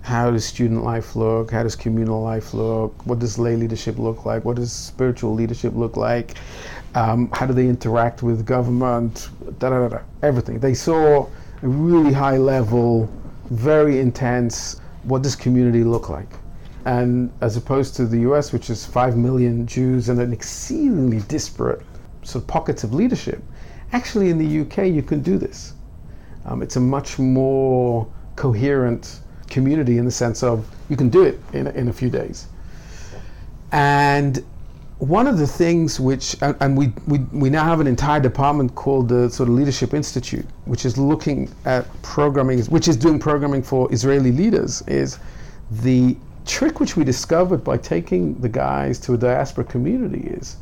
How 0.02 0.30
does 0.30 0.44
student 0.44 0.84
life 0.84 1.16
look? 1.16 1.50
How 1.50 1.64
does 1.64 1.74
communal 1.74 2.22
life 2.22 2.54
look? 2.54 3.04
What 3.06 3.18
does 3.18 3.38
lay 3.38 3.56
leadership 3.56 3.98
look 3.98 4.24
like? 4.24 4.44
What 4.44 4.56
does 4.56 4.70
spiritual 4.70 5.34
leadership 5.34 5.74
look 5.74 5.96
like? 5.96 6.34
Um, 6.94 7.28
how 7.32 7.46
do 7.46 7.52
they 7.52 7.68
interact 7.68 8.22
with 8.22 8.46
government? 8.46 9.28
Da, 9.58 9.70
da, 9.70 9.88
da. 9.88 9.98
Everything. 10.22 10.60
They 10.60 10.74
saw 10.74 11.26
a 11.62 11.66
really 11.66 12.12
high 12.12 12.38
level, 12.38 13.10
very 13.50 13.98
intense. 13.98 14.80
What 15.02 15.22
does 15.22 15.34
community 15.34 15.82
look 15.82 16.08
like? 16.08 16.28
And 16.84 17.32
as 17.40 17.56
opposed 17.56 17.96
to 17.96 18.06
the 18.06 18.20
US, 18.30 18.52
which 18.52 18.70
is 18.70 18.86
5 18.86 19.16
million 19.16 19.66
Jews 19.66 20.08
and 20.08 20.20
an 20.20 20.32
exceedingly 20.32 21.20
disparate 21.22 21.82
sort 22.22 22.44
of 22.44 22.48
pockets 22.48 22.84
of 22.84 22.94
leadership, 22.94 23.42
actually 23.92 24.30
in 24.30 24.38
the 24.38 24.60
UK 24.62 24.86
you 24.86 25.02
can 25.02 25.20
do 25.20 25.38
this. 25.38 25.74
Um, 26.44 26.62
it's 26.62 26.76
a 26.76 26.80
much 26.80 27.18
more 27.18 28.06
coherent 28.36 29.20
community 29.48 29.98
in 29.98 30.04
the 30.04 30.10
sense 30.10 30.42
of 30.42 30.68
you 30.88 30.96
can 30.96 31.08
do 31.08 31.22
it 31.22 31.40
in, 31.52 31.66
a- 31.66 31.70
in 31.70 31.88
a 31.88 31.92
few 31.92 32.10
days. 32.10 32.46
And 33.72 34.44
one 34.98 35.26
of 35.26 35.38
the 35.38 35.46
things 35.46 36.00
which, 36.00 36.36
and, 36.40 36.56
and 36.60 36.76
we, 36.76 36.92
we, 37.06 37.18
we 37.32 37.50
now 37.50 37.64
have 37.64 37.80
an 37.80 37.86
entire 37.86 38.20
department 38.20 38.74
called 38.74 39.08
the 39.08 39.28
sort 39.28 39.48
of 39.48 39.54
Leadership 39.54 39.92
Institute, 39.92 40.46
which 40.64 40.84
is 40.86 40.96
looking 40.96 41.52
at 41.64 41.86
programming, 42.02 42.60
which 42.66 42.88
is 42.88 42.96
doing 42.96 43.18
programming 43.18 43.62
for 43.62 43.92
Israeli 43.92 44.32
leaders, 44.32 44.82
is 44.82 45.18
the 45.82 46.16
trick 46.46 46.80
which 46.80 46.96
we 46.96 47.04
discovered 47.04 47.62
by 47.64 47.76
taking 47.76 48.40
the 48.40 48.48
guys 48.48 48.98
to 49.00 49.14
a 49.14 49.18
diaspora 49.18 49.64
community 49.64 50.28
is 50.28 50.56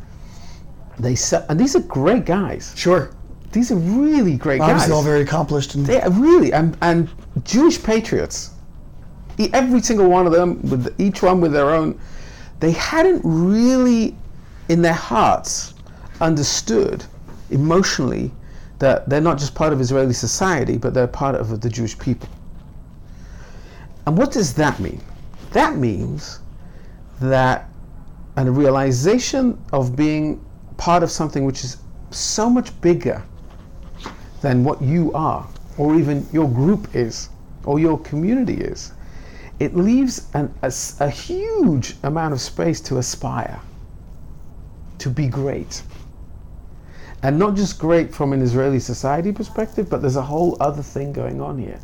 they 0.98 1.14
se- 1.14 1.44
and 1.48 1.58
these 1.58 1.74
are 1.76 1.80
great 1.80 2.24
guys. 2.24 2.72
Sure. 2.76 3.10
These 3.52 3.70
are 3.70 3.76
really 3.76 4.36
great 4.36 4.58
guys. 4.58 4.70
Obviously, 4.70 4.92
all 4.94 5.02
very 5.02 5.20
accomplished. 5.22 5.74
And 5.74 5.86
They 5.86 6.00
are 6.00 6.10
really 6.10 6.52
and, 6.52 6.76
and 6.82 7.08
Jewish 7.44 7.82
patriots. 7.82 8.50
E- 9.38 9.50
Every 9.52 9.80
single 9.80 10.08
one 10.08 10.26
of 10.26 10.32
them, 10.32 10.60
with 10.62 10.94
each 11.00 11.22
one 11.22 11.40
with 11.40 11.52
their 11.52 11.70
own, 11.70 11.98
they 12.60 12.72
hadn't 12.72 13.20
really, 13.24 14.16
in 14.68 14.82
their 14.82 14.92
hearts, 14.92 15.74
understood 16.20 17.04
emotionally 17.50 18.32
that 18.78 19.08
they're 19.08 19.20
not 19.20 19.38
just 19.38 19.54
part 19.54 19.72
of 19.72 19.80
Israeli 19.80 20.12
society, 20.12 20.76
but 20.76 20.94
they're 20.94 21.06
part 21.06 21.34
of 21.34 21.60
the 21.60 21.68
Jewish 21.68 21.98
people. 21.98 22.28
And 24.06 24.18
what 24.18 24.32
does 24.32 24.54
that 24.54 24.80
mean? 24.80 25.00
That 25.52 25.76
means 25.76 26.40
that 27.20 27.68
and 28.36 28.48
a 28.48 28.52
realization 28.52 29.62
of 29.72 29.94
being 29.94 30.43
part 30.76 31.02
of 31.02 31.10
something 31.10 31.44
which 31.44 31.64
is 31.64 31.78
so 32.10 32.48
much 32.48 32.78
bigger 32.80 33.22
than 34.42 34.62
what 34.64 34.80
you 34.82 35.12
are, 35.12 35.46
or 35.78 35.96
even 35.96 36.26
your 36.32 36.48
group 36.48 36.94
is, 36.94 37.30
or 37.64 37.78
your 37.78 37.98
community 38.00 38.54
is. 38.54 38.92
It 39.58 39.76
leaves 39.76 40.28
an, 40.34 40.52
a, 40.62 40.72
a 41.00 41.08
huge 41.08 41.96
amount 42.02 42.34
of 42.34 42.40
space 42.40 42.80
to 42.82 42.98
aspire, 42.98 43.60
to 44.98 45.08
be 45.08 45.28
great. 45.28 45.82
And 47.22 47.38
not 47.38 47.54
just 47.54 47.78
great 47.78 48.14
from 48.14 48.32
an 48.32 48.42
Israeli 48.42 48.80
society 48.80 49.32
perspective, 49.32 49.88
but 49.88 50.02
there's 50.02 50.16
a 50.16 50.22
whole 50.22 50.56
other 50.60 50.82
thing 50.82 51.12
going 51.12 51.40
on 51.40 51.58
here. 51.58 51.80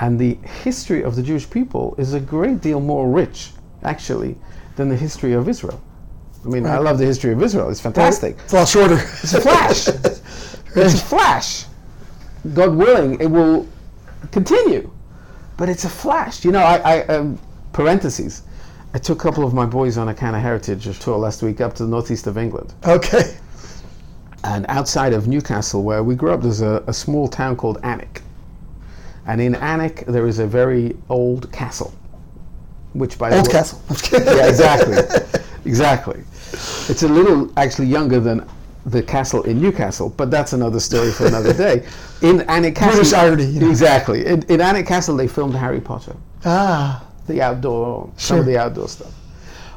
And 0.00 0.18
the 0.18 0.34
history 0.64 1.02
of 1.04 1.14
the 1.14 1.22
Jewish 1.22 1.48
people 1.48 1.94
is 1.98 2.14
a 2.14 2.20
great 2.20 2.60
deal 2.60 2.80
more 2.80 3.08
rich, 3.08 3.52
actually, 3.84 4.36
than 4.74 4.88
the 4.88 4.96
history 4.96 5.32
of 5.32 5.48
Israel. 5.48 5.80
I 6.46 6.48
mean, 6.48 6.64
I 6.64 6.78
love 6.78 6.98
the 6.98 7.04
history 7.04 7.32
of 7.32 7.42
Israel, 7.42 7.68
it's 7.70 7.80
fantastic. 7.80 8.36
It's 8.44 8.52
a 8.52 8.56
lot 8.56 8.68
shorter. 8.68 8.94
It's 8.94 9.34
a 9.34 9.40
flash. 9.40 9.88
it's 10.76 10.94
a 10.94 11.04
flash. 11.04 11.64
God 12.54 12.76
willing, 12.76 13.20
it 13.20 13.26
will 13.26 13.66
continue. 14.30 14.88
But 15.56 15.68
it's 15.68 15.84
a 15.84 15.88
flash. 15.88 16.44
You 16.44 16.52
know, 16.52 16.60
I, 16.60 16.76
I 16.76 17.06
um, 17.06 17.38
parentheses. 17.72 18.42
I 18.94 18.98
took 18.98 19.18
a 19.18 19.22
couple 19.22 19.44
of 19.44 19.52
my 19.54 19.66
boys 19.66 19.98
on 19.98 20.08
a 20.08 20.14
kind 20.14 20.36
of 20.36 20.42
heritage 20.42 20.98
tour 21.00 21.18
last 21.18 21.42
week 21.42 21.60
up 21.60 21.74
to 21.74 21.82
the 21.82 21.88
northeast 21.88 22.28
of 22.28 22.38
England. 22.38 22.72
okay. 22.86 23.36
And 24.44 24.64
outside 24.68 25.12
of 25.12 25.26
Newcastle, 25.26 25.82
where 25.82 26.04
we 26.04 26.14
grew 26.14 26.30
up, 26.30 26.40
there's 26.40 26.60
a, 26.60 26.84
a 26.86 26.92
small 26.92 27.26
town 27.26 27.56
called 27.56 27.82
Alnwick. 27.82 28.22
And 29.26 29.40
in 29.40 29.54
Alnwick, 29.56 30.06
there 30.06 30.28
is 30.28 30.38
a 30.38 30.46
very 30.46 30.96
old 31.08 31.50
castle. 31.50 31.92
Which, 32.92 33.18
by 33.18 33.30
the 33.30 33.38
Old 33.38 33.48
way, 33.48 33.52
castle. 33.52 33.80
yeah, 34.12 34.48
exactly, 34.48 34.96
exactly. 35.64 36.22
It's 36.52 37.02
a 37.02 37.08
little 37.08 37.52
actually 37.58 37.86
younger 37.88 38.20
than 38.20 38.46
the 38.86 39.02
castle 39.02 39.42
in 39.42 39.60
Newcastle, 39.60 40.10
but 40.10 40.30
that's 40.30 40.52
another 40.52 40.78
story 40.80 41.10
for 41.10 41.26
another 41.26 41.52
day. 41.66 41.84
In 42.22 42.40
Alnwick 42.48 42.76
Castle, 42.76 42.96
British 42.96 43.12
irony, 43.12 43.44
you 43.46 43.60
know. 43.60 43.70
exactly. 43.70 44.24
In, 44.26 44.42
in 44.44 44.60
Alnwick 44.60 44.86
Castle, 44.86 45.16
they 45.16 45.26
filmed 45.26 45.54
Harry 45.54 45.80
Potter, 45.80 46.14
Ah, 46.44 47.04
the 47.26 47.42
outdoor, 47.42 48.10
some 48.16 48.38
of 48.38 48.46
the 48.46 48.56
outdoor 48.56 48.88
stuff. 48.88 49.12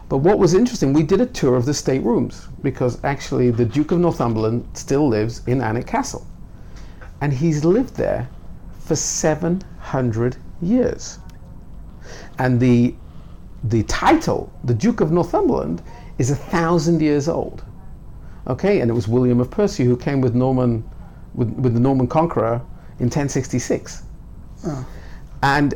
But 0.09 0.17
what 0.17 0.37
was 0.39 0.53
interesting, 0.53 0.93
we 0.93 1.03
did 1.03 1.21
a 1.21 1.25
tour 1.25 1.55
of 1.55 1.65
the 1.65 1.73
state 1.73 2.03
rooms 2.03 2.47
because 2.61 3.03
actually 3.03 3.49
the 3.51 3.65
Duke 3.65 3.91
of 3.91 3.99
Northumberland 3.99 4.67
still 4.73 5.07
lives 5.07 5.41
in 5.47 5.59
Alnwick 5.59 5.87
Castle, 5.87 6.25
and 7.21 7.33
he's 7.33 7.65
lived 7.65 7.95
there 7.95 8.29
for 8.79 8.95
700 8.95 10.37
years. 10.61 11.19
And 12.37 12.59
the 12.59 12.95
the 13.65 13.83
title, 13.83 14.51
the 14.63 14.73
Duke 14.73 15.01
of 15.01 15.11
Northumberland, 15.11 15.81
is 16.19 16.29
a 16.29 16.35
thousand 16.35 17.01
years 17.01 17.27
old. 17.27 17.63
Okay, 18.47 18.81
and 18.81 18.91
it 18.91 18.93
was 18.93 19.07
William 19.07 19.39
of 19.39 19.49
Percy 19.49 19.83
who 19.83 19.97
came 19.97 20.21
with 20.21 20.35
Norman, 20.35 20.87
with, 21.33 21.49
with 21.53 21.73
the 21.73 21.79
Norman 21.79 22.07
conqueror 22.07 22.61
in 22.99 23.05
1066. 23.05 24.03
And 25.41 25.73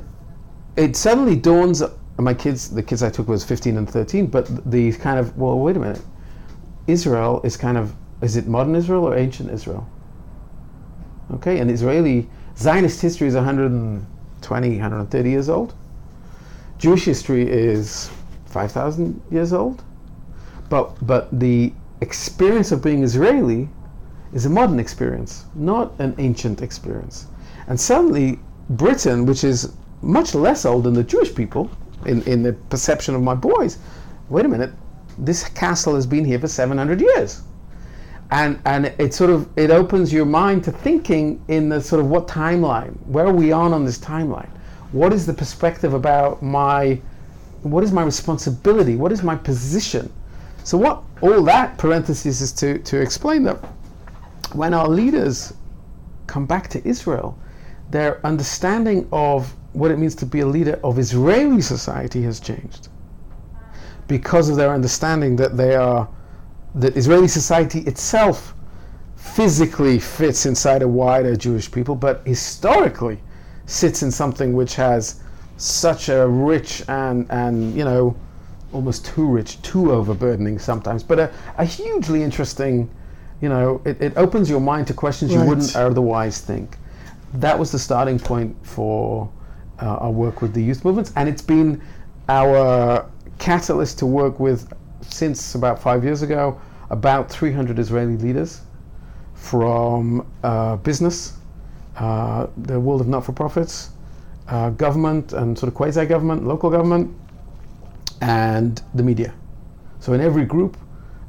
it 0.76 0.96
suddenly 0.96 1.36
dawns. 1.36 1.82
My 2.18 2.34
kids, 2.34 2.70
the 2.70 2.84
kids 2.84 3.02
I 3.02 3.10
took 3.10 3.28
was 3.28 3.44
15 3.44 3.78
and 3.78 3.90
13, 3.90 4.28
but 4.28 4.70
the 4.70 4.92
kind 4.94 5.18
of 5.18 5.36
well, 5.38 5.58
wait 5.58 5.78
a 5.78 5.80
minute, 5.80 6.02
Israel 6.86 7.42
is 7.44 7.58
kind 7.58 7.78
of 7.78 7.96
is 8.22 8.38
it 8.38 8.48
modern 8.48 8.76
Israel 8.76 9.06
or 9.06 9.18
ancient 9.18 9.50
Israel? 9.50 9.88
Okay, 11.34 11.60
and 11.60 11.72
Israeli 11.72 12.30
Zionist 12.58 13.02
history 13.02 13.28
is 13.28 13.36
120, 13.36 14.70
130 14.70 15.30
years 15.30 15.50
old. 15.50 15.74
Jewish 16.78 17.06
history 17.06 17.50
is 17.50 18.12
5,000 18.46 19.22
years 19.32 19.54
old. 19.54 19.84
But, 20.70 21.06
but 21.06 21.40
the 21.40 21.74
experience 22.02 22.72
of 22.72 22.82
being 22.82 23.04
Israeli 23.04 23.70
is 24.34 24.46
a 24.46 24.50
modern 24.50 24.80
experience, 24.80 25.46
not 25.56 25.94
an 26.00 26.16
ancient 26.18 26.62
experience. 26.62 27.28
And 27.68 27.80
suddenly, 27.80 28.40
Britain, 28.70 29.26
which 29.26 29.44
is 29.44 29.74
much 30.02 30.36
less 30.36 30.66
old 30.66 30.84
than 30.84 30.94
the 30.94 31.04
Jewish 31.04 31.34
people, 31.34 31.70
in, 32.06 32.22
in 32.24 32.44
the 32.44 32.54
perception 32.54 33.16
of 33.16 33.22
my 33.22 33.36
boys, 33.36 33.78
wait 34.30 34.46
a 34.46 34.50
minute, 34.50 34.72
this 35.18 35.48
castle 35.50 35.96
has 35.96 36.06
been 36.06 36.26
here 36.26 36.40
for 36.40 36.48
700 36.48 37.00
years. 37.00 37.42
And 38.32 38.60
and 38.66 38.88
it 38.98 39.14
sort 39.14 39.30
of 39.30 39.48
it 39.56 39.70
opens 39.70 40.12
your 40.12 40.26
mind 40.26 40.64
to 40.64 40.72
thinking 40.72 41.44
in 41.50 41.70
the 41.70 41.80
sort 41.80 42.00
of 42.00 42.10
what 42.10 42.28
timeline 42.28 42.96
where 43.06 43.28
are 43.28 43.34
we 43.34 43.52
on 43.52 43.74
on 43.74 43.86
this 43.86 44.00
timeline? 44.00 44.50
What 44.92 45.14
is 45.14 45.28
the 45.28 45.34
perspective 45.34 45.94
about 45.94 46.42
my 46.42 47.00
what 47.62 47.84
is 47.84 47.92
my 47.92 48.02
responsibility? 48.02 48.96
What 48.96 49.12
is 49.12 49.22
my 49.22 49.36
position 49.36 50.12
so 50.64 50.78
what 50.78 51.04
all 51.22 51.44
that 51.44 51.78
parenthesis 51.78 52.42
is 52.42 52.52
to 52.52 52.80
to 52.80 53.00
explain 53.00 53.44
that 53.44 53.58
when 54.54 54.74
our 54.74 54.88
leaders 54.88 55.54
come 56.28 56.46
back 56.46 56.68
to 56.70 56.88
Israel 56.88 57.38
their 57.90 58.26
understanding 58.26 59.08
of 59.12 59.56
what 59.74 59.92
it 59.92 59.98
means 59.98 60.16
to 60.16 60.26
be 60.26 60.40
a 60.40 60.46
leader 60.46 60.80
of 60.84 61.00
Israeli 61.00 61.62
society 61.62 62.22
has 62.24 62.40
changed 62.40 62.88
because 64.08 64.50
of 64.50 64.56
their 64.56 64.72
understanding 64.72 65.36
that 65.36 65.58
they 65.58 65.76
are 65.76 66.08
that 66.76 66.96
Israeli 66.98 67.28
society 67.28 67.80
itself 67.82 68.56
physically 69.16 70.00
fits 70.00 70.46
inside 70.46 70.82
a 70.82 70.88
wider 70.88 71.36
Jewish 71.36 71.72
people, 71.72 71.96
but 71.96 72.26
historically 72.26 73.20
sits 73.66 74.04
in 74.04 74.12
something 74.12 74.54
which 74.54 74.76
has 74.76 75.22
such 75.58 76.10
a 76.10 76.28
rich 76.28 76.84
and 76.88 77.26
and 77.30 77.76
you 77.76 77.86
know 77.86 78.16
almost 78.74 79.06
too 79.06 79.26
rich, 79.26 79.62
too 79.62 79.92
overburdening 79.92 80.60
sometimes, 80.60 81.04
but 81.04 81.20
a, 81.20 81.32
a 81.58 81.66
hugely 81.66 82.24
interesting, 82.24 82.90
you 83.42 83.50
know, 83.50 83.82
it, 83.86 84.02
it 84.02 84.14
opens 84.18 84.50
your 84.50 84.60
mind 84.60 84.88
to 84.88 84.94
questions 84.94 85.34
you 85.34 85.44
wouldn't 85.44 85.76
otherwise 85.76 86.40
think. 86.42 86.78
That 87.34 87.58
was 87.58 87.72
the 87.72 87.80
starting 87.80 88.20
point 88.20 88.56
for 88.62 89.30
uh, 89.82 89.86
our 89.98 90.12
work 90.12 90.42
with 90.42 90.54
the 90.54 90.64
youth 90.64 90.86
movements, 90.86 91.12
and 91.16 91.28
it's 91.28 91.42
been 91.42 91.82
our 92.30 93.10
catalyst 93.40 94.00
to 94.00 94.06
work 94.06 94.40
with 94.40 94.72
since 95.02 95.56
about 95.56 95.82
five 95.82 96.04
years 96.04 96.22
ago 96.22 96.60
about 96.90 97.30
300 97.30 97.80
Israeli 97.80 98.18
leaders 98.18 98.62
from 99.34 100.26
uh, 100.44 100.76
business 100.78 101.34
uh, 101.98 102.48
the 102.58 102.80
world 102.80 103.02
of 103.02 103.08
not-for-profits, 103.08 103.92
uh, 104.48 104.72
government 104.72 105.34
and 105.34 105.58
sort 105.58 105.68
of 105.68 105.76
quasi-government, 105.76 106.46
local 106.46 106.70
government, 106.70 107.16
and 108.24 108.82
the 108.94 109.04
media. 109.04 109.34
So 110.00 110.14
in 110.14 110.22
every 110.22 110.46
group, 110.46 110.78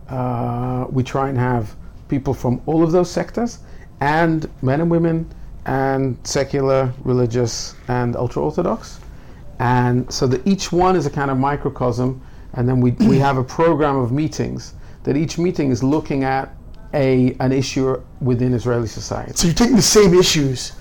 uh, 0.09 0.87
we 0.91 1.03
try 1.03 1.29
and 1.29 1.37
have 1.37 1.75
people 2.09 2.33
from 2.33 2.63
all 2.67 2.85
of 2.85 2.93
those 2.93 3.11
sectors, 3.11 3.59
and 4.01 4.49
men 4.63 4.81
and 4.81 4.91
women, 4.91 5.29
and 5.67 6.17
secular, 6.23 6.93
religious, 7.03 7.75
and 7.89 8.15
ultra-orthodox, 8.15 9.01
and 9.59 10.11
so 10.13 10.27
that 10.29 10.47
each 10.47 10.71
one 10.71 10.95
is 10.95 11.05
a 11.07 11.11
kind 11.11 11.31
of 11.33 11.37
microcosm, 11.37 12.23
and 12.53 12.69
then 12.69 12.81
we, 12.81 12.91
we 13.13 13.19
have 13.19 13.39
a 13.39 13.45
program 13.45 13.97
of 13.97 14.13
meetings 14.13 14.75
that 15.03 15.17
each 15.17 15.37
meeting 15.37 15.71
is 15.71 15.83
looking 15.83 16.23
at 16.23 16.55
a 16.95 17.35
an 17.41 17.51
issue 17.51 18.01
within 18.21 18.55
Israeli 18.55 18.87
society. 18.87 19.33
So 19.35 19.49
you're 19.49 19.55
taking 19.55 19.75
the 19.75 19.83
same 19.83 20.15
issues 20.15 20.73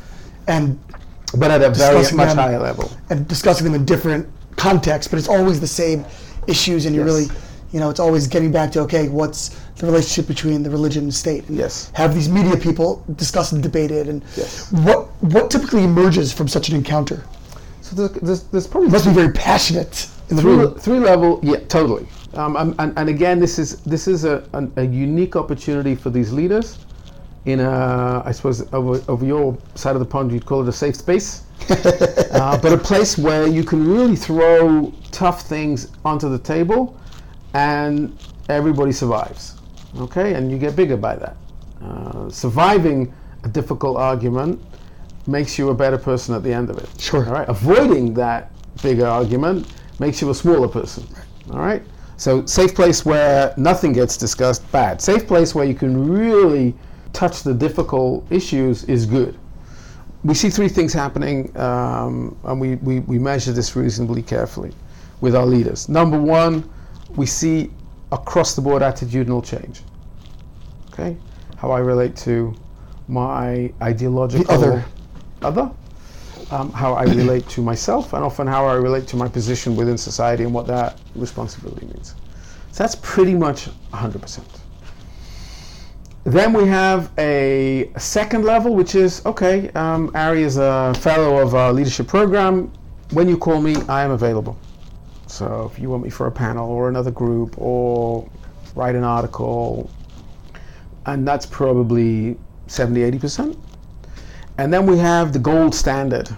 and 0.48 0.80
but 1.36 1.50
at 1.50 1.64
a 1.64 1.72
very 1.72 1.96
much 1.96 2.12
them. 2.12 2.38
higher 2.38 2.60
level. 2.60 2.92
and 3.10 3.28
discussing 3.28 3.66
them 3.66 3.74
in 3.74 3.84
different 3.84 4.30
contexts, 4.56 5.10
but 5.10 5.18
it's 5.20 5.28
always 5.30 5.60
the 5.60 5.68
same 5.68 6.06
issues, 6.48 6.86
and 6.86 6.96
you're 6.96 7.06
Yes. 7.06 7.14
really, 7.14 7.28
you 7.72 7.80
know, 7.80 7.90
it's 7.90 8.00
always 8.00 8.28
getting 8.28 8.52
back 8.52 8.72
to 8.74 8.82
okay, 8.82 9.10
what's 9.10 9.50
the 9.78 9.86
relationship 9.88 10.28
between 10.28 10.62
the 10.64 10.70
religion 10.70 11.04
and 11.04 11.14
state? 11.14 11.48
And 11.50 11.58
Yes. 11.58 11.90
Have 11.94 12.14
these 12.14 12.30
media 12.30 12.56
people 12.58 13.04
discuss 13.16 13.52
and 13.52 13.64
debate 13.64 13.92
it, 13.92 14.08
and 14.08 14.22
Yes. 14.36 14.72
what 14.72 15.08
what 15.22 15.50
typically 15.50 15.84
emerges 15.84 16.32
from 16.34 16.48
such 16.48 16.70
an 16.70 16.76
encounter? 16.76 17.24
So 17.82 17.96
there's, 17.96 18.12
there's, 18.22 18.44
there's 18.44 18.68
probably 18.68 18.90
must 18.90 19.06
be 19.06 19.12
very 19.14 19.32
passionate 19.34 20.08
in 20.30 20.36
the 20.38 20.42
three, 20.42 20.56
room. 20.56 20.76
three 20.76 21.00
level, 21.00 21.40
yeah, 21.44 21.58
totally. 21.68 22.08
Um, 22.34 22.56
and, 22.56 22.74
and, 22.80 22.94
and 22.98 23.10
again, 23.10 23.40
this 23.40 23.60
is 23.60 23.78
this 23.82 24.08
is 24.08 24.24
a, 24.26 24.44
a, 24.54 24.68
a 24.78 24.84
unique 24.84 25.36
opportunity 25.36 25.94
for 25.96 26.10
these 26.10 26.32
leaders. 26.34 26.78
In 27.46 27.60
a, 27.60 28.24
I 28.26 28.32
suppose 28.32 28.62
over, 28.74 29.04
over 29.10 29.26
your 29.26 29.58
side 29.76 29.96
of 29.96 30.00
the 30.00 30.06
pond, 30.06 30.32
you'd 30.32 30.46
call 30.46 30.62
it 30.62 30.68
a 30.70 30.72
safe 30.72 30.96
space, 30.96 31.42
uh, 32.32 32.58
but 32.62 32.74
a 32.74 32.78
place 32.78 33.18
where 33.18 33.48
you 33.48 33.64
can 33.64 33.88
really 33.88 34.16
throw 34.16 34.94
tough 35.12 35.44
things 35.44 35.92
onto 36.04 36.30
the 36.30 36.40
table, 36.40 36.98
and 37.54 38.18
everybody 38.50 38.92
survives. 38.92 39.56
Okay, 39.98 40.34
and 40.34 40.52
you 40.52 40.58
get 40.58 40.76
bigger 40.76 40.98
by 40.98 41.16
that. 41.16 41.38
Uh, 41.82 42.30
surviving 42.30 43.14
a 43.44 43.48
difficult 43.50 43.98
argument 43.98 44.62
makes 45.28 45.58
you 45.58 45.70
a 45.70 45.74
better 45.74 45.98
person 45.98 46.36
at 46.36 46.44
the 46.44 46.52
end 46.52 46.70
of 46.70 46.78
it. 46.78 46.90
Sure. 47.00 47.26
All 47.26 47.34
right. 47.34 47.48
Avoiding 47.48 48.14
that 48.16 48.52
bigger 48.82 49.06
argument 49.06 49.68
makes 50.00 50.22
you 50.22 50.30
a 50.30 50.36
smaller 50.36 50.68
person. 50.68 51.06
All 51.52 51.60
right. 51.60 51.84
So 52.18 52.46
safe 52.46 52.76
place 52.76 53.06
where 53.06 53.54
nothing 53.58 53.94
gets 53.94 54.18
discussed, 54.18 54.70
bad. 54.72 55.02
Safe 55.02 55.28
place 55.28 55.54
where 55.56 55.66
you 55.66 55.76
can 55.76 56.10
really 56.10 56.74
touch 57.12 57.44
the 57.44 57.54
difficult 57.54 58.26
issues 58.32 58.84
is 58.86 59.06
good. 59.06 59.38
We 60.24 60.34
see 60.34 60.50
three 60.50 60.70
things 60.70 60.94
happening, 60.94 61.56
um, 61.58 62.38
and 62.46 62.60
we, 62.60 62.76
we, 62.76 63.02
we 63.02 63.20
measure 63.20 63.52
this 63.52 63.76
reasonably 63.76 64.22
carefully 64.24 64.74
with 65.20 65.36
our 65.36 65.46
leaders. 65.46 65.90
Number 65.90 66.20
one, 66.20 66.70
we 67.16 67.26
see 67.26 67.72
across 68.12 68.56
the 68.56 68.62
board 68.62 68.82
attitudinal 68.82 69.44
change. 69.44 69.82
Okay, 70.92 71.18
how 71.58 71.72
I 71.72 71.80
relate 71.80 72.16
to 72.18 72.56
my 73.08 73.72
ideological 73.82 74.50
other. 74.52 74.86
other, 75.42 75.72
um, 76.52 76.72
how 76.72 76.94
I 76.94 77.04
relate 77.04 77.48
to 77.50 77.62
myself, 77.62 78.14
and 78.14 78.24
often 78.24 78.48
how 78.48 78.66
I 78.66 78.76
relate 78.76 79.08
to 79.08 79.18
my 79.18 79.28
position 79.28 79.76
within 79.76 79.98
society 79.98 80.44
and 80.44 80.54
what 80.54 80.68
that 80.68 81.00
responsibility 81.16 81.86
means. 81.88 82.16
So 82.72 82.84
that's 82.84 82.96
pretty 82.96 83.36
much 83.36 83.68
100%. 83.92 84.42
Then 86.26 86.54
we 86.54 86.66
have 86.68 87.12
a, 87.18 87.90
a 87.96 88.00
second 88.00 88.46
level, 88.46 88.76
which 88.76 88.96
is 88.96 89.26
okay, 89.26 89.70
um, 89.72 90.10
Ari 90.16 90.44
is 90.44 90.56
a 90.56 90.94
fellow 91.00 91.40
of 91.40 91.54
our 91.54 91.74
leadership 91.74 92.08
program. 92.08 92.72
When 93.12 93.28
you 93.28 93.38
call 93.38 93.62
me, 93.62 93.76
I 93.90 94.04
am 94.04 94.12
available. 94.12 94.58
So 95.28 95.70
if 95.72 95.80
you 95.80 95.90
want 95.90 96.04
me 96.04 96.10
for 96.10 96.28
a 96.28 96.32
panel 96.32 96.70
or 96.70 96.88
another 96.88 97.12
group 97.12 97.56
or 97.58 98.30
write 98.74 98.96
an 98.96 99.04
article, 99.04 99.90
and 101.06 101.28
that's 101.28 101.46
probably 101.46 102.38
70, 102.68 103.20
80%. 103.20 103.58
And 104.58 104.72
then 104.72 104.86
we 104.86 104.98
have 105.00 105.34
the 105.34 105.40
gold 105.40 105.76
standard, 105.76 106.30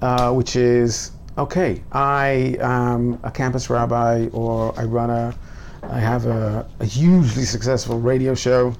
uh, 0.00 0.32
which 0.32 0.56
is 0.56 1.12
okay, 1.36 1.82
I 1.92 2.56
am 2.60 3.20
a 3.24 3.30
campus 3.30 3.68
rabbi 3.68 4.28
or 4.32 4.72
I 4.78 4.84
run 4.84 5.10
a, 5.10 5.34
I 5.82 5.98
have 5.98 6.24
a, 6.24 6.66
a 6.80 6.84
hugely 6.86 7.44
successful 7.44 8.00
radio 8.00 8.34
show, 8.34 8.74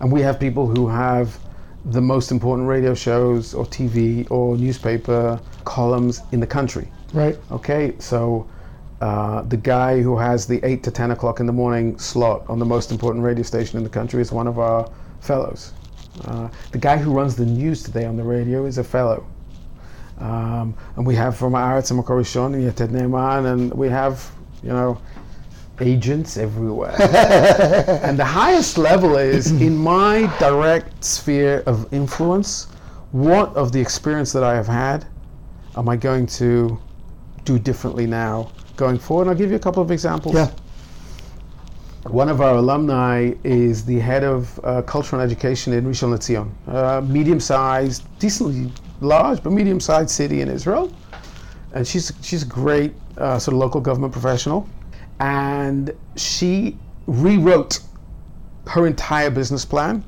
and 0.00 0.10
we 0.10 0.20
have 0.22 0.40
people 0.40 0.66
who 0.66 0.88
have 0.88 1.38
the 1.86 2.00
most 2.00 2.30
important 2.30 2.68
radio 2.68 2.94
shows 2.94 3.54
or 3.54 3.64
TV 3.66 4.30
or 4.30 4.56
newspaper 4.56 5.40
columns 5.64 6.20
in 6.32 6.40
the 6.40 6.46
country. 6.46 6.90
Right. 7.12 7.38
Okay, 7.50 7.94
so 7.98 8.46
uh, 9.00 9.42
the 9.42 9.56
guy 9.56 10.00
who 10.00 10.18
has 10.18 10.46
the 10.46 10.60
8 10.62 10.82
to 10.84 10.90
10 10.90 11.12
o'clock 11.12 11.40
in 11.40 11.46
the 11.46 11.52
morning 11.52 11.98
slot 11.98 12.44
on 12.48 12.58
the 12.58 12.66
most 12.66 12.90
important 12.90 13.24
radio 13.24 13.42
station 13.42 13.78
in 13.78 13.84
the 13.84 13.90
country 13.90 14.20
is 14.20 14.30
one 14.30 14.46
of 14.46 14.58
our 14.58 14.90
fellows. 15.20 15.72
Uh, 16.24 16.48
the 16.72 16.78
guy 16.78 16.96
who 16.96 17.12
runs 17.12 17.34
the 17.34 17.46
news 17.46 17.82
today 17.82 18.04
on 18.04 18.16
the 18.16 18.22
radio 18.22 18.66
is 18.66 18.78
a 18.78 18.84
fellow. 18.84 19.26
Um, 20.18 20.74
and 20.96 21.06
we 21.06 21.14
have 21.14 21.36
from 21.36 21.54
Haaretz 21.54 21.90
and 21.90 21.98
Makor 21.98 22.20
Rishon 22.20 22.52
and 22.54 22.62
Yated 22.62 22.88
Ne'eman, 22.88 23.52
and 23.52 23.72
we 23.72 23.88
have, 23.88 24.30
you 24.62 24.68
know, 24.68 25.00
agents 25.80 26.36
everywhere. 26.36 26.94
and 28.04 28.18
the 28.18 28.24
highest 28.24 28.78
level 28.78 29.16
is 29.16 29.50
in 29.52 29.76
my 29.76 30.32
direct 30.38 31.04
sphere 31.04 31.62
of 31.66 31.92
influence, 31.92 32.68
what 33.12 33.54
of 33.56 33.72
the 33.72 33.80
experience 33.80 34.32
that 34.32 34.44
I 34.44 34.54
have 34.54 34.68
had 34.68 35.06
am 35.76 35.88
I 35.88 35.96
going 35.96 36.26
to 36.26 36.78
do 37.44 37.58
differently 37.58 38.06
now 38.06 38.50
going 38.76 38.98
forward? 38.98 39.22
And 39.22 39.30
I'll 39.30 39.36
give 39.36 39.50
you 39.50 39.56
a 39.56 39.60
couple 39.60 39.82
of 39.82 39.90
examples. 39.90 40.34
Yeah. 40.34 40.50
One 42.04 42.28
of 42.30 42.40
our 42.40 42.56
alumni 42.56 43.34
is 43.44 43.84
the 43.84 43.98
head 43.98 44.24
of 44.24 44.58
uh, 44.64 44.82
culture 44.82 45.16
and 45.16 45.22
education 45.22 45.74
in 45.74 45.84
Rishon 45.84 46.16
LeZion, 46.16 46.50
a 46.66 47.02
medium-sized, 47.02 48.02
decently 48.18 48.72
large, 49.00 49.42
but 49.42 49.50
medium-sized 49.50 50.08
city 50.08 50.40
in 50.40 50.48
Israel. 50.48 50.90
And 51.74 51.86
she's 51.86 52.10
she's 52.22 52.42
a 52.42 52.46
great 52.46 52.94
uh, 53.18 53.38
sort 53.38 53.54
of 53.54 53.60
local 53.60 53.80
government 53.80 54.12
professional, 54.12 54.66
and 55.20 55.94
she 56.16 56.76
rewrote 57.06 57.80
her 58.66 58.86
entire 58.86 59.30
business 59.30 59.64
plan 59.64 60.02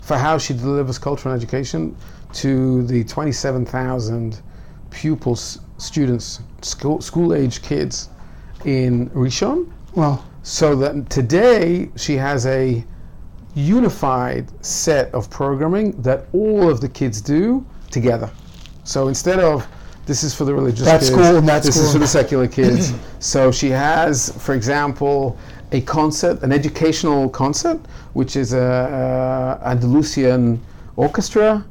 for 0.00 0.16
how 0.16 0.38
she 0.38 0.54
delivers 0.54 0.98
culture 0.98 1.28
and 1.28 1.36
education 1.36 1.96
to 2.32 2.84
the 2.86 3.04
27,000 3.04 4.40
pupils, 4.90 5.60
students, 5.78 6.40
school, 6.62 7.00
school-age 7.00 7.62
kids 7.62 8.10
in 8.64 9.10
Rishon 9.10 9.70
Well, 9.94 10.24
so 10.42 10.74
that 10.76 11.10
today 11.10 11.90
she 11.96 12.14
has 12.14 12.46
a 12.46 12.84
unified 13.54 14.50
set 14.64 15.12
of 15.14 15.30
programming 15.30 16.00
that 16.02 16.26
all 16.32 16.68
of 16.68 16.80
the 16.80 16.88
kids 16.88 17.20
do 17.20 17.64
together. 17.90 18.30
So 18.84 19.08
instead 19.08 19.38
of 19.38 19.66
this 20.06 20.22
is 20.22 20.34
for 20.34 20.44
the 20.44 20.54
religious 20.54 20.84
That 20.84 21.00
kids, 21.00 21.10
school 21.10 21.36
and 21.36 21.48
that 21.48 21.62
this 21.62 21.74
school. 21.74 21.86
is 21.86 21.92
for 21.92 21.98
the 21.98 22.06
secular 22.06 22.46
kids. 22.48 22.92
so 23.20 23.50
she 23.50 23.70
has, 23.70 24.30
for 24.42 24.54
example, 24.54 25.36
a 25.72 25.80
concert, 25.80 26.42
an 26.42 26.52
educational 26.52 27.28
concert, 27.28 27.80
which 28.12 28.36
is 28.36 28.52
a, 28.52 29.60
a 29.62 29.66
Andalusian 29.68 30.60
orchestra 30.96 31.64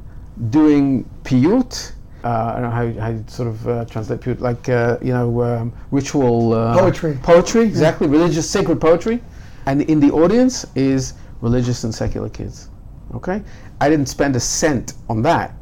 doing 0.50 1.08
piyut. 1.24 1.92
Uh, 2.24 2.28
I 2.28 2.52
don't 2.54 2.62
know 2.62 2.70
how, 2.70 2.82
you- 2.82 3.00
how 3.00 3.08
you 3.10 3.24
sort 3.28 3.48
of 3.48 3.68
uh, 3.68 3.84
translate 3.86 4.20
piyut, 4.20 4.40
like 4.40 4.68
uh, 4.68 4.98
you 5.02 5.12
know 5.12 5.42
um, 5.42 5.72
ritual 5.90 6.54
uh, 6.54 6.78
Poetry. 6.78 7.18
Poetry, 7.22 7.62
exactly, 7.62 8.06
religious 8.08 8.48
sacred 8.50 8.80
poetry, 8.80 9.22
and 9.66 9.82
in 9.82 10.00
the 10.00 10.10
audience 10.10 10.66
is 10.74 11.14
religious 11.40 11.84
and 11.84 11.94
secular 11.94 12.28
kids. 12.30 12.68
Okay, 13.14 13.42
I 13.80 13.88
didn't 13.90 14.06
spend 14.08 14.34
a 14.36 14.40
cent 14.40 14.94
on 15.08 15.22
that. 15.22 15.54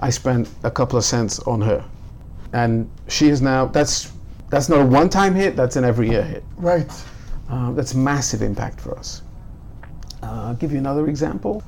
I 0.00 0.10
spent 0.10 0.48
a 0.64 0.70
couple 0.70 0.98
of 0.98 1.04
cents 1.04 1.38
on 1.40 1.60
her, 1.62 1.84
and 2.56 2.90
she 3.08 3.28
is 3.28 3.42
now. 3.42 3.66
That's 3.66 4.12
that's 4.48 4.68
not 4.68 4.80
a 4.80 4.86
one-time 4.86 5.34
hit. 5.34 5.56
That's 5.56 5.76
an 5.76 5.84
every 5.84 6.08
year 6.08 6.22
hit. 6.22 6.44
right. 6.56 6.90
Uh, 7.48 7.70
that's 7.72 7.94
massive 7.94 8.42
impact 8.42 8.80
for 8.80 8.98
us. 8.98 9.22
Uh, 10.22 10.46
I'll 10.48 10.54
give 10.54 10.72
you 10.72 10.78
another 10.78 11.06
example. 11.06 11.62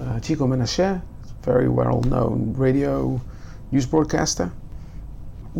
Uh, 0.00 0.18
Chico 0.20 0.46
Menashe, 0.46 1.02
very 1.42 1.68
well-known 1.68 2.54
radio 2.56 3.20
news 3.72 3.84
broadcaster, 3.84 4.50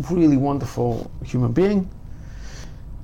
really 0.09 0.37
wonderful 0.37 1.11
human 1.23 1.51
being. 1.51 1.87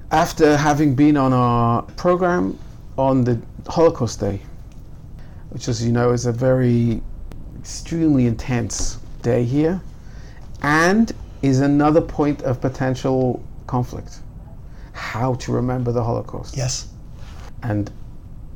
After 0.10 0.58
having 0.58 0.96
been 0.96 1.18
on 1.18 1.34
our 1.34 1.84
program 1.98 2.58
on 2.98 3.24
the 3.24 3.40
Holocaust 3.68 4.20
Day, 4.22 4.40
which, 5.50 5.68
as 5.68 5.86
you 5.86 5.92
know, 5.92 6.14
is 6.14 6.26
a 6.26 6.32
very 6.32 7.02
extremely 7.60 8.26
intense 8.26 8.98
day 9.22 9.44
here, 9.44 9.80
and 10.64 11.14
is 11.48 11.60
another 11.60 12.02
point 12.02 12.42
of 12.44 12.60
potential 12.62 13.44
conflict. 13.68 14.20
How 14.94 15.36
to 15.36 15.52
remember 15.52 15.92
the 15.92 16.04
Holocaust 16.04 16.56
Yes. 16.56 16.88
and 17.64 17.92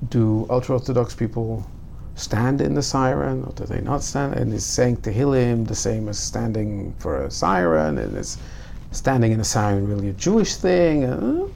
do 0.09 0.45
ultra 0.49 0.75
orthodox 0.75 1.13
people 1.13 1.65
stand 2.15 2.61
in 2.61 2.73
the 2.73 2.81
siren 2.81 3.43
or 3.43 3.51
do 3.53 3.65
they 3.65 3.81
not 3.81 4.03
stand? 4.03 4.35
And 4.35 4.53
is 4.53 4.65
saying 4.65 4.97
Tehillim 4.97 5.67
the 5.67 5.75
same 5.75 6.07
as 6.09 6.17
standing 6.17 6.93
for 6.99 7.23
a 7.23 7.31
siren? 7.31 7.97
And 7.97 8.15
is 8.17 8.37
standing 8.91 9.31
in 9.31 9.39
a 9.39 9.43
siren 9.45 9.87
really 9.87 10.09
a 10.09 10.13
Jewish 10.13 10.55
thing? 10.55 11.03
Uh, 11.05 11.47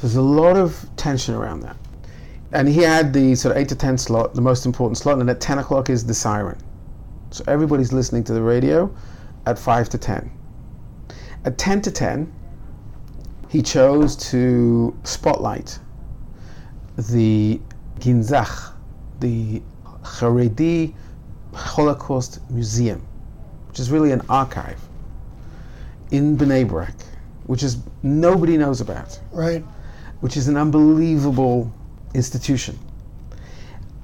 there's 0.00 0.16
a 0.16 0.22
lot 0.22 0.56
of 0.56 0.86
tension 0.96 1.34
around 1.34 1.60
that. 1.60 1.76
And 2.52 2.68
he 2.68 2.82
had 2.82 3.12
the 3.12 3.34
sort 3.34 3.56
of 3.56 3.62
8 3.62 3.68
to 3.70 3.74
10 3.74 3.98
slot, 3.98 4.34
the 4.34 4.40
most 4.40 4.64
important 4.66 4.96
slot, 4.98 5.18
and 5.18 5.28
at 5.28 5.40
10 5.40 5.58
o'clock 5.58 5.90
is 5.90 6.04
the 6.06 6.14
siren. 6.14 6.58
So 7.30 7.42
everybody's 7.48 7.92
listening 7.92 8.22
to 8.24 8.32
the 8.32 8.42
radio 8.42 8.94
at 9.46 9.58
5 9.58 9.88
to 9.90 9.98
10. 9.98 10.30
At 11.44 11.58
10 11.58 11.82
to 11.82 11.90
10, 11.90 12.32
he 13.48 13.62
chose 13.62 14.16
to 14.30 14.96
spotlight 15.04 15.78
the 16.96 17.60
Ginzach, 17.98 18.72
the 19.20 19.62
Haredi 20.02 20.94
Holocaust 21.52 22.40
Museum, 22.50 23.06
which 23.68 23.78
is 23.78 23.90
really 23.90 24.12
an 24.12 24.22
archive 24.28 24.80
in 26.10 26.36
Bnei 26.36 26.66
Brak, 26.66 26.94
which 27.46 27.62
is 27.62 27.78
nobody 28.02 28.56
knows 28.56 28.80
about, 28.80 29.18
Right. 29.32 29.64
which 30.20 30.36
is 30.36 30.48
an 30.48 30.56
unbelievable 30.56 31.72
institution. 32.14 32.78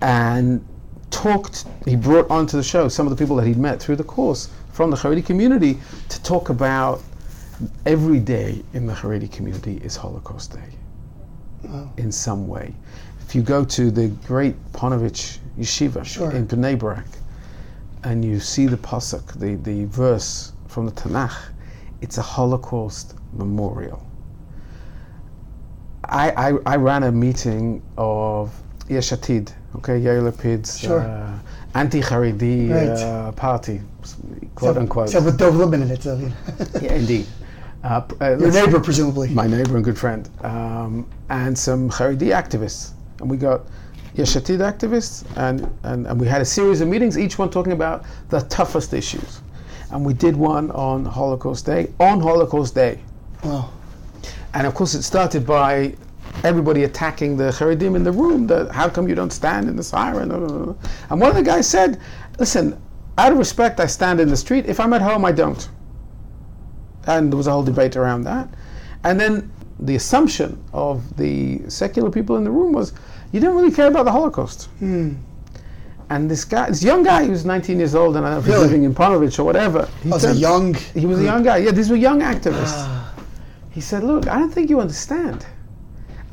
And 0.01 0.65
talked, 1.11 1.65
he 1.87 1.97
brought 1.97 2.31
onto 2.31 2.57
the 2.57 2.63
show 2.63 2.89
some 2.89 3.07
of 3.07 3.11
the 3.11 3.17
people 3.17 3.37
that 3.37 3.47
he'd 3.47 3.59
met 3.59 3.81
through 3.81 3.97
the 3.97 4.05
course 4.05 4.49
from 4.81 4.89
the 4.91 4.97
Haredi 4.97 5.23
community 5.23 5.79
to 6.09 6.23
talk 6.23 6.49
about 6.49 7.03
every 7.85 8.19
day 8.19 8.63
in 8.73 8.87
the 8.87 8.95
Haredi 8.95 9.31
community 9.31 9.77
is 9.85 9.95
Holocaust 9.95 10.55
Day 10.55 10.71
Wow. 11.65 11.91
in 11.99 12.11
some 12.11 12.49
way. 12.49 12.75
If 13.21 13.35
you 13.35 13.43
go 13.43 13.63
to 13.63 13.91
the 13.91 14.09
great 14.27 14.55
Ponovich 14.73 15.37
Yeshiva 15.59 16.03
Sure. 16.07 16.31
in 16.31 16.47
Bnei 16.47 16.79
Brak 16.79 17.05
and 18.05 18.25
you 18.25 18.41
see 18.41 18.65
the 18.67 18.79
pasuk, 18.79 19.39
the, 19.39 19.57
the 19.57 19.85
verse 19.85 20.53
from 20.69 20.87
the 20.87 20.93
Tanakh, 20.93 21.37
it's 22.01 22.17
a 22.17 22.23
Holocaust 22.23 23.17
memorial. 23.35 24.03
I, 26.05 26.31
I, 26.31 26.59
I 26.65 26.77
ran 26.77 27.03
a 27.03 27.13
meeting 27.13 27.83
of 27.99 28.51
Yesh 28.89 29.11
Atid, 29.11 29.53
okay, 29.77 30.01
Yair 30.01 30.23
Lapid's 30.33 30.79
Sure. 30.81 31.01
uh, 31.01 31.39
anti-Haredi 31.75 32.71
Right. 32.71 32.89
uh, 32.89 33.33
party, 33.33 33.83
quote 34.61 34.77
unquote. 34.77 35.07
Except 35.09 35.25
with 35.25 35.39
Dov 35.39 35.55
Lipman 35.55 35.83
in 35.83 35.91
it. 35.91 36.03
So, 36.03 36.17
you 36.17 36.29
know. 36.29 36.35
yeah, 36.83 36.95
indeed. 36.95 37.27
Uh, 37.83 38.03
uh, 38.21 38.37
Your 38.37 38.53
neighbor, 38.53 38.79
presumably. 38.79 39.31
my 39.31 39.47
neighbor 39.47 39.75
and 39.75 39.83
good 39.83 39.97
friend, 39.97 40.29
um, 40.43 41.09
and 41.31 41.59
some 41.59 41.89
Haredi 41.89 42.29
activists. 42.29 42.91
And 43.21 43.31
we 43.31 43.39
got 43.39 43.63
Yesh 44.13 44.35
Atid 44.35 44.59
activists, 44.59 45.25
and, 45.39 45.67
and, 45.85 46.07
and 46.07 46.21
we 46.21 46.27
had 46.27 46.43
a 46.43 46.45
series 46.45 46.83
of 46.83 46.89
meetings, 46.89 47.17
each 47.17 47.39
one 47.39 47.49
talking 47.49 47.73
about 47.73 48.05
the 48.29 48.41
toughest 48.41 48.93
issues. 48.93 49.41
And 49.93 50.05
we 50.05 50.13
did 50.13 50.37
one 50.37 50.71
on 50.73 51.07
Holocaust 51.07 51.65
Day, 51.65 51.91
on 51.99 52.21
Holocaust 52.21 52.75
Day. 52.75 52.99
Wow. 53.43 53.71
And 54.53 54.67
of 54.67 54.75
course, 54.75 54.93
it 54.93 55.03
started 55.03 55.47
by 55.47 55.95
everybody 56.45 56.85
attacking 56.85 57.37
the 57.37 57.51
Haredim 57.51 57.97
in 57.97 58.05
the 58.05 58.13
room. 58.13 58.47
That 58.47 58.71
how 58.71 58.89
come 58.89 59.09
you 59.09 59.15
don't 59.15 59.33
stand 59.33 59.69
in 59.69 59.77
the 59.77 59.83
siren? 59.83 60.31
And 60.31 61.21
one 61.21 61.31
of 61.31 61.37
the 61.37 61.43
guys 61.43 61.69
said, 61.69 61.99
"Listen, 62.39 62.81
out 63.21 63.33
of 63.33 63.39
respect, 63.39 63.81
I 63.81 63.87
stand 63.87 64.21
in 64.21 64.29
the 64.29 64.37
street. 64.37 64.67
If 64.67 64.79
I'm 64.81 64.93
at 64.93 65.03
home, 65.03 65.25
I 65.25 65.33
don't." 65.33 65.69
And 67.07 67.31
there 67.33 67.37
was 67.37 67.47
a 67.47 67.53
whole 67.53 67.63
debate 67.63 67.97
around 67.97 68.23
that. 68.25 68.49
And 69.05 69.19
then 69.19 69.51
the 69.79 69.95
assumption 69.97 70.63
of 70.73 71.17
the 71.17 71.63
secular 71.69 72.11
people 72.11 72.37
in 72.37 72.45
the 72.45 72.51
room 72.51 72.73
was, 72.73 72.93
you 73.33 73.41
didn't 73.41 73.57
really 73.57 73.71
care 73.71 73.87
about 73.89 74.05
the 74.05 74.13
Holocaust. 74.13 74.69
Hmm. 74.81 75.15
And 76.11 76.31
this 76.31 76.45
guy, 76.45 76.69
this 76.69 76.83
young 76.83 77.03
guy, 77.05 77.23
he 77.25 77.31
was 77.31 77.45
19 77.47 77.79
years 77.79 77.95
old, 77.95 78.17
and 78.17 78.27
I 78.27 78.31
don't 78.35 78.35
know 78.35 78.41
if 78.41 78.47
he's 78.47 78.63
living 78.67 78.83
in 78.83 78.95
Panovich 78.95 79.39
or 79.39 79.45
whatever. 79.45 79.89
He 80.03 80.09
was 80.11 80.25
a 80.25 80.29
turned- 80.29 80.41
young. 80.41 80.75
he 80.75 81.07
was 81.07 81.21
a 81.21 81.25
young 81.25 81.43
guy. 81.45 81.59
Yeah, 81.59 81.71
these 81.71 81.89
were 81.89 81.97
young 81.97 82.21
activists. 82.21 82.75
Ah, 82.77 83.15
He 83.71 83.81
said, 83.81 84.03
Look, 84.03 84.27
I 84.29 84.39
don't 84.39 84.53
think 84.53 84.69
you 84.71 84.81
understand. 84.81 85.47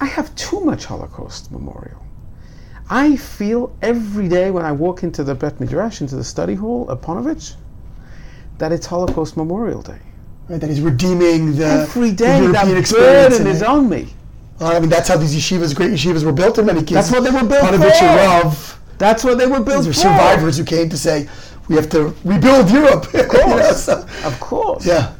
I 0.01 0.05
have 0.05 0.33
too 0.35 0.59
much 0.61 0.85
Holocaust 0.85 1.51
memorial. 1.51 2.01
I 2.89 3.15
feel 3.17 3.75
every 3.81 4.29
day 4.29 4.49
when 4.51 4.63
I 4.63 4.71
walk 4.71 5.03
into 5.03 5.23
the 5.23 5.35
Bet 5.35 5.59
Midrash, 5.59 6.01
into 6.01 6.15
the 6.15 6.23
study 6.23 6.55
hall 6.55 6.89
at 6.89 7.01
Ponovich, 7.01 7.55
that 8.59 8.71
it's 8.71 8.85
Holocaust 8.85 9.35
Memorial 9.35 9.81
Day. 9.81 9.99
right, 10.47 10.59
that 10.61 10.69
he's 10.69 10.81
redeeming 10.81 11.55
the 11.55 11.65
Every 11.65 12.11
the 12.11 12.15
day, 12.15 12.37
European 12.41 12.69
that 12.69 12.77
experience 12.77 13.35
burden 13.35 13.47
in 13.47 13.53
is 13.55 13.61
on 13.63 13.89
me. 13.89 14.13
Well, 14.59 14.75
I 14.75 14.79
mean, 14.79 14.89
that's 14.89 15.09
how 15.09 15.17
these 15.17 15.35
yeshivas, 15.35 15.75
great 15.75 15.91
yeshivas, 15.91 16.23
were 16.23 16.31
built 16.31 16.57
in 16.57 16.65
many 16.65 16.81
cases. 16.81 16.95
That's 16.95 17.11
what 17.11 17.23
they 17.23 17.29
were 17.29 17.47
built 17.47 17.63
Panovich 17.63 17.99
for. 17.99 18.05
and 18.05 18.43
Rav, 18.45 18.79
That's 18.97 19.23
what 19.23 19.37
they 19.37 19.45
were 19.47 19.59
built 19.59 19.85
these 19.85 19.95
for. 19.95 20.01
survivors 20.01 20.57
who 20.57 20.63
came 20.63 20.89
to 20.89 20.97
say, 20.97 21.27
we 21.67 21.75
have 21.75 21.89
to 21.89 22.15
rebuild 22.23 22.71
Europe. 22.71 23.05
Of 23.13 23.27
course. 23.27 23.87
Of 23.89 24.39
course. 24.39 24.85
yeah. 24.85 25.13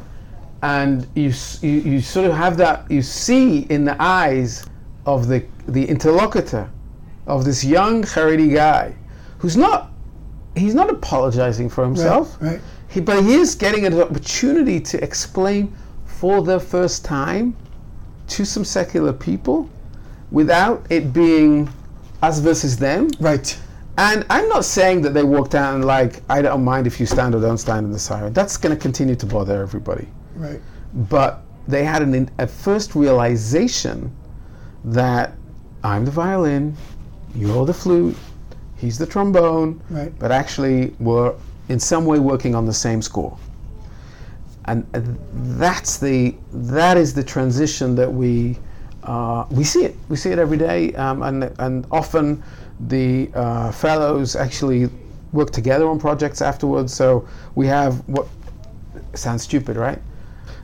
and 0.63 1.05
you, 1.15 1.31
you 1.61 1.81
you 1.91 2.01
sort 2.01 2.25
of 2.25 2.33
have 2.33 2.57
that 2.57 2.89
you 2.89 3.01
see 3.03 3.59
in 3.69 3.83
the 3.85 3.95
eyes 4.01 4.65
of 5.05 5.27
the 5.27 5.43
the 5.67 5.85
interlocutor 5.87 6.67
of 7.27 7.45
this 7.45 7.63
young 7.63 8.03
Haredi 8.03 8.53
guy 8.53 8.95
who's 9.37 9.55
not 9.57 9.91
he's 10.55 10.73
not 10.73 10.89
apologizing 10.89 11.69
for 11.69 11.83
himself 11.83 12.37
right. 12.41 12.59
he, 12.87 12.99
but 13.01 13.21
he 13.23 13.35
is 13.35 13.53
getting 13.53 13.85
an 13.85 13.99
opportunity 13.99 14.79
to 14.79 15.01
explain 15.03 15.71
for 16.05 16.41
the 16.41 16.59
first 16.59 17.05
time 17.05 17.55
to 18.27 18.43
some 18.45 18.65
secular 18.65 19.13
people 19.13 19.69
without 20.31 20.85
it 20.89 21.13
being 21.13 21.69
us 22.23 22.39
versus 22.39 22.77
them 22.77 23.09
Right. 23.19 23.57
and 23.97 24.25
I'm 24.29 24.49
not 24.49 24.65
saying 24.65 25.01
that 25.03 25.13
they 25.13 25.23
walk 25.23 25.49
down 25.49 25.83
like 25.83 26.21
I 26.29 26.41
don't 26.41 26.63
mind 26.63 26.87
if 26.87 26.99
you 26.99 27.05
stand 27.05 27.35
or 27.35 27.41
don't 27.41 27.59
stand 27.59 27.85
in 27.85 27.91
the 27.91 27.99
siren 27.99 28.33
that's 28.33 28.57
going 28.57 28.75
to 28.75 28.81
continue 28.81 29.15
to 29.15 29.25
bother 29.25 29.61
everybody 29.61 30.07
Right. 30.35 30.59
but 30.93 31.43
they 31.67 31.83
had 31.83 32.01
an 32.01 32.31
a 32.39 32.47
first 32.47 32.95
realization 32.95 34.15
that 34.85 35.33
I'm 35.83 36.05
the 36.05 36.11
violin, 36.11 36.75
you're 37.37 37.65
the 37.65 37.73
flute, 37.73 38.15
he's 38.77 38.97
the 38.97 39.05
trombone, 39.05 39.79
Right. 39.89 40.11
but 40.19 40.31
actually 40.31 40.95
we're 40.99 41.33
in 41.69 41.79
some 41.79 42.05
way 42.05 42.19
working 42.19 42.55
on 42.55 42.65
the 42.65 42.73
same 42.73 43.01
score. 43.01 43.37
And 44.65 44.85
uh, 44.93 45.01
that's 45.57 45.97
the 45.97 46.35
that 46.51 46.97
is 46.97 47.13
the 47.13 47.23
transition 47.23 47.95
that 47.95 48.11
we 48.11 48.57
uh, 49.03 49.45
we 49.49 49.63
see 49.63 49.85
it 49.85 49.95
we 50.09 50.17
see 50.17 50.31
it 50.31 50.39
every 50.39 50.57
day, 50.57 50.93
um, 50.95 51.23
and 51.23 51.43
and 51.59 51.85
often 51.91 52.43
the 52.87 53.29
uh, 53.33 53.71
fellows 53.71 54.35
actually 54.35 54.89
work 55.31 55.51
together 55.51 55.87
on 55.87 55.99
projects 55.99 56.41
afterwards. 56.41 56.93
So 56.93 57.25
we 57.55 57.65
have 57.67 57.95
what 58.09 58.27
sounds 59.13 59.43
stupid, 59.43 59.77
right? 59.77 59.99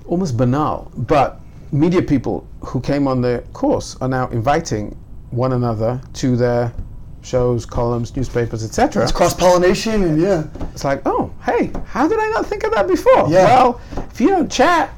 Almost 0.05 0.35
banal, 0.35 0.91
but 0.97 1.39
media 1.71 2.01
people 2.01 2.45
who 2.59 2.81
came 2.81 3.07
on 3.07 3.21
the 3.21 3.41
course 3.53 3.95
are 4.01 4.09
now 4.09 4.27
inviting 4.29 4.97
one 5.33 5.53
another 5.53 5.99
to 6.13 6.35
their 6.35 6.71
shows, 7.21 7.65
columns, 7.65 8.15
newspapers, 8.15 8.63
etc. 8.63 9.03
It's 9.03 9.11
cross 9.11 9.33
pollination, 9.33 10.03
and 10.03 10.21
yeah. 10.21 10.43
It's 10.71 10.83
like, 10.83 11.01
oh, 11.05 11.31
hey, 11.45 11.71
how 11.85 12.07
did 12.07 12.19
I 12.19 12.29
not 12.29 12.45
think 12.45 12.63
of 12.63 12.71
that 12.73 12.87
before? 12.87 13.29
Yeah. 13.29 13.45
Well, 13.45 13.81
if 14.11 14.19
you 14.19 14.27
don't 14.29 14.51
chat, 14.51 14.93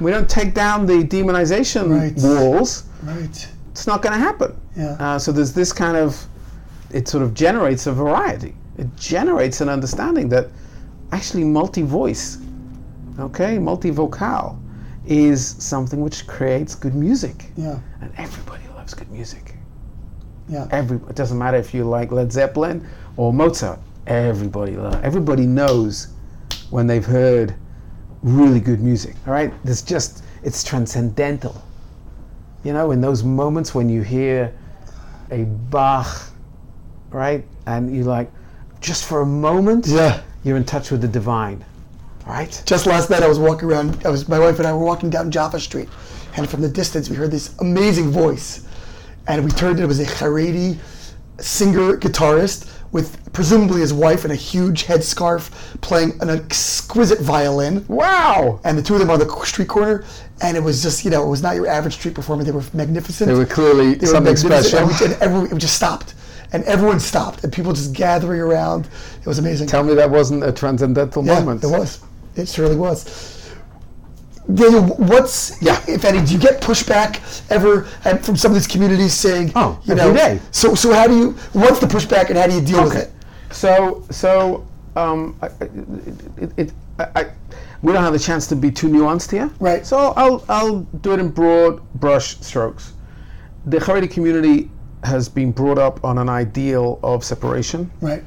we 0.00 0.10
don't 0.10 0.28
take 0.28 0.54
down 0.54 0.86
the 0.86 1.04
demonization 1.04 1.88
Right. 1.88 2.12
walls, 2.16 2.84
Right. 3.04 3.48
it's 3.70 3.86
not 3.86 4.02
going 4.02 4.12
to 4.14 4.18
happen. 4.18 4.56
Yeah. 4.76 4.96
Uh, 4.98 5.18
so 5.18 5.30
there's 5.30 5.52
this 5.52 5.72
kind 5.72 5.96
of, 5.96 6.26
it 6.90 7.06
sort 7.08 7.22
of 7.22 7.32
generates 7.34 7.86
a 7.86 7.92
variety. 7.92 8.54
It 8.78 8.88
generates 8.96 9.60
an 9.60 9.68
understanding 9.68 10.28
that 10.30 10.48
actually 11.12 11.44
multi 11.44 11.82
voice, 11.82 12.38
okay, 13.20 13.58
multi 13.58 13.90
vocal 13.90 14.58
is 15.06 15.54
something 15.58 16.00
which 16.00 16.26
creates 16.26 16.74
good 16.74 16.94
music. 16.94 17.46
yeah. 17.56 17.78
And 18.00 18.10
everybody 18.16 18.62
loves 18.74 18.94
good 18.94 19.10
music. 19.12 19.51
Yeah. 20.52 20.68
Every 20.70 20.98
it 21.08 21.16
doesn't 21.16 21.38
matter 21.38 21.56
if 21.56 21.72
you 21.72 21.84
like 21.84 22.12
Led 22.12 22.30
Zeppelin 22.30 22.86
or 23.16 23.32
Mozart. 23.32 23.78
Everybody 24.06 24.76
lo- 24.76 25.00
everybody 25.02 25.46
knows 25.46 26.08
when 26.70 26.86
they've 26.86 27.04
heard 27.06 27.54
really 28.22 28.60
good 28.60 28.80
music. 28.82 29.14
All 29.26 29.32
right, 29.32 29.52
there's 29.64 29.82
just 29.82 30.22
it's 30.42 30.62
transcendental. 30.62 31.54
You 32.64 32.72
know, 32.74 32.90
in 32.90 33.00
those 33.00 33.22
moments 33.24 33.74
when 33.74 33.88
you 33.88 34.02
hear 34.02 34.52
a 35.30 35.44
Bach, 35.44 36.06
right, 37.10 37.44
and 37.66 37.94
you 37.96 38.04
like 38.04 38.30
just 38.80 39.04
for 39.06 39.22
a 39.22 39.26
moment, 39.26 39.86
Yeah. 39.86 40.20
you're 40.44 40.56
in 40.58 40.64
touch 40.64 40.90
with 40.90 41.00
the 41.00 41.08
divine, 41.08 41.64
right? 42.26 42.62
Just 42.66 42.86
last 42.86 43.08
night, 43.10 43.22
I 43.22 43.28
was 43.28 43.38
walking 43.38 43.70
around. 43.70 44.02
I 44.04 44.10
was 44.10 44.28
my 44.28 44.38
wife 44.38 44.58
and 44.58 44.66
I 44.68 44.72
were 44.74 44.84
walking 44.84 45.08
down 45.08 45.30
Jaffa 45.30 45.60
Street, 45.60 45.88
and 46.36 46.48
from 46.48 46.60
the 46.60 46.68
distance, 46.68 47.08
we 47.08 47.16
heard 47.16 47.30
this 47.30 47.54
amazing 47.60 48.10
voice, 48.10 48.66
and 49.26 49.44
we 49.44 49.50
turned. 49.50 49.80
It 49.80 49.86
was 49.86 50.00
a 50.00 50.04
Haredi 50.04 50.78
singer 51.38 51.96
guitarist 51.96 52.70
with 52.92 53.32
presumably 53.32 53.80
his 53.80 53.92
wife 53.92 54.24
in 54.24 54.30
a 54.30 54.36
huge 54.36 54.84
headscarf, 54.84 55.50
playing 55.80 56.12
an 56.20 56.28
exquisite 56.28 57.20
violin. 57.20 57.84
Wow! 57.88 58.60
And 58.64 58.76
the 58.76 58.82
two 58.82 58.94
of 58.94 59.00
them 59.00 59.10
on 59.10 59.18
the 59.18 59.44
street 59.44 59.68
corner, 59.68 60.04
and 60.42 60.56
it 60.56 60.60
was 60.60 60.82
just 60.82 61.04
you 61.04 61.10
know 61.10 61.24
it 61.24 61.28
was 61.28 61.42
not 61.42 61.56
your 61.56 61.66
average 61.66 61.94
street 61.94 62.14
performer. 62.14 62.44
They 62.44 62.52
were 62.52 62.64
magnificent. 62.74 63.28
They 63.28 63.34
were 63.34 63.46
clearly 63.46 63.94
They 63.94 64.06
something 64.06 64.36
special. 64.36 64.80
And, 64.80 64.88
we, 64.88 65.06
and 65.06 65.14
everyone, 65.22 65.50
we 65.50 65.58
just 65.58 65.76
stopped. 65.76 66.14
and 66.52 66.64
everyone 66.64 67.00
stopped, 67.00 67.44
and 67.44 67.52
people 67.52 67.72
just 67.72 67.94
gathering 67.94 68.40
around. 68.40 68.88
It 69.20 69.26
was 69.26 69.38
amazing. 69.38 69.68
Tell 69.68 69.82
me 69.82 69.94
that 69.94 70.10
wasn't 70.10 70.44
a 70.44 70.52
transcendental 70.52 71.24
yeah, 71.24 71.40
moment. 71.40 71.64
it 71.64 71.68
was. 71.68 72.00
It 72.36 72.48
surely 72.48 72.76
was. 72.76 73.41
Daniel, 74.52 74.82
what's 74.96 75.60
Yeah. 75.62 75.80
if 75.86 76.04
any? 76.04 76.24
Do 76.24 76.32
you 76.32 76.38
get 76.38 76.60
pushback 76.60 77.20
ever 77.50 77.82
from 78.22 78.36
some 78.36 78.50
of 78.50 78.54
these 78.56 78.66
communities 78.66 79.14
saying, 79.14 79.52
Oh, 79.54 79.78
you 79.84 79.94
every 79.94 80.04
know, 80.06 80.14
day. 80.14 80.40
so 80.50 80.74
so 80.74 80.92
how 80.92 81.06
do 81.06 81.16
you? 81.16 81.30
What's 81.52 81.78
the 81.78 81.86
pushback 81.86 82.28
and 82.28 82.36
how 82.38 82.46
do 82.48 82.54
you 82.54 82.60
deal 82.60 82.82
with 82.82 82.96
it? 82.96 83.10
So, 83.50 84.02
so 84.10 84.66
um, 84.96 85.36
I, 85.42 85.46
it, 86.38 86.52
it, 86.56 86.72
I, 86.98 87.06
I, 87.20 87.26
we 87.82 87.92
don't 87.92 88.02
have 88.02 88.12
the 88.14 88.18
chance 88.18 88.46
to 88.48 88.56
be 88.56 88.70
too 88.70 88.88
nuanced 88.88 89.30
here. 89.30 89.50
Right. 89.60 89.86
So 89.86 90.12
I'll, 90.16 90.44
I'll 90.48 90.80
do 91.02 91.12
it 91.12 91.20
in 91.20 91.28
broad 91.30 91.80
brush 92.00 92.36
strokes. 92.40 92.94
The 93.66 93.76
Haredi 93.78 94.10
community 94.10 94.70
has 95.04 95.28
been 95.28 95.52
brought 95.52 95.78
up 95.78 96.02
on 96.04 96.18
an 96.18 96.28
ideal 96.28 96.98
of 97.02 97.24
separation 97.24 97.90
Right. 98.00 98.22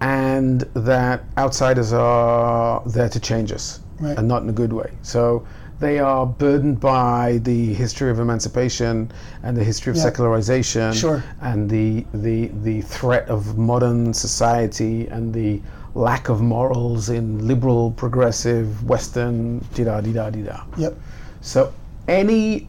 and 0.00 0.60
that 0.74 1.24
outsiders 1.36 1.92
are 1.92 2.82
there 2.86 3.08
to 3.08 3.20
change 3.20 3.52
us 3.52 3.80
Right. 4.02 4.18
and 4.18 4.26
not 4.26 4.42
in 4.42 4.48
a 4.48 4.52
good 4.52 4.72
way. 4.72 4.90
So 5.02 5.44
they 5.78 5.98
are 5.98 6.26
burdened 6.26 6.80
by 6.80 7.38
the 7.44 7.72
history 7.74 8.10
of 8.10 8.18
emancipation 8.20 9.10
and 9.42 9.56
the 9.56 9.64
history 9.64 9.90
of 9.90 9.96
Yeah. 9.96 10.02
secularization 10.02 10.92
Sure. 10.92 11.22
and 11.40 11.68
the, 11.70 12.04
the 12.14 12.50
the 12.62 12.80
threat 12.82 13.28
of 13.28 13.56
modern 13.58 14.12
society 14.14 15.06
and 15.08 15.32
the 15.32 15.60
lack 15.94 16.28
of 16.28 16.40
morals 16.40 17.08
in 17.10 17.46
liberal, 17.46 17.90
progressive, 17.92 18.66
Western, 18.88 19.60
da 19.74 20.00
da 20.00 20.30
di 20.30 20.42
da. 20.42 20.60
Yep. 20.76 20.94
So 21.40 21.72
any 22.08 22.68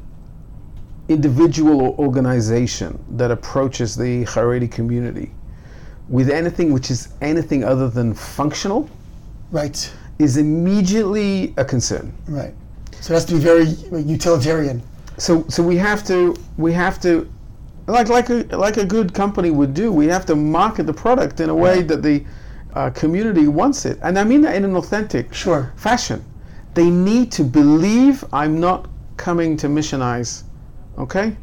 individual 1.10 1.82
or 1.82 1.96
organization 2.00 2.98
that 3.18 3.32
approaches 3.32 3.96
the 3.96 4.24
Haredi 4.26 4.70
community 4.72 5.32
with 6.10 6.30
anything 6.30 6.72
which 6.74 6.90
is 6.92 7.10
anything 7.22 7.64
other 7.64 7.90
than 7.90 8.14
functional 8.14 8.90
Right. 9.52 9.92
Is 10.20 10.38
immediately 10.38 11.54
a 11.58 11.66
concern. 11.66 12.14
Right. 12.28 12.54
So 13.02 13.14
it 13.14 13.16
has 13.16 13.26
to 13.26 13.34
be 13.34 13.40
very 13.40 13.66
utilitarian. 14.02 14.82
So 15.18 15.46
so 15.50 15.62
we 15.64 15.78
have 15.78 16.04
to 16.08 16.36
we 16.58 16.72
have 16.74 17.00
to 17.02 17.30
like 17.88 18.10
like 18.10 18.30
a 18.30 18.44
like 18.58 18.78
a 18.78 18.86
good 18.86 19.14
company 19.14 19.52
would 19.52 19.74
do. 19.74 19.92
We 19.92 20.08
have 20.08 20.26
to 20.28 20.36
market 20.36 20.86
the 20.86 20.94
product 20.94 21.40
in 21.40 21.50
a 21.50 21.56
way 21.56 21.82
that 21.84 22.02
the 22.02 22.24
uh, 22.74 22.90
community 22.92 23.48
wants 23.48 23.86
it, 23.86 24.00
and 24.02 24.18
I 24.18 24.24
mean 24.24 24.42
that 24.42 24.56
in 24.56 24.64
an 24.66 24.76
authentic 24.76 25.34
Sure. 25.34 25.72
fashion. 25.76 26.24
They 26.74 26.90
need 26.90 27.32
to 27.34 27.44
believe 27.44 28.26
I'm 28.34 28.60
not 28.60 28.88
coming 29.18 29.56
to 29.58 29.68
missionize, 29.68 30.44
okay? 30.98 31.38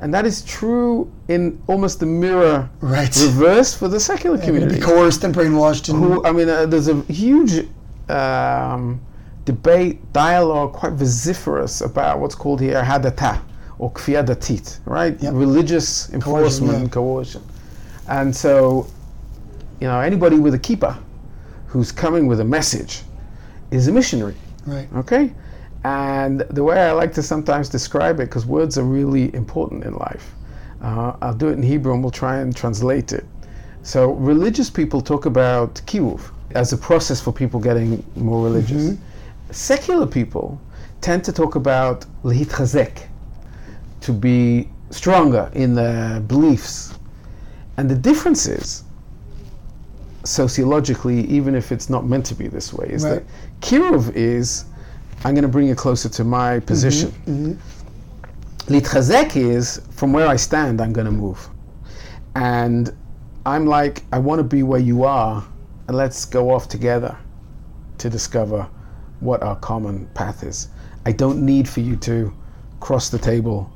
And 0.00 0.14
that 0.14 0.24
is 0.24 0.42
true 0.42 1.10
in 1.26 1.60
almost 1.66 1.98
the 1.98 2.06
mirror 2.06 2.68
Right. 2.80 3.12
reverse 3.20 3.74
for 3.74 3.88
the 3.88 3.98
secular 3.98 4.38
community. 4.38 4.76
be 4.76 4.80
coerced 4.80 5.24
and 5.24 5.34
brainwashed. 5.34 5.88
And, 5.88 5.98
Who, 5.98 6.24
I 6.24 6.30
mean, 6.30 6.48
uh, 6.48 6.66
there's 6.66 6.86
a 6.86 6.94
huge 7.08 7.66
um, 8.10 9.00
debate, 9.44 10.12
dialogue, 10.12 10.72
quite 10.74 10.92
vociferous 10.92 11.80
about 11.80 12.20
what's 12.20 12.34
called 12.34 12.60
here 12.60 12.82
hadata 12.82 13.40
or 13.78 13.90
kfiyah 13.92 14.26
datit, 14.26 14.78
right? 14.84 15.20
Yep. 15.22 15.32
Religious 15.34 16.12
enforcement, 16.12 16.82
yeah. 16.82 16.88
coercion. 16.88 17.42
And 18.08 18.34
so, 18.34 18.86
you 19.80 19.86
know, 19.86 20.00
anybody 20.00 20.38
with 20.38 20.54
a 20.54 20.58
kippah 20.58 20.98
who's 21.66 21.92
coming 21.92 22.26
with 22.26 22.40
a 22.40 22.44
message 22.44 23.02
is 23.70 23.88
a 23.88 23.92
missionary. 23.92 24.34
right. 24.66 24.88
Okay? 24.96 25.32
And 25.84 26.40
the 26.40 26.64
way 26.64 26.80
I 26.80 26.92
like 26.92 27.12
to 27.14 27.22
sometimes 27.22 27.68
describe 27.68 28.20
it, 28.20 28.24
because 28.24 28.44
words 28.44 28.76
are 28.76 28.84
really 28.84 29.32
important 29.34 29.84
in 29.84 29.94
life, 29.94 30.34
uh, 30.82 31.16
I'll 31.22 31.34
do 31.34 31.48
it 31.48 31.52
in 31.52 31.62
Hebrew 31.62 31.94
and 31.94 32.02
we'll 32.02 32.10
try 32.10 32.38
and 32.38 32.54
translate 32.54 33.12
it. 33.12 33.24
So, 33.82 34.12
religious 34.12 34.68
people 34.68 35.00
talk 35.00 35.24
about 35.24 35.76
kiruv 35.86 36.30
as 36.54 36.72
a 36.72 36.76
process 36.76 37.20
for 37.20 37.32
people 37.32 37.60
getting 37.60 38.04
more 38.16 38.44
religious. 38.44 38.90
Mm-hmm. 38.90 39.02
Secular 39.52 40.06
people 40.06 40.60
tend 41.00 41.24
to 41.24 41.32
talk 41.32 41.54
about 41.54 42.04
lehitchazek, 42.24 43.06
to 44.00 44.12
be 44.12 44.68
stronger 44.90 45.50
in 45.54 45.74
their 45.74 46.20
beliefs. 46.20 46.98
And 47.76 47.88
the 47.88 47.94
difference 47.94 48.46
is, 48.46 48.84
sociologically, 50.24 51.26
even 51.26 51.54
if 51.54 51.72
it's 51.72 51.88
not 51.88 52.06
meant 52.06 52.26
to 52.26 52.34
be 52.34 52.48
this 52.48 52.72
way, 52.72 52.88
is 52.88 53.04
Right. 53.04 53.14
that 53.14 53.24
kiruv 53.60 54.14
is 54.14 54.64
I'm 55.24 55.34
going 55.34 55.42
to 55.42 55.48
bring 55.48 55.66
you 55.66 55.74
closer 55.74 56.08
to 56.08 56.24
my 56.24 56.56
mm-hmm, 56.56 56.66
position. 56.66 57.10
Mm-hmm. 57.26 58.72
Litchazek 58.72 59.36
is 59.36 59.80
from 59.90 60.12
where 60.12 60.28
I 60.28 60.36
stand, 60.36 60.80
I'm 60.80 60.92
going 60.92 61.06
to 61.06 61.12
move. 61.12 61.48
And 62.36 62.94
I'm 63.46 63.66
like, 63.66 64.04
I 64.12 64.18
want 64.18 64.38
to 64.38 64.44
be 64.44 64.62
where 64.62 64.80
you 64.80 65.04
are, 65.04 65.44
and 65.88 65.96
let's 65.96 66.26
go 66.26 66.50
off 66.50 66.68
together 66.68 67.16
to 67.96 68.08
discover 68.10 68.68
what 69.20 69.42
our 69.42 69.56
common 69.56 70.06
path 70.14 70.44
is. 70.44 70.68
I 71.06 71.12
don't 71.12 71.44
need 71.44 71.68
for 71.68 71.80
you 71.80 71.96
to 71.96 72.32
cross 72.78 73.08
the 73.08 73.18
table. 73.18 73.72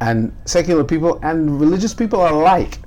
And 0.00 0.34
secular 0.44 0.84
people 0.84 1.18
and 1.22 1.60
religious 1.60 1.92
people 1.92 2.26
alike 2.26 2.78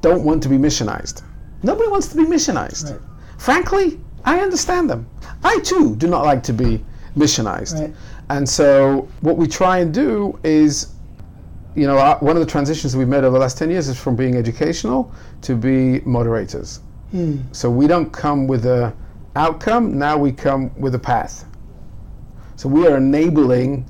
don't 0.00 0.24
want 0.24 0.42
to 0.44 0.48
be 0.48 0.56
missionized. 0.56 1.22
Nobody 1.62 1.90
wants 1.90 2.08
to 2.08 2.16
be 2.16 2.24
missionized. 2.24 2.92
Right. 2.92 3.00
Frankly, 3.38 4.00
I 4.24 4.38
understand 4.38 4.88
them. 4.88 5.08
I 5.42 5.58
too 5.60 5.96
do 5.96 6.06
not 6.06 6.24
like 6.24 6.42
to 6.44 6.52
be 6.52 6.84
missionized. 7.16 7.80
Right. 7.80 7.94
And 8.30 8.48
so, 8.48 9.08
what 9.20 9.36
we 9.36 9.46
try 9.48 9.78
and 9.78 9.92
do 9.92 10.38
is, 10.44 10.92
you 11.74 11.86
know, 11.86 11.98
our, 11.98 12.18
one 12.18 12.36
of 12.36 12.40
the 12.40 12.50
transitions 12.50 12.96
we've 12.96 13.08
made 13.08 13.24
over 13.24 13.30
the 13.30 13.40
last 13.40 13.58
10 13.58 13.70
years 13.70 13.88
is 13.88 13.98
from 13.98 14.14
being 14.14 14.36
educational 14.36 15.12
to 15.42 15.56
be 15.56 16.00
moderators. 16.00 16.80
So, 17.52 17.70
we 17.70 17.86
don't 17.86 18.10
come 18.12 18.46
with 18.46 18.66
a 18.66 18.94
outcome, 19.36 19.98
now 19.98 20.16
we 20.16 20.32
come 20.32 20.70
with 20.78 20.94
a 20.94 20.98
path. 20.98 21.44
So, 22.56 22.68
we 22.68 22.86
are 22.86 22.96
enabling 22.96 23.86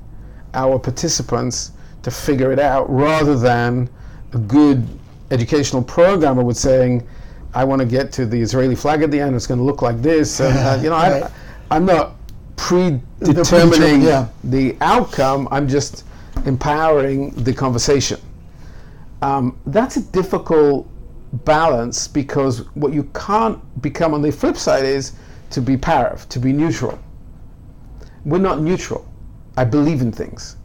our 0.53 0.77
participants 0.79 1.71
to 2.03 2.11
figure 2.11 2.51
it 2.51 2.59
out 2.59 2.89
rather 2.89 3.35
than 3.37 3.89
a 4.33 4.37
good 4.37 4.87
educational 5.31 5.81
programmer 5.83 6.43
would 6.43 6.57
saying, 6.57 7.07
I 7.53 7.63
want 7.63 7.81
to 7.81 7.85
get 7.85 8.11
to 8.13 8.25
the 8.25 8.39
Israeli 8.39 8.75
flag 8.75 9.03
at 9.03 9.11
the 9.11 9.19
end, 9.19 9.35
it's 9.35 9.47
going 9.47 9.59
to 9.59 9.63
look 9.63 9.81
like 9.81 10.01
this. 10.01 10.39
And, 10.39 10.57
uh, 10.57 10.79
you 10.83 10.89
know, 10.89 10.95
Right. 10.95 11.23
I, 11.23 11.31
I'm 11.75 11.85
not 11.85 12.15
predetermining 12.55 13.03
predetermined, 13.19 14.03
yeah. 14.03 14.27
the 14.43 14.75
outcome, 14.81 15.47
I'm 15.51 15.67
just 15.67 16.05
empowering 16.45 17.31
the 17.31 17.53
conversation. 17.53 18.19
Um, 19.21 19.57
that's 19.67 19.97
a 19.97 20.01
difficult 20.01 20.87
balance 21.33 22.07
because 22.07 22.59
what 22.75 22.93
you 22.93 23.03
can't 23.15 23.59
become 23.81 24.13
on 24.13 24.21
the 24.21 24.31
flip 24.31 24.57
side 24.57 24.85
is 24.85 25.13
to 25.49 25.61
be 25.61 25.75
parav, 25.75 26.27
to 26.29 26.39
be 26.39 26.53
neutral. 26.53 26.99
We're 28.25 28.39
not 28.39 28.61
neutral. 28.61 29.05
I 29.57 29.65
believe 29.65 30.01
in 30.01 30.11
things. 30.11 30.57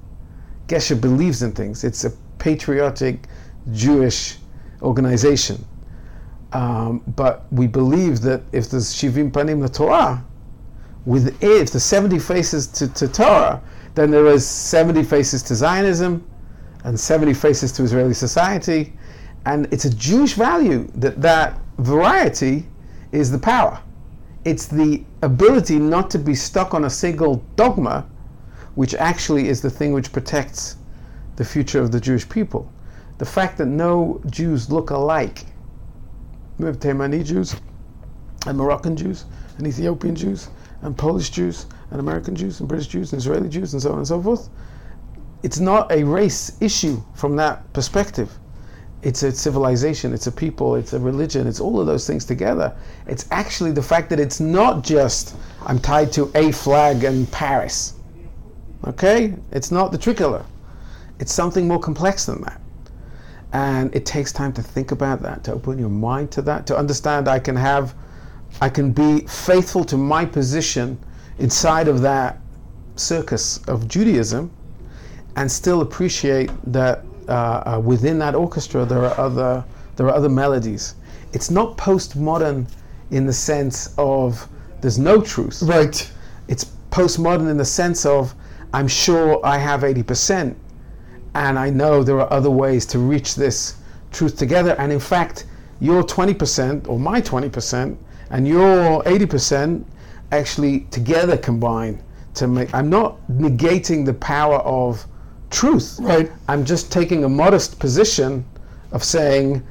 Gesher 0.67 1.01
believes 1.01 1.43
in 1.43 1.53
things. 1.53 1.85
It's 1.85 2.05
a 2.05 2.11
patriotic 2.39 3.27
Jewish 3.73 4.39
organization. 4.83 5.65
Um, 6.53 7.03
but 7.17 7.47
we 7.53 7.67
believe 7.67 8.21
that 8.23 8.43
if 8.53 8.71
there's 8.71 8.95
Shivim 8.95 9.31
Panim 9.31 9.61
the 9.61 9.69
Torah, 9.69 10.25
with 11.05 11.29
it, 11.43 11.43
if 11.43 11.71
the 11.71 11.81
70 11.81 12.19
faces 12.19 12.67
to, 12.69 12.89
to 12.89 13.09
Torah, 13.09 13.63
then 13.95 14.11
there 14.11 14.27
is 14.27 14.47
70 14.47 15.03
faces 15.05 15.43
to 15.45 15.55
Zionism 15.55 16.27
and 16.85 16.99
70 16.99 17.35
faces 17.35 17.73
to 17.73 17.83
Israeli 17.83 18.15
society. 18.15 18.93
And 19.47 19.67
it's 19.73 19.85
a 19.85 19.95
Jewish 19.95 20.35
value 20.35 20.91
that 20.95 21.21
that 21.23 21.59
variety 21.79 22.67
is 23.13 23.31
the 23.31 23.39
power. 23.39 23.81
It's 24.45 24.67
the 24.67 25.05
ability 25.23 25.79
not 25.79 26.11
to 26.11 26.19
be 26.19 26.35
stuck 26.35 26.75
on 26.75 26.85
a 26.85 26.91
single 26.91 27.43
dogma, 27.57 28.07
which 28.75 28.95
actually 28.95 29.49
is 29.49 29.61
the 29.61 29.71
thing 29.71 29.93
which 29.93 30.13
protects 30.13 30.77
the 31.37 31.45
future 31.45 31.81
of 31.81 31.93
the 31.93 32.01
Jewish 32.01 32.29
people. 32.29 32.71
The 33.19 33.27
fact 33.27 33.59
that 33.59 33.67
no 33.67 34.21
Jews 34.31 34.71
look 34.71 34.91
alike. 34.91 35.45
We 36.59 36.67
have 36.67 36.79
Taimani 36.79 37.25
Jews, 37.25 37.57
and 38.47 38.57
Moroccan 38.57 38.97
Jews, 38.97 39.25
and 39.57 39.67
Ethiopian 39.67 40.15
Jews, 40.15 40.49
and 40.83 40.97
Polish 40.97 41.31
Jews, 41.31 41.67
and 41.91 42.01
American 42.01 42.35
Jews, 42.35 42.61
and 42.61 42.69
British 42.69 42.89
Jews, 42.89 43.13
and 43.13 43.21
Israeli 43.21 43.49
Jews, 43.49 43.73
and 43.73 43.83
so 43.83 43.93
on 43.93 43.99
and 43.99 44.07
so 44.07 44.23
forth. 44.23 44.49
It's 45.43 45.59
not 45.59 45.91
a 45.93 46.03
race 46.05 46.57
issue 46.61 47.03
from 47.15 47.37
that 47.37 47.73
perspective. 47.73 48.39
It's 49.03 49.23
a 49.23 49.31
civilization, 49.31 50.13
it's 50.13 50.27
a 50.27 50.33
people, 50.33 50.75
it's 50.75 50.93
a 50.93 50.99
religion, 50.99 51.47
it's 51.47 51.61
all 51.61 51.81
of 51.81 51.87
those 51.87 52.07
things 52.07 52.25
together. 52.25 52.77
It's 53.07 53.27
actually 53.31 53.71
the 53.71 53.83
fact 53.83 54.11
that 54.11 54.19
it's 54.19 54.41
not 54.41 54.83
just 54.83 55.37
I'm 55.65 55.79
tied 55.79 56.13
to 56.13 56.31
a 56.35 56.51
flag 56.51 57.05
and 57.05 57.31
Paris. 57.31 57.95
Okay? 58.87 59.35
It's 59.53 59.71
not 59.71 59.93
the 59.93 59.99
tricolor. 59.99 60.45
It's 61.21 61.33
something 61.33 61.69
more 61.69 61.79
complex 61.79 62.27
than 62.27 62.43
that. 62.43 62.61
And 63.53 63.95
it 63.95 64.05
takes 64.05 64.33
time 64.33 64.53
to 64.55 64.63
think 64.63 64.91
about 64.91 65.23
that, 65.23 65.45
to 65.45 65.53
open 65.53 65.79
your 65.79 65.89
mind 65.89 66.31
to 66.33 66.43
that, 66.43 66.67
to 66.67 66.77
understand 66.77 67.29
I 67.29 67.39
can 67.39 67.57
have, 67.57 67.95
I 68.61 68.69
can 68.69 68.93
be 68.93 69.21
faithful 69.27 69.85
to 69.85 69.97
my 69.97 70.25
position 70.25 70.99
inside 71.39 71.89
of 71.89 72.01
that 72.03 72.41
circus 72.97 73.59
of 73.69 73.89
Judaism 73.89 74.51
and 75.37 75.51
still 75.51 75.83
appreciate 75.83 76.51
that 76.73 77.05
uh, 77.29 77.77
uh, 77.77 77.81
within 77.81 78.19
that 78.19 78.35
orchestra 78.35 78.85
there 78.85 79.05
are 79.05 79.19
other 79.19 79.65
there 79.97 80.07
are 80.07 80.15
other 80.15 80.29
melodies. 80.29 80.95
It's 81.33 81.51
not 81.51 81.77
postmodern 81.77 82.69
in 83.11 83.27
the 83.27 83.33
sense 83.33 83.95
of 83.99 84.49
there's 84.81 84.99
no 84.99 85.21
truth. 85.21 85.63
Right. 85.63 86.11
It's 86.47 86.67
postmodern 86.91 87.51
in 87.51 87.57
the 87.57 87.65
sense 87.65 88.07
of 88.07 88.35
I'm 88.73 88.89
sure 88.89 89.45
I 89.45 89.59
have 89.59 89.81
80% 89.81 90.55
and 91.35 91.59
I 91.59 91.71
know 91.71 92.03
there 92.03 92.21
are 92.21 92.33
other 92.33 92.51
ways 92.51 92.87
to 92.87 92.99
reach 92.99 93.35
this 93.35 93.77
truth 94.13 94.37
together. 94.37 94.75
And 94.79 94.93
in 94.93 95.01
fact, 95.01 95.47
your 95.81 96.03
20% 96.03 96.89
or 96.89 96.99
my 96.99 97.21
20% 97.21 97.97
and 98.31 98.49
your 98.49 99.03
80% 99.05 99.85
actually 100.33 100.81
together 100.91 101.37
combine 101.37 102.03
to 102.35 102.47
make. 102.47 102.73
I'm 102.75 102.91
not 102.91 103.19
negating 103.29 104.05
the 104.05 104.15
power 104.15 104.59
of 104.59 105.07
truth. 105.51 105.99
Right. 106.01 106.31
I'm 106.49 106.65
just 106.65 106.93
taking 106.93 107.25
a 107.25 107.29
modest 107.29 107.79
position 107.79 108.45
of 108.93 109.05
saying 109.05 109.67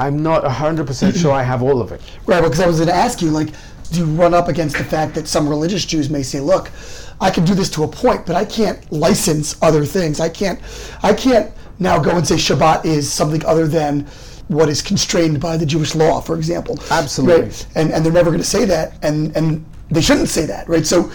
I'm 0.00 0.22
not 0.22 0.44
100% 0.44 1.20
sure 1.20 1.32
I 1.32 1.42
have 1.42 1.62
all 1.62 1.80
of 1.80 1.92
it. 1.92 2.00
Right, 2.26 2.42
because 2.42 2.60
I 2.60 2.66
was 2.66 2.76
going 2.76 2.88
to 2.88 2.94
ask 2.94 3.22
you, 3.22 3.30
like, 3.30 3.48
do 3.92 4.00
you 4.00 4.06
run 4.06 4.34
up 4.34 4.48
against 4.48 4.76
the 4.76 4.84
fact 4.84 5.14
that 5.14 5.28
some 5.28 5.48
religious 5.48 5.84
Jews 5.84 6.10
may 6.10 6.22
say, 6.22 6.40
"Look, 6.40 6.70
I 7.20 7.30
can 7.30 7.44
do 7.44 7.54
this 7.54 7.70
to 7.70 7.84
a 7.84 7.88
point, 7.88 8.26
but 8.26 8.34
I 8.34 8.44
can't 8.44 8.90
license 8.90 9.56
other 9.62 9.84
things. 9.84 10.20
I 10.20 10.28
can't, 10.28 10.58
I 11.02 11.12
can't 11.12 11.52
now 11.78 11.98
go 11.98 12.10
and 12.10 12.26
say 12.26 12.34
Shabbat 12.34 12.84
is 12.84 13.12
something 13.12 13.44
other 13.44 13.68
than 13.68 14.06
what 14.48 14.68
is 14.68 14.82
constrained 14.82 15.40
by 15.40 15.56
the 15.56 15.66
Jewish 15.66 15.94
law, 15.94 16.20
for 16.20 16.34
example." 16.34 16.78
Absolutely. 16.90 17.44
Right? 17.44 17.66
And 17.76 17.92
and 17.92 18.04
they're 18.04 18.12
never 18.12 18.30
going 18.30 18.42
to 18.42 18.48
say 18.48 18.64
that, 18.64 18.94
and 19.02 19.36
and 19.36 19.64
they 19.90 20.00
shouldn't 20.00 20.28
say 20.28 20.46
that, 20.46 20.68
right? 20.68 20.86
So. 20.86 21.12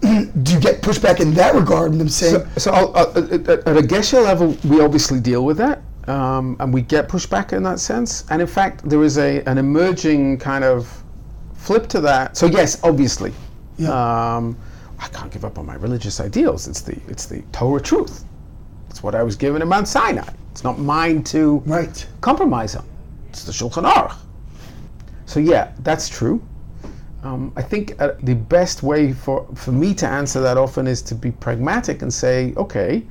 Do 0.42 0.52
you 0.54 0.60
get 0.60 0.80
pushback 0.82 1.20
in 1.20 1.34
that 1.34 1.54
regard? 1.54 1.90
And 1.92 2.00
them 2.00 2.08
saying, 2.08 2.44
So, 2.56 2.60
so 2.60 2.72
I'll- 2.72 2.96
uh, 2.96 3.34
at 3.34 3.48
at 3.48 3.76
a 3.76 3.82
Gesher 3.82 4.22
level, 4.22 4.56
we 4.64 4.80
obviously 4.80 5.20
deal 5.20 5.44
with 5.44 5.56
that, 5.58 5.82
um, 6.06 6.56
and 6.60 6.72
we 6.72 6.82
get 6.82 7.08
pushback 7.08 7.52
in 7.52 7.62
that 7.64 7.80
sense. 7.80 8.24
And 8.30 8.40
in 8.40 8.46
fact, 8.46 8.88
there 8.88 9.02
is 9.02 9.18
a 9.18 9.42
an 9.44 9.58
emerging 9.58 10.38
kind 10.38 10.64
of 10.64 11.02
flip 11.54 11.88
to 11.88 12.00
that. 12.02 12.36
So 12.36 12.46
yes, 12.46 12.80
obviously, 12.84 13.32
Yeah. 13.76 13.90
um, 14.36 14.56
I 15.00 15.08
can't 15.08 15.30
give 15.32 15.44
up 15.44 15.58
on 15.58 15.66
my 15.66 15.74
religious 15.76 16.20
ideals. 16.20 16.68
It's 16.68 16.80
the 16.80 16.96
it's 17.08 17.26
the 17.26 17.42
Torah 17.52 17.80
truth. 17.80 18.24
It's 18.90 19.02
what 19.02 19.14
I 19.14 19.22
was 19.22 19.36
given 19.36 19.62
in 19.62 19.68
Mount 19.68 19.88
Sinai. 19.88 20.28
It's 20.52 20.64
not 20.64 20.78
mine 20.78 21.22
to 21.24 21.58
right, 21.66 22.06
compromise 22.20 22.74
on. 22.76 22.84
It's 23.30 23.44
the 23.44 23.52
Shulchan 23.52 23.84
Aruch. 23.84 24.16
So 25.26 25.40
yeah, 25.40 25.72
that's 25.82 26.08
true. 26.08 26.40
Um, 27.22 27.52
I 27.56 27.62
think 27.62 28.00
uh, 28.00 28.12
the 28.22 28.34
best 28.34 28.82
way 28.82 29.12
for, 29.12 29.46
for 29.54 29.72
me 29.72 29.92
to 29.94 30.06
answer 30.06 30.40
that 30.40 30.56
often 30.56 30.86
is 30.86 31.02
to 31.02 31.14
be 31.14 31.32
pragmatic 31.32 32.02
and 32.02 32.12
say, 32.12 32.54
okay, 32.56 33.04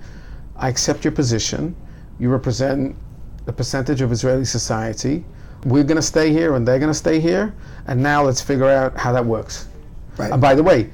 I 0.55 0.69
accept 0.69 1.03
your 1.03 1.11
position. 1.11 1.75
You 2.19 2.29
represent 2.29 2.95
a 3.47 3.53
percentage 3.53 4.01
of 4.01 4.11
Israeli 4.11 4.45
society. 4.45 5.25
We're 5.65 5.83
going 5.83 5.97
to 5.97 6.01
stay 6.01 6.31
here 6.31 6.55
and 6.55 6.67
they're 6.67 6.79
going 6.79 6.91
to 6.91 6.97
stay 6.97 7.19
here. 7.19 7.53
And 7.87 8.01
now 8.01 8.23
let's 8.23 8.41
figure 8.41 8.69
out 8.69 8.97
how 8.97 9.11
that 9.11 9.25
works. 9.25 9.67
right, 10.17 10.31
And 10.31 10.41
by 10.41 10.55
the 10.55 10.63
way, 10.63 10.89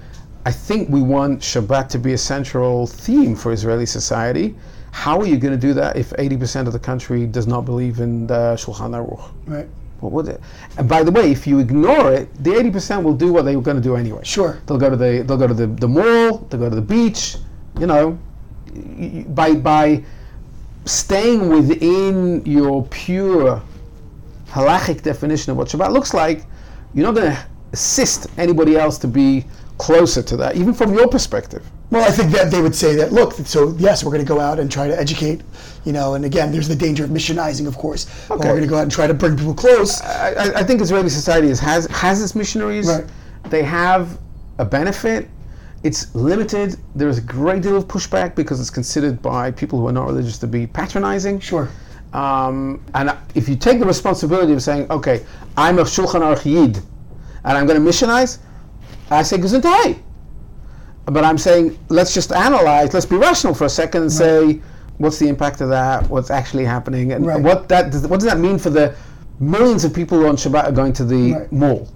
I 0.46 0.52
think 0.52 0.90
we 0.90 1.02
want 1.02 1.40
Shabbat 1.40 1.90
to 1.90 2.00
be 2.00 2.14
a 2.14 2.18
central 2.18 2.88
theme 2.88 3.36
for 3.36 3.52
Israeli 3.52 3.86
society. 3.86 4.56
How 4.92 5.20
are 5.20 5.26
you 5.26 5.38
going 5.38 5.54
to 5.54 5.60
do 5.60 5.74
that 5.74 5.96
if 5.96 6.10
80% 6.12 6.68
of 6.68 6.74
the 6.74 6.80
country 6.80 7.26
does 7.26 7.48
not 7.48 7.62
believe 7.62 8.00
in 8.00 8.28
the 8.28 8.56
Shulchan 8.56 8.92
Aruch? 8.92 9.32
right. 9.48 9.68
What 10.04 10.12
would 10.12 10.28
it? 10.28 10.42
And 10.78 10.88
by 10.88 11.04
the 11.04 11.12
way, 11.12 11.32
if 11.32 11.48
you 11.48 11.60
ignore 11.60 12.12
it, 12.12 12.34
the 12.44 12.52
80% 12.52 13.04
will 13.04 13.14
do 13.14 13.32
what 13.32 13.44
they 13.46 13.56
were 13.56 13.62
going 13.62 13.78
to 13.78 13.84
do 13.84 13.96
anyway. 13.96 14.22
Sure. 14.24 14.62
They'll 14.66 14.78
go 14.78 14.90
to 14.90 14.98
the 14.98 15.24
they'll 15.26 15.38
go 15.38 15.48
to 15.48 15.54
the, 15.54 15.68
the 15.68 15.88
mall. 15.88 16.40
They'll 16.50 16.60
go 16.60 16.70
to 16.70 16.76
the 16.76 16.82
beach. 16.82 17.38
You 17.80 17.88
know, 17.88 18.20
by 19.30 19.54
by 19.56 20.04
staying 20.86 21.50
within 21.50 22.46
your 22.46 22.86
pure 22.88 23.62
halachic 24.48 25.02
definition 25.02 25.52
of 25.52 25.58
what 25.58 25.70
Shabbat 25.70 25.92
looks 25.92 26.14
like, 26.14 26.46
you're 26.94 27.06
not 27.06 27.16
going 27.16 27.32
to 27.32 27.46
assist 27.72 28.28
anybody 28.38 28.78
else 28.78 28.98
to 29.00 29.08
be 29.08 29.46
closer 29.78 30.22
to 30.24 30.38
that, 30.38 30.56
even 30.56 30.74
from 30.74 30.94
your 30.94 31.08
perspective. 31.08 31.66
Well, 31.90 32.08
I 32.08 32.12
think 32.12 32.32
that 32.32 32.50
they 32.50 32.62
would 32.62 32.76
say 32.76 32.96
that, 32.96 33.12
look, 33.12 33.34
so 33.34 33.76
yes, 33.78 34.04
we're 34.04 34.12
going 34.12 34.26
to 34.26 34.28
go 34.28 34.40
out 34.40 34.60
and 34.60 34.72
try 34.72 34.88
to 34.88 35.00
educate, 35.00 35.42
you 35.86 35.94
know, 35.94 36.16
and 36.16 36.26
again, 36.26 36.52
there's 36.52 36.68
the 36.68 36.76
danger 36.76 37.04
of 37.04 37.10
missionizing, 37.12 37.68
of 37.68 37.78
course. 37.78 38.08
Okay. 38.32 38.48
we're 38.48 38.56
going 38.56 38.62
to 38.62 38.68
go 38.68 38.78
out 38.78 38.84
and 38.84 38.92
try 38.92 39.06
to 39.06 39.14
bring 39.14 39.38
people 39.38 39.54
close. 39.54 40.02
I, 40.02 40.60
I- 40.60 40.64
think 40.64 40.82
Israeli 40.82 41.10
society 41.10 41.50
is, 41.50 41.60
has 41.60 41.86
has 41.88 42.22
its 42.22 42.36
missionaries. 42.36 42.88
Right. 42.88 43.06
They 43.50 43.64
have 43.64 44.18
a 44.58 44.66
benefit. 44.66 45.30
It's 45.84 46.16
limited. 46.16 46.78
There 46.96 47.10
is 47.10 47.18
a 47.18 47.22
great 47.22 47.62
deal 47.62 47.76
of 47.76 47.88
pushback 47.88 48.36
because 48.36 48.60
it's 48.60 48.70
considered 48.70 49.22
by 49.22 49.52
people 49.52 49.78
who 49.80 49.88
are 49.88 49.92
not 49.92 50.08
religious 50.08 50.38
to 50.40 50.48
be 50.48 50.66
patronizing. 50.66 51.40
Sure. 51.42 51.70
Um, 52.14 52.84
and 52.96 53.16
if 53.36 53.50
you 53.50 53.56
take 53.56 53.80
the 53.80 53.86
responsibility 53.86 54.54
of 54.54 54.62
saying, 54.62 54.90
okay, 54.90 55.26
I'm 55.58 55.80
a 55.80 55.84
Shulchan 55.84 56.22
Aruch 56.22 56.46
Yid, 56.46 56.78
and 57.44 57.58
I'm 57.58 57.66
going 57.66 57.84
to 57.84 57.88
missionize, 57.88 58.38
I 59.14 59.24
say 59.24 59.38
Gesundheit. 59.38 59.98
But 61.06 61.26
I'm 61.26 61.38
saying, 61.38 61.78
let's 61.90 62.14
just 62.14 62.32
analyze, 62.32 62.94
let's 62.94 63.06
be 63.06 63.18
rational 63.18 63.54
for 63.54 63.66
a 63.66 63.70
second 63.70 64.04
and 64.04 64.12
say, 64.12 64.62
what's 65.00 65.20
the 65.20 65.28
impact 65.28 65.60
of 65.62 65.70
that? 65.70 66.10
What's 66.10 66.30
actually 66.32 66.64
happening? 66.66 67.12
And 67.12 67.26
Right. 67.26 67.42
what 67.42 67.68
that 67.70 67.92
does, 67.92 68.08
what 68.08 68.20
does 68.22 68.30
that 68.30 68.40
mean 68.40 68.58
for 68.58 68.70
the 68.70 68.94
millions 69.40 69.84
of 69.84 69.94
people 69.94 70.18
who 70.20 70.28
on 70.28 70.38
Shabbat 70.38 70.64
are 70.66 70.72
going 70.72 70.94
to 70.94 71.04
the 71.04 71.34
Right. 71.34 71.52
mall? 71.52 71.88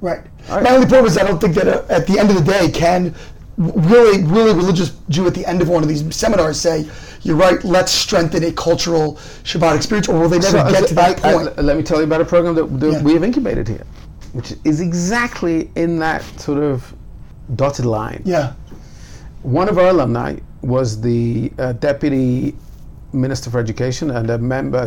Right. 0.00 0.20
Right. 0.50 0.62
My 0.62 0.70
only 0.70 0.86
point 0.86 1.06
is 1.06 1.18
I 1.18 1.24
don't 1.26 1.40
think 1.40 1.54
that 1.56 1.66
uh, 1.68 1.82
at 1.90 2.06
the 2.06 2.18
end 2.18 2.30
of 2.30 2.36
the 2.36 2.42
day 2.52 2.70
can 2.70 3.14
really, 3.58 4.22
really 4.24 4.52
religious 4.54 4.92
Jew 5.10 5.26
at 5.26 5.34
the 5.34 5.44
end 5.46 5.60
of 5.62 5.68
one 5.68 5.82
of 5.82 5.88
these 5.88 6.02
seminars 6.14 6.58
say, 6.60 6.86
"You're 7.22 7.36
right. 7.36 7.62
Let's 7.64 7.92
strengthen 7.92 8.42
a 8.44 8.50
cultural 8.52 9.18
Shabbat 9.44 9.76
experience," 9.76 10.08
or 10.08 10.18
will 10.18 10.28
they 10.28 10.38
never 10.38 10.58
So, 10.58 10.70
get 10.70 10.88
to 10.88 10.94
that 10.94 11.24
I- 11.24 11.28
I- 11.30 11.32
point? 11.34 11.62
let 11.62 11.76
me 11.76 11.82
tell 11.82 11.98
you 11.98 12.04
about 12.04 12.20
a 12.20 12.24
program 12.24 12.54
that, 12.56 12.80
that 12.80 12.92
Yeah. 12.92 13.02
we 13.02 13.12
have 13.14 13.22
incubated 13.24 13.68
here, 13.68 13.84
which 14.34 14.54
is 14.64 14.80
exactly 14.80 15.70
in 15.76 15.98
that 16.00 16.22
sort 16.40 16.62
of 16.62 16.92
dotted 17.54 17.86
line. 17.86 18.20
yeah. 18.24 18.52
One 19.42 19.68
of 19.68 19.78
our 19.78 19.88
alumni 19.88 20.38
was 20.62 21.00
the 21.00 21.52
uh, 21.58 21.72
deputy 21.74 22.56
minister 23.12 23.50
for 23.50 23.60
education 23.60 24.10
and 24.10 24.28
a 24.30 24.38
member, 24.38 24.86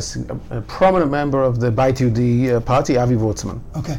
a 0.50 0.62
prominent 0.62 1.12
member 1.12 1.42
of 1.42 1.60
the 1.60 1.72
Beit 1.72 1.96
Yehudi 1.96 2.56
uh, 2.56 2.60
party, 2.60 2.98
Avi 2.98 3.16
Wortzman. 3.16 3.62
Okay. 3.78 3.98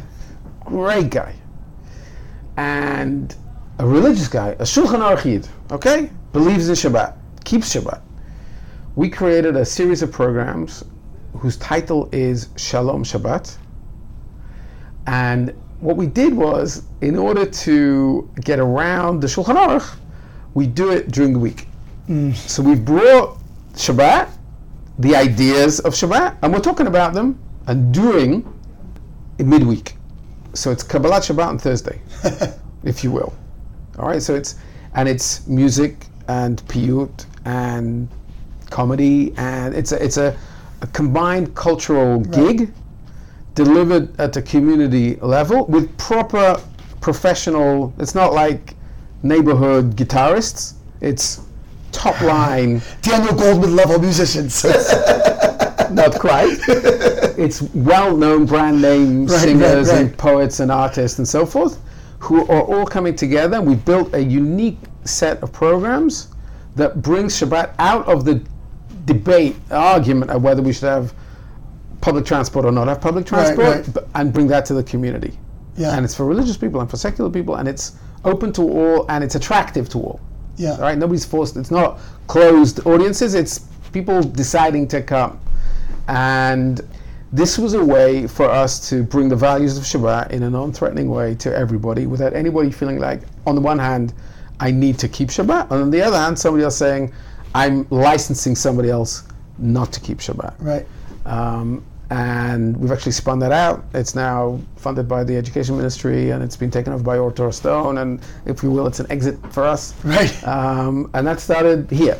Great 0.65 1.09
guy. 1.09 1.33
And 2.57 3.35
a 3.79 3.87
religious 3.87 4.27
guy, 4.27 4.49
a 4.59 4.63
Shulchan 4.63 4.99
aruch 4.99 5.25
Yid. 5.25 5.47
Okay? 5.71 6.11
Believes 6.33 6.69
in 6.69 6.75
Shabbat, 6.75 7.15
keeps 7.43 7.73
Shabbat. 7.73 8.01
We 8.95 9.09
created 9.09 9.55
a 9.55 9.65
series 9.65 10.01
of 10.01 10.11
programs 10.11 10.83
whose 11.37 11.57
title 11.57 12.09
is 12.11 12.49
Shalom 12.57 13.03
Shabbat. 13.03 13.57
And 15.09 15.55
what 15.79 15.97
we 15.97 16.05
did 16.05 16.35
was, 16.35 16.83
in 17.01 17.15
order 17.15 17.43
to 17.43 18.29
get 18.41 18.59
around 18.59 19.21
the 19.21 19.27
Shulchan 19.27 19.55
Aruch, 19.55 19.95
we 20.53 20.67
do 20.67 20.91
it 20.91 21.09
during 21.09 21.33
the 21.33 21.39
week. 21.39 21.67
Mm. 22.07 22.35
So 22.35 22.61
we've 22.61 22.85
brought 22.85 23.39
Shabbat, 23.73 24.29
the 24.99 25.15
ideas 25.15 25.79
of 25.79 25.93
Shabbat, 25.93 26.37
and 26.43 26.53
we're 26.53 26.59
talking 26.59 26.85
about 26.85 27.15
them 27.15 27.39
and 27.65 27.91
doing 27.91 28.45
in 29.39 29.49
midweek. 29.49 29.95
So 30.53 30.69
it's 30.69 30.83
Kabbalat 30.83 31.21
Shabbat 31.27 31.47
on 31.47 31.57
Thursday, 31.57 31.99
if 32.83 33.03
you 33.03 33.11
will. 33.11 33.33
All 33.97 34.09
right, 34.09 34.21
so 34.21 34.35
it's 34.35 34.57
and 34.93 35.09
it's 35.09 35.47
music 35.47 36.05
and 36.27 36.61
piyut 36.67 37.25
and 37.45 38.07
comedy 38.69 39.33
and 39.37 39.73
it's 39.73 39.91
a, 39.91 40.03
it's 40.03 40.17
a, 40.17 40.37
a 40.81 40.87
combined 40.87 41.55
cultural 41.55 42.19
gig 42.19 42.71
delivered 43.55 44.17
at 44.19 44.35
a 44.37 44.41
community 44.41 45.15
level 45.17 45.65
with 45.65 45.95
proper 45.97 46.61
professional. 47.01 47.93
It's 47.99 48.15
not 48.15 48.33
like 48.33 48.75
neighborhood 49.23 49.95
guitarists. 49.95 50.73
It's 51.01 51.41
top 51.91 52.19
line. 52.35 52.81
Daniel 53.01 53.35
Goldman 53.35 53.75
level 53.75 53.99
musicians. 53.99 54.63
not 55.91 56.19
quite. 56.19 56.57
it's 56.67 57.61
well-known 57.73 58.45
brand 58.45 58.81
name 58.81 59.25
Right, 59.25 59.39
singers 59.39 59.87
right, 59.89 59.93
right. 59.95 60.01
and 60.05 60.17
poets 60.17 60.59
and 60.59 60.71
artists 60.71 61.17
and 61.17 61.27
so 61.27 61.45
forth, 61.45 61.79
who 62.19 62.45
are 62.47 62.61
all 62.61 62.85
coming 62.85 63.15
together. 63.15 63.61
We 63.61 63.75
built 63.75 64.13
a 64.13 64.21
unique 64.23 64.77
set 65.05 65.41
of 65.41 65.51
programs 65.51 66.27
that 66.75 67.01
brings 67.01 67.33
Shabbat 67.39 67.73
out 67.79 68.07
of 68.07 68.23
the 68.25 68.41
debate, 69.05 69.55
argument 69.71 70.29
of 70.31 70.43
whether 70.43 70.61
we 70.61 70.73
should 70.73 70.83
have 70.89 71.13
public 72.01 72.25
transport 72.25 72.65
or 72.65 72.71
not 72.71 72.87
have 72.87 73.01
public 73.01 73.25
transport, 73.25 73.67
right. 73.67 73.93
but- 73.93 74.07
and 74.15 74.31
bring 74.33 74.47
that 74.47 74.65
to 74.65 74.73
the 74.73 74.83
community. 74.83 75.37
Yeah. 75.77 75.95
And 75.95 76.03
it's 76.05 76.15
for 76.15 76.25
religious 76.25 76.57
people 76.57 76.81
and 76.81 76.89
for 76.89 76.97
secular 76.97 77.29
people, 77.29 77.55
and 77.55 77.67
it's 77.67 77.93
open 78.25 78.51
to 78.53 78.61
all, 78.63 79.05
and 79.09 79.23
it's 79.23 79.35
attractive 79.35 79.87
to 79.89 79.97
all. 79.99 80.19
yeah. 80.57 80.77
Right, 80.79 80.97
nobody's 80.97 81.25
forced. 81.25 81.55
It's 81.55 81.71
not 81.71 81.99
closed 82.27 82.85
audiences. 82.85 83.33
It's 83.33 83.59
people 83.93 84.21
deciding 84.21 84.87
to 84.89 85.01
come, 85.01 85.39
and 86.07 86.81
this 87.31 87.57
was 87.57 87.75
a 87.75 87.83
way 87.83 88.27
for 88.27 88.49
us 88.49 88.89
to 88.89 89.03
bring 89.03 89.29
the 89.29 89.35
values 89.35 89.77
of 89.77 89.83
Shabbat 89.83 90.31
in 90.31 90.43
a 90.43 90.49
non-threatening 90.49 91.09
way 91.09 91.35
to 91.35 91.55
everybody, 91.55 92.07
without 92.07 92.33
anybody 92.33 92.71
feeling 92.71 92.99
like, 92.99 93.21
on 93.45 93.55
the 93.55 93.61
one 93.61 93.79
hand, 93.79 94.13
I 94.59 94.71
need 94.71 94.97
to 94.99 95.07
keep 95.07 95.29
Shabbat, 95.29 95.71
and 95.71 95.81
on 95.83 95.91
the 95.91 96.01
other 96.01 96.17
hand, 96.17 96.37
somebody 96.37 96.63
else 96.63 96.75
saying, 96.75 97.13
I'm 97.55 97.87
licensing 97.89 98.55
somebody 98.55 98.89
else 98.89 99.23
not 99.57 99.93
to 99.93 99.99
keep 99.99 100.17
Shabbat. 100.19 100.55
Right. 100.59 100.85
Um, 101.25 101.85
and 102.09 102.75
we've 102.77 102.91
actually 102.91 103.11
spun 103.11 103.39
that 103.39 103.51
out. 103.51 103.85
It's 103.93 104.15
now 104.15 104.59
funded 104.75 105.07
by 105.07 105.23
the 105.23 105.35
Education 105.35 105.77
Ministry, 105.77 106.31
and 106.31 106.43
it's 106.43 106.55
been 106.55 106.71
taken 106.71 106.93
over 106.93 107.03
by 107.03 107.17
Or 107.17 107.51
Stone, 107.51 107.99
and 107.99 108.19
if 108.45 108.63
you 108.63 108.71
will, 108.71 108.87
it's 108.87 108.99
an 108.99 109.07
exit 109.11 109.37
for 109.53 109.63
us. 109.63 109.93
Right. 110.03 110.47
Um, 110.47 111.09
and 111.13 111.27
that 111.27 111.39
started 111.39 111.89
here, 111.91 112.17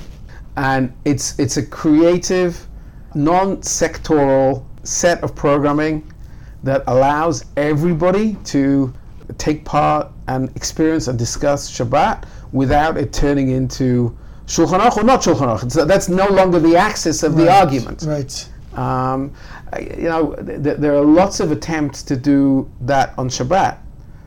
and 0.58 0.94
it's 1.06 1.38
it's 1.40 1.58
a 1.58 1.66
creative, 1.66 2.68
non-sectoral 3.16 4.64
set 4.84 5.24
of 5.24 5.36
programming 5.36 6.12
that 6.64 6.84
allows 6.88 7.46
everybody 7.58 8.36
to 8.44 8.94
take 9.38 9.64
part 9.66 10.12
and 10.28 10.50
experience 10.56 11.08
and 11.08 11.18
discuss 11.18 11.72
Shabbat 11.72 12.26
without 12.52 12.98
it 12.98 13.14
turning 13.14 13.52
into 13.52 14.16
Shulchan 14.46 14.80
Aruch 14.80 14.98
or 14.98 15.04
not 15.04 15.22
Shulchan 15.22 15.48
Aruch. 15.48 15.66
It's- 15.66 15.88
that's 15.88 16.10
no 16.10 16.28
longer 16.28 16.60
the 16.60 16.76
axis 16.76 17.24
of 17.24 17.36
the 17.36 17.52
argument. 17.52 18.04
Right. 18.08 18.50
Um, 18.76 19.32
you 19.78 20.10
know, 20.10 20.34
th- 20.36 20.64
th- 20.64 20.78
there 20.78 20.96
are 20.96 21.04
lots 21.06 21.40
of 21.40 21.52
attempts 21.52 22.04
to 22.04 22.16
do 22.16 22.70
that 22.82 23.14
on 23.18 23.30
Shabbat. 23.30 23.78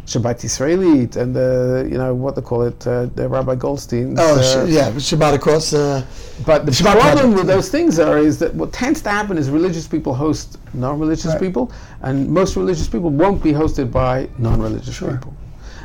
Shabbat 0.06 0.40
Israelit 0.42 1.16
and 1.16 1.34
the, 1.34 1.88
you 1.90 1.96
know, 1.96 2.12
what 2.12 2.34
they 2.34 2.42
call 2.42 2.62
it, 2.62 2.84
uh, 2.86 3.06
the 3.14 3.28
Rabbi 3.28 3.54
Goldstein. 3.54 4.16
Oh, 4.18 4.34
uh, 4.36 4.42
sh- 4.66 4.70
yeah, 4.70 4.90
Shabbat 4.92 5.34
across. 5.34 5.72
Uh, 5.72 6.04
but 6.44 6.66
the 6.66 6.72
Shabbat 6.72 6.92
problem 7.00 7.16
project. 7.16 7.36
with 7.36 7.46
those 7.46 7.68
things 7.68 7.98
are 8.00 8.18
is 8.18 8.38
that 8.40 8.52
what 8.54 8.72
tends 8.72 9.00
to 9.02 9.10
happen 9.10 9.38
is 9.38 9.48
religious 9.48 9.86
people 9.86 10.12
host 10.12 10.58
non-religious 10.74 11.26
Right. 11.26 11.40
people, 11.40 11.70
and 12.02 12.28
most 12.28 12.56
religious 12.56 12.88
people 12.88 13.10
won't 13.10 13.42
be 13.42 13.52
hosted 13.52 13.92
by 13.92 14.28
non-religious 14.38 14.94
Sure. 14.94 15.12
people. 15.12 15.34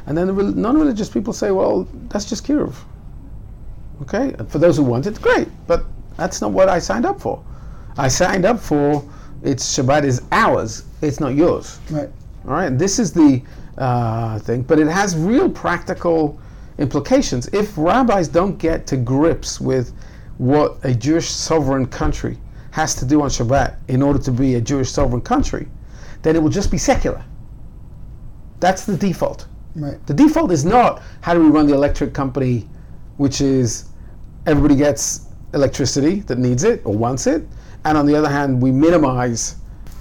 And 0.07 0.17
then 0.17 0.27
the 0.27 0.33
rel- 0.33 0.53
non-religious 0.65 1.09
people 1.09 1.31
say, 1.33 1.51
"Well, 1.51 1.87
that's 2.09 2.25
just 2.25 2.43
kiruv." 2.47 2.73
Okay, 4.03 4.33
and 4.39 4.49
for 4.49 4.57
those 4.59 4.77
who 4.77 4.83
want 4.83 5.05
it, 5.07 5.21
great, 5.21 5.47
but 5.67 5.83
that's 6.17 6.41
not 6.41 6.51
what 6.51 6.69
I 6.69 6.79
signed 6.79 7.05
up 7.05 7.19
for. 7.19 7.39
I 7.97 8.07
signed 8.07 8.45
up 8.45 8.59
for 8.59 9.03
it's 9.47 9.77
Shabbat 9.77 10.03
is 10.03 10.21
ours, 10.31 10.83
it's 11.01 11.19
not 11.19 11.35
yours. 11.35 11.79
right. 11.89 12.09
All 12.45 12.53
right, 12.53 12.77
this 12.77 12.99
is 12.99 13.11
the 13.13 13.41
uh, 13.77 14.39
thing, 14.39 14.61
but 14.63 14.79
it 14.79 14.87
has 14.87 15.15
real 15.15 15.49
practical 15.49 16.39
implications. 16.77 17.47
If 17.47 17.77
rabbis 17.77 18.27
don't 18.27 18.57
get 18.57 18.85
to 18.87 18.97
grips 18.97 19.59
with 19.59 19.93
what 20.37 20.77
a 20.83 20.93
Jewish 20.93 21.29
sovereign 21.29 21.85
country 21.87 22.37
has 22.71 22.93
to 22.95 23.05
do 23.05 23.21
on 23.21 23.29
Shabbat 23.29 23.77
in 23.87 24.01
order 24.01 24.19
to 24.19 24.31
be 24.31 24.55
a 24.55 24.61
Jewish 24.61 24.89
sovereign 24.89 25.21
country, 25.21 25.67
then 26.21 26.35
it 26.35 26.39
will 26.43 26.49
just 26.49 26.69
be 26.69 26.77
secular. 26.77 27.23
That's 28.59 28.85
the 28.85 28.97
default. 28.97 29.47
Right. 29.75 30.05
The 30.07 30.13
default 30.13 30.51
is 30.51 30.65
not 30.65 31.01
how 31.21 31.33
do 31.33 31.41
we 31.41 31.49
run 31.49 31.67
the 31.67 31.73
electric 31.73 32.13
company, 32.13 32.67
which 33.17 33.41
is 33.41 33.85
everybody 34.45 34.75
gets 34.75 35.27
electricity 35.53 36.21
that 36.21 36.37
needs 36.37 36.63
it 36.63 36.81
or 36.85 36.95
wants 36.95 37.27
it, 37.27 37.47
and 37.85 37.97
on 37.97 38.05
the 38.05 38.15
other 38.15 38.29
hand, 38.29 38.61
we 38.61 38.71
minimize 38.71 39.55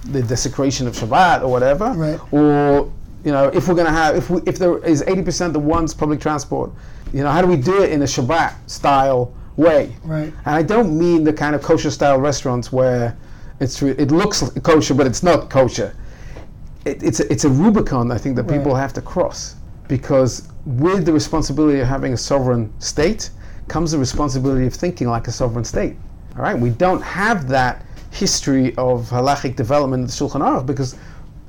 the 0.05 0.21
desecration 0.21 0.87
of 0.87 0.95
Shabbat 0.95 1.41
or 1.41 1.47
whatever. 1.49 1.91
Right. 1.91 2.19
Or 2.33 2.91
you 3.23 3.31
know, 3.31 3.47
if 3.49 3.67
we're 3.67 3.75
going 3.75 3.87
to 3.87 3.91
have, 3.91 4.15
if 4.15 4.29
we, 4.29 4.41
if 4.45 4.57
there 4.57 4.77
is 4.85 5.03
80% 5.03 5.51
that 5.53 5.59
wants 5.59 5.93
public 5.93 6.21
transport, 6.21 6.71
you 7.13 7.23
know, 7.23 7.31
how 7.31 7.41
do 7.41 7.47
we 7.47 7.57
do 7.57 7.81
it 7.83 7.91
in 7.91 8.01
a 8.01 8.05
Shabbat 8.05 8.53
style 8.69 9.33
way? 9.57 9.95
Right. 10.03 10.31
And 10.45 10.55
I 10.55 10.61
don't 10.61 10.97
mean 10.97 11.23
the 11.23 11.33
kind 11.33 11.55
of 11.55 11.61
kosher 11.61 11.91
style 11.91 12.19
restaurants 12.19 12.71
where 12.71 13.17
it's 13.59 13.81
re- 13.81 13.95
it 13.97 14.11
looks 14.11 14.47
kosher 14.63 14.93
but 14.93 15.07
it's 15.07 15.23
not 15.23 15.49
kosher. 15.49 15.95
It, 16.85 17.03
it's 17.03 17.19
a, 17.19 17.31
it's 17.31 17.43
a 17.43 17.49
Rubicon 17.49 18.11
I 18.11 18.17
think 18.17 18.35
that 18.37 18.47
people 18.47 18.71
Right. 18.73 18.81
have 18.81 18.93
to 18.93 19.01
cross 19.01 19.55
because 19.87 20.47
with 20.65 21.05
the 21.05 21.11
responsibility 21.13 21.79
of 21.79 21.87
having 21.87 22.13
a 22.13 22.17
sovereign 22.17 22.71
state 22.79 23.31
comes 23.67 23.91
the 23.91 23.97
responsibility 23.97 24.65
of 24.67 24.73
thinking 24.73 25.07
like 25.09 25.27
a 25.27 25.31
sovereign 25.31 25.65
state. 25.65 25.95
All 26.37 26.43
right, 26.43 26.57
we 26.57 26.69
don't 26.69 27.01
have 27.01 27.47
that 27.47 27.83
history 28.11 28.75
of 28.75 29.09
halachic 29.09 29.55
development 29.55 30.01
in 30.01 30.07
the 30.07 30.13
Shulchan 30.13 30.41
Aruch 30.41 30.67
because 30.67 30.95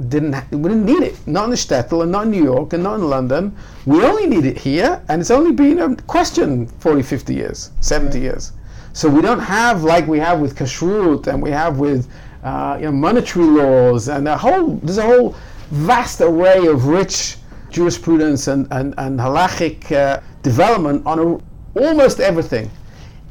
didn't 0.09 0.32
we 0.51 0.62
didn't 0.62 0.86
need 0.86 1.03
it. 1.03 1.26
Not 1.26 1.45
in 1.45 1.51
the 1.51 1.57
Shtetl 1.57 2.03
and 2.05 2.11
not 2.11 2.24
in 2.24 2.30
New 2.30 2.43
York 2.43 2.72
and 2.72 2.82
not 2.82 2.95
in 2.95 3.11
London. 3.11 3.55
We 3.84 4.03
only 4.03 4.26
need 4.26 4.47
it 4.47 4.57
here, 4.57 5.03
and 5.09 5.20
it's 5.20 5.30
only 5.30 5.53
been 5.53 5.78
a 5.78 5.95
question 6.03 6.66
40, 6.66 7.03
50 7.03 7.34
years, 7.34 7.70
70 7.80 8.18
years. 8.18 8.53
So 8.95 9.11
we 9.11 9.20
don't 9.20 9.41
have 9.41 9.84
like 9.84 10.07
we 10.07 10.18
have 10.20 10.41
with 10.41 10.57
kashrut 10.57 11.26
and 11.26 11.43
we 11.43 11.51
have 11.51 11.78
with 11.78 12.09
uh, 12.43 12.78
you 12.80 12.86
know, 12.86 12.93
monetary 12.93 13.45
laws 13.45 14.09
and 14.09 14.26
a 14.26 14.39
whole 14.39 14.76
there's 14.76 14.99
a 14.99 15.03
whole 15.03 15.36
vast 15.70 16.22
array 16.22 16.66
of 16.66 16.86
rich 16.86 17.36
jurisprudence 17.68 18.49
and 18.49 18.66
and, 18.70 18.95
and 18.97 19.20
halachic 19.20 19.93
uh, 19.93 20.20
development 20.43 21.05
on 21.05 21.18
a, 21.18 21.78
almost 21.78 22.20
everything, 22.20 22.70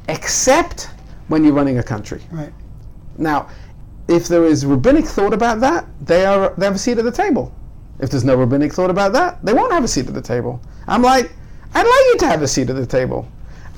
except 0.08 0.90
when 1.28 1.44
you're 1.44 1.54
running 1.54 1.78
a 1.80 1.84
country. 1.84 2.22
Right. 2.32 2.54
Now, 3.18 3.50
if 4.08 4.28
there 4.28 4.46
is 4.46 4.66
rabbinic 4.66 5.06
thought 5.06 5.34
about 5.34 5.60
that, 5.62 5.86
they 6.02 6.26
are 6.26 6.54
they 6.58 6.66
have 6.66 6.76
a 6.76 6.80
seat 6.80 6.98
at 6.98 7.04
the 7.04 7.12
table. 7.12 7.54
If 8.00 8.10
there's 8.12 8.24
no 8.24 8.36
rabbinic 8.36 8.74
thought 8.74 8.90
about 8.90 9.12
that, 9.14 9.44
they 9.44 9.54
won't 9.54 9.72
have 9.74 9.84
a 9.84 9.88
seat 9.88 10.08
at 10.08 10.14
the 10.14 10.22
table. 10.22 10.62
I'm 10.88 11.02
like, 11.02 11.32
I'd 11.74 11.82
like 11.86 12.06
you 12.14 12.18
to 12.20 12.28
have 12.28 12.42
a 12.42 12.48
seat 12.48 12.70
at 12.70 12.76
the 12.76 12.86
table. 12.86 13.28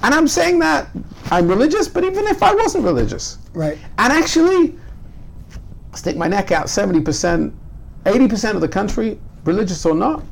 And 0.03 0.13
I'm 0.13 0.27
saying 0.27 0.59
that 0.59 0.87
I'm 1.31 1.47
religious, 1.47 1.87
but 1.87 2.03
even 2.03 2.25
if 2.27 2.43
I 2.43 2.53
wasn't 2.53 2.83
religious, 2.85 3.37
Right. 3.53 3.77
and 3.97 4.13
actually 4.13 4.77
stick 5.95 6.15
my 6.15 6.27
neck 6.27 6.51
out 6.51 6.67
70%, 6.67 7.51
80% 8.05 8.55
of 8.55 8.61
the 8.61 8.67
country, 8.67 9.19
religious 9.45 9.85
or 9.85 9.95
not, 9.95 10.23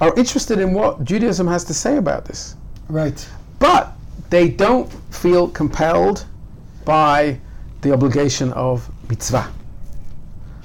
are 0.00 0.14
interested 0.16 0.58
in 0.58 0.72
what 0.72 1.04
Judaism 1.04 1.46
has 1.46 1.64
to 1.64 1.74
say 1.74 1.96
about 1.96 2.24
this 2.24 2.54
Right. 2.88 3.26
but 3.58 3.92
they 4.30 4.48
don't 4.48 4.90
feel 5.10 5.48
compelled 5.48 6.24
by 6.86 7.38
the 7.82 7.92
obligation 7.92 8.50
of 8.54 8.90
mitzvah. 9.10 9.52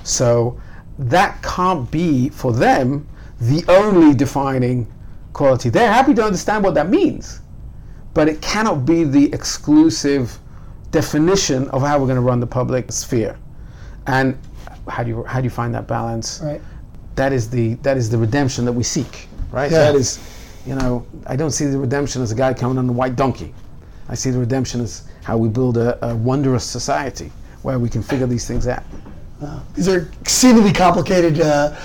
So 0.04 0.62
that 0.98 1.44
can't 1.44 1.92
be 1.92 2.30
for 2.30 2.54
them 2.54 3.06
the 3.42 3.66
only 3.68 4.16
defining 4.16 4.88
quality. 5.34 5.70
They're 5.70 5.92
happy 5.92 6.14
to 6.14 6.24
understand 6.24 6.64
what 6.64 6.76
that 6.76 6.90
means, 6.90 7.42
but 8.14 8.30
it 8.30 8.42
cannot 8.42 8.86
be 8.86 9.04
the 9.04 9.34
exclusive 9.34 10.40
definition 10.92 11.68
of 11.70 11.82
how 11.82 12.00
we're 12.00 12.06
going 12.06 12.16
to 12.16 12.22
run 12.22 12.40
the 12.40 12.48
public 12.48 12.92
sphere. 12.94 13.38
And 14.08 14.38
how 14.88 15.04
do 15.04 15.10
you 15.10 15.24
how 15.24 15.40
do 15.40 15.44
you 15.44 15.50
find 15.50 15.74
that 15.76 15.88
balance? 15.88 16.40
Right. 16.42 16.62
that 17.16 17.34
is 17.34 17.50
the 17.50 17.76
that 17.76 17.98
is 17.98 18.10
the 18.10 18.18
redemption 18.18 18.66
that 18.66 18.72
we 18.72 18.84
seek, 18.84 19.28
right? 19.52 19.72
Yeah. 19.72 19.92
That 19.92 19.96
is, 19.96 20.20
you 20.66 20.76
know, 20.76 21.06
I 21.28 21.36
don't 21.36 21.52
see 21.52 21.66
the 21.66 21.78
redemption 21.78 22.22
as 22.22 22.32
a 22.32 22.36
guy 22.36 22.54
coming 22.54 22.78
on 22.78 22.88
a 22.90 22.92
white 22.92 23.16
donkey. 23.16 23.54
I 24.10 24.16
see 24.16 24.30
the 24.32 24.40
redemption 24.40 24.82
as 24.82 25.04
how 25.24 25.38
we 25.38 25.50
build 25.50 25.78
a, 25.78 26.04
a 26.06 26.16
wondrous 26.16 26.64
society 26.64 27.32
where 27.62 27.80
we 27.80 27.90
can 27.90 28.02
figure 28.02 28.28
these 28.28 28.48
things 28.48 28.68
out. 28.68 28.84
These 29.76 29.88
are 29.88 30.10
exceedingly 30.22 30.74
complicated 30.74 31.42
uh, 31.42 31.76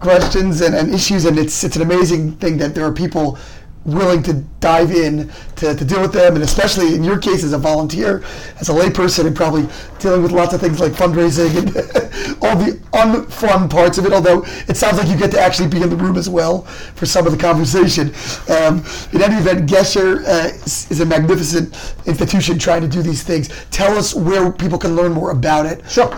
questions 0.00 0.60
and, 0.60 0.74
and 0.74 0.92
issues, 0.92 1.24
and 1.24 1.38
it's 1.38 1.62
it's 1.62 1.76
an 1.76 1.82
amazing 1.82 2.32
thing 2.36 2.58
that 2.58 2.74
there 2.74 2.84
are 2.84 2.92
people 2.92 3.38
willing 3.84 4.22
to 4.22 4.34
dive 4.60 4.90
in 4.90 5.30
to, 5.56 5.74
to 5.74 5.84
deal 5.84 6.00
with 6.00 6.12
them, 6.12 6.34
and 6.34 6.42
especially 6.42 6.94
in 6.94 7.04
your 7.04 7.18
case 7.18 7.44
as 7.44 7.52
a 7.52 7.58
volunteer, 7.58 8.24
as 8.60 8.68
a 8.68 8.72
layperson, 8.72 9.26
and 9.26 9.36
probably 9.36 9.68
dealing 9.98 10.22
with 10.22 10.32
lots 10.32 10.54
of 10.54 10.60
things 10.60 10.80
like 10.80 10.92
fundraising 10.92 11.56
and 11.58 11.68
all 12.42 12.56
the 12.56 12.72
unfun 12.92 13.68
parts 13.68 13.98
of 13.98 14.06
it. 14.06 14.12
Although 14.12 14.44
it 14.68 14.76
sounds 14.76 14.98
like 14.98 15.08
you 15.08 15.16
get 15.16 15.30
to 15.32 15.40
actually 15.40 15.68
be 15.68 15.82
in 15.82 15.90
the 15.90 15.96
room 15.96 16.16
as 16.16 16.28
well 16.28 16.62
for 16.62 17.06
some 17.06 17.26
of 17.26 17.32
the 17.32 17.38
conversation. 17.38 18.08
Um, 18.48 18.84
in 19.12 19.22
any 19.22 19.36
event, 19.36 19.68
Gesher 19.68 20.24
uh, 20.26 20.48
is 20.64 20.90
is 20.90 21.00
a 21.00 21.06
magnificent 21.06 21.74
institution 22.06 22.58
trying 22.58 22.82
to 22.82 22.88
do 22.88 23.02
these 23.02 23.22
things. 23.22 23.48
Tell 23.70 23.96
us 23.96 24.14
where 24.14 24.50
people 24.52 24.78
can 24.78 24.96
learn 24.96 25.12
more 25.12 25.30
about 25.30 25.66
it. 25.66 25.82
Sure. 25.90 26.10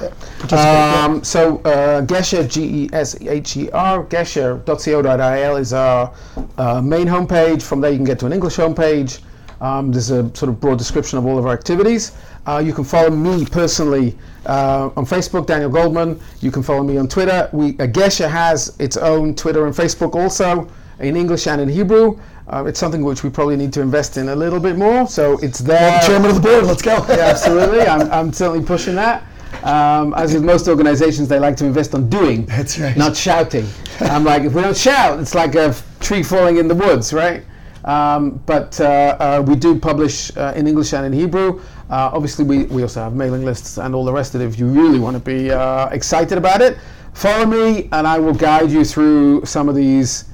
Yeah. 0.50 1.04
Um, 1.04 1.24
so 1.24 1.58
uh, 1.58 2.02
Gesher, 2.02 2.48
G-E-S-H-E-R, 2.48 4.04
gesher.co.il 4.04 5.56
is 5.56 5.72
our 5.72 6.14
uh, 6.58 6.80
main 6.80 7.06
homepage. 7.06 7.55
From 7.62 7.80
there 7.80 7.90
you 7.90 7.96
can 7.96 8.04
get 8.04 8.18
to 8.20 8.26
an 8.26 8.32
English 8.32 8.56
homepage. 8.56 9.20
Um, 9.60 9.90
there's 9.90 10.10
a 10.10 10.22
sort 10.36 10.50
of 10.50 10.60
broad 10.60 10.78
description 10.78 11.18
of 11.18 11.26
all 11.26 11.38
of 11.38 11.46
our 11.46 11.52
activities. 11.52 12.12
Uh, 12.46 12.62
you 12.64 12.72
can 12.72 12.84
follow 12.84 13.10
me 13.10 13.44
personally 13.46 14.16
uh, 14.44 14.90
on 14.96 15.06
Facebook, 15.06 15.46
Daniel 15.46 15.70
Goldman. 15.70 16.20
You 16.40 16.50
can 16.50 16.62
follow 16.62 16.82
me 16.82 16.98
on 16.98 17.08
Twitter. 17.08 17.48
We, 17.52 17.70
uh, 17.70 17.86
Gesher 17.86 18.28
has 18.28 18.76
its 18.78 18.96
own 18.96 19.34
Twitter 19.34 19.66
and 19.66 19.74
Facebook 19.74 20.14
also, 20.14 20.68
in 21.00 21.16
English 21.16 21.46
and 21.46 21.60
in 21.60 21.68
Hebrew. 21.68 22.18
Uh, 22.48 22.64
it's 22.66 22.78
something 22.78 23.02
which 23.02 23.24
we 23.24 23.30
probably 23.30 23.56
need 23.56 23.72
to 23.72 23.80
invest 23.80 24.18
in 24.18 24.28
a 24.28 24.36
little 24.36 24.60
bit 24.60 24.76
more. 24.76 25.08
So 25.08 25.38
it's 25.38 25.58
there. 25.58 26.00
Chairman 26.02 26.30
of 26.30 26.36
the 26.36 26.42
board, 26.42 26.64
let's 26.64 26.82
go. 26.82 27.04
Yeah, 27.08 27.26
absolutely. 27.26 27.80
I'm, 27.80 28.10
I'm 28.12 28.32
certainly 28.32 28.64
pushing 28.64 28.94
that. 28.96 29.24
Um, 29.62 30.14
as 30.14 30.34
with 30.34 30.44
most 30.44 30.68
organizations, 30.68 31.28
they 31.28 31.40
like 31.40 31.56
to 31.56 31.64
invest 31.64 31.94
on 31.94 32.08
doing, 32.08 32.44
That's 32.46 32.78
right. 32.78 32.96
not 32.96 33.16
shouting. 33.16 33.66
I'm 34.00 34.22
like, 34.22 34.42
if 34.42 34.52
we 34.52 34.62
don't 34.62 34.76
shout, 34.76 35.18
it's 35.18 35.34
like 35.34 35.54
a 35.54 35.74
tree 36.06 36.22
falling 36.22 36.58
in 36.58 36.68
the 36.68 36.74
woods, 36.74 37.12
right? 37.12 37.42
Um, 37.84 38.40
but 38.46 38.80
uh, 38.80 38.84
uh, 38.84 39.44
we 39.46 39.56
do 39.56 39.78
publish 39.78 40.36
uh, 40.36 40.52
in 40.56 40.66
English 40.66 40.92
and 40.92 41.04
in 41.04 41.12
Hebrew. 41.12 41.60
Uh, 41.90 42.10
obviously, 42.12 42.44
we, 42.44 42.64
we 42.64 42.82
also 42.82 43.00
have 43.00 43.14
mailing 43.14 43.44
lists 43.44 43.78
and 43.78 43.94
all 43.94 44.04
the 44.04 44.12
rest 44.12 44.34
of 44.34 44.40
it 44.40 44.46
if 44.46 44.58
you 44.58 44.66
really 44.66 45.00
want 45.00 45.16
to 45.16 45.22
be 45.22 45.50
uh, 45.50 45.88
excited 45.88 46.38
about 46.38 46.60
it. 46.60 46.78
Follow 47.12 47.46
me, 47.46 47.88
and 47.92 48.06
I 48.06 48.18
will 48.18 48.34
guide 48.34 48.70
you 48.70 48.84
through 48.84 49.44
some 49.44 49.68
of 49.68 49.74
these 49.74 50.26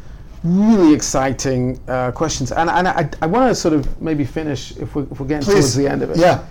really 0.45 0.93
exciting 0.93 1.81
uh, 1.89 2.11
questions. 2.11 2.53
And, 2.53 2.69
and 2.69 2.89
I, 2.89 3.09
I 3.23 3.27
want 3.27 3.51
to 3.51 3.55
sort 3.55 3.75
of 3.75 4.01
maybe 4.03 4.25
finish 4.25 4.77
if 4.77 4.95
we're, 4.95 5.05
if 5.05 5.21
we're 5.21 5.27
getting 5.27 5.47
towards 5.47 5.75
the 5.75 5.89
end 5.89 6.03
of 6.03 6.11
it 6.11 6.19
Yeah. 6.19 6.45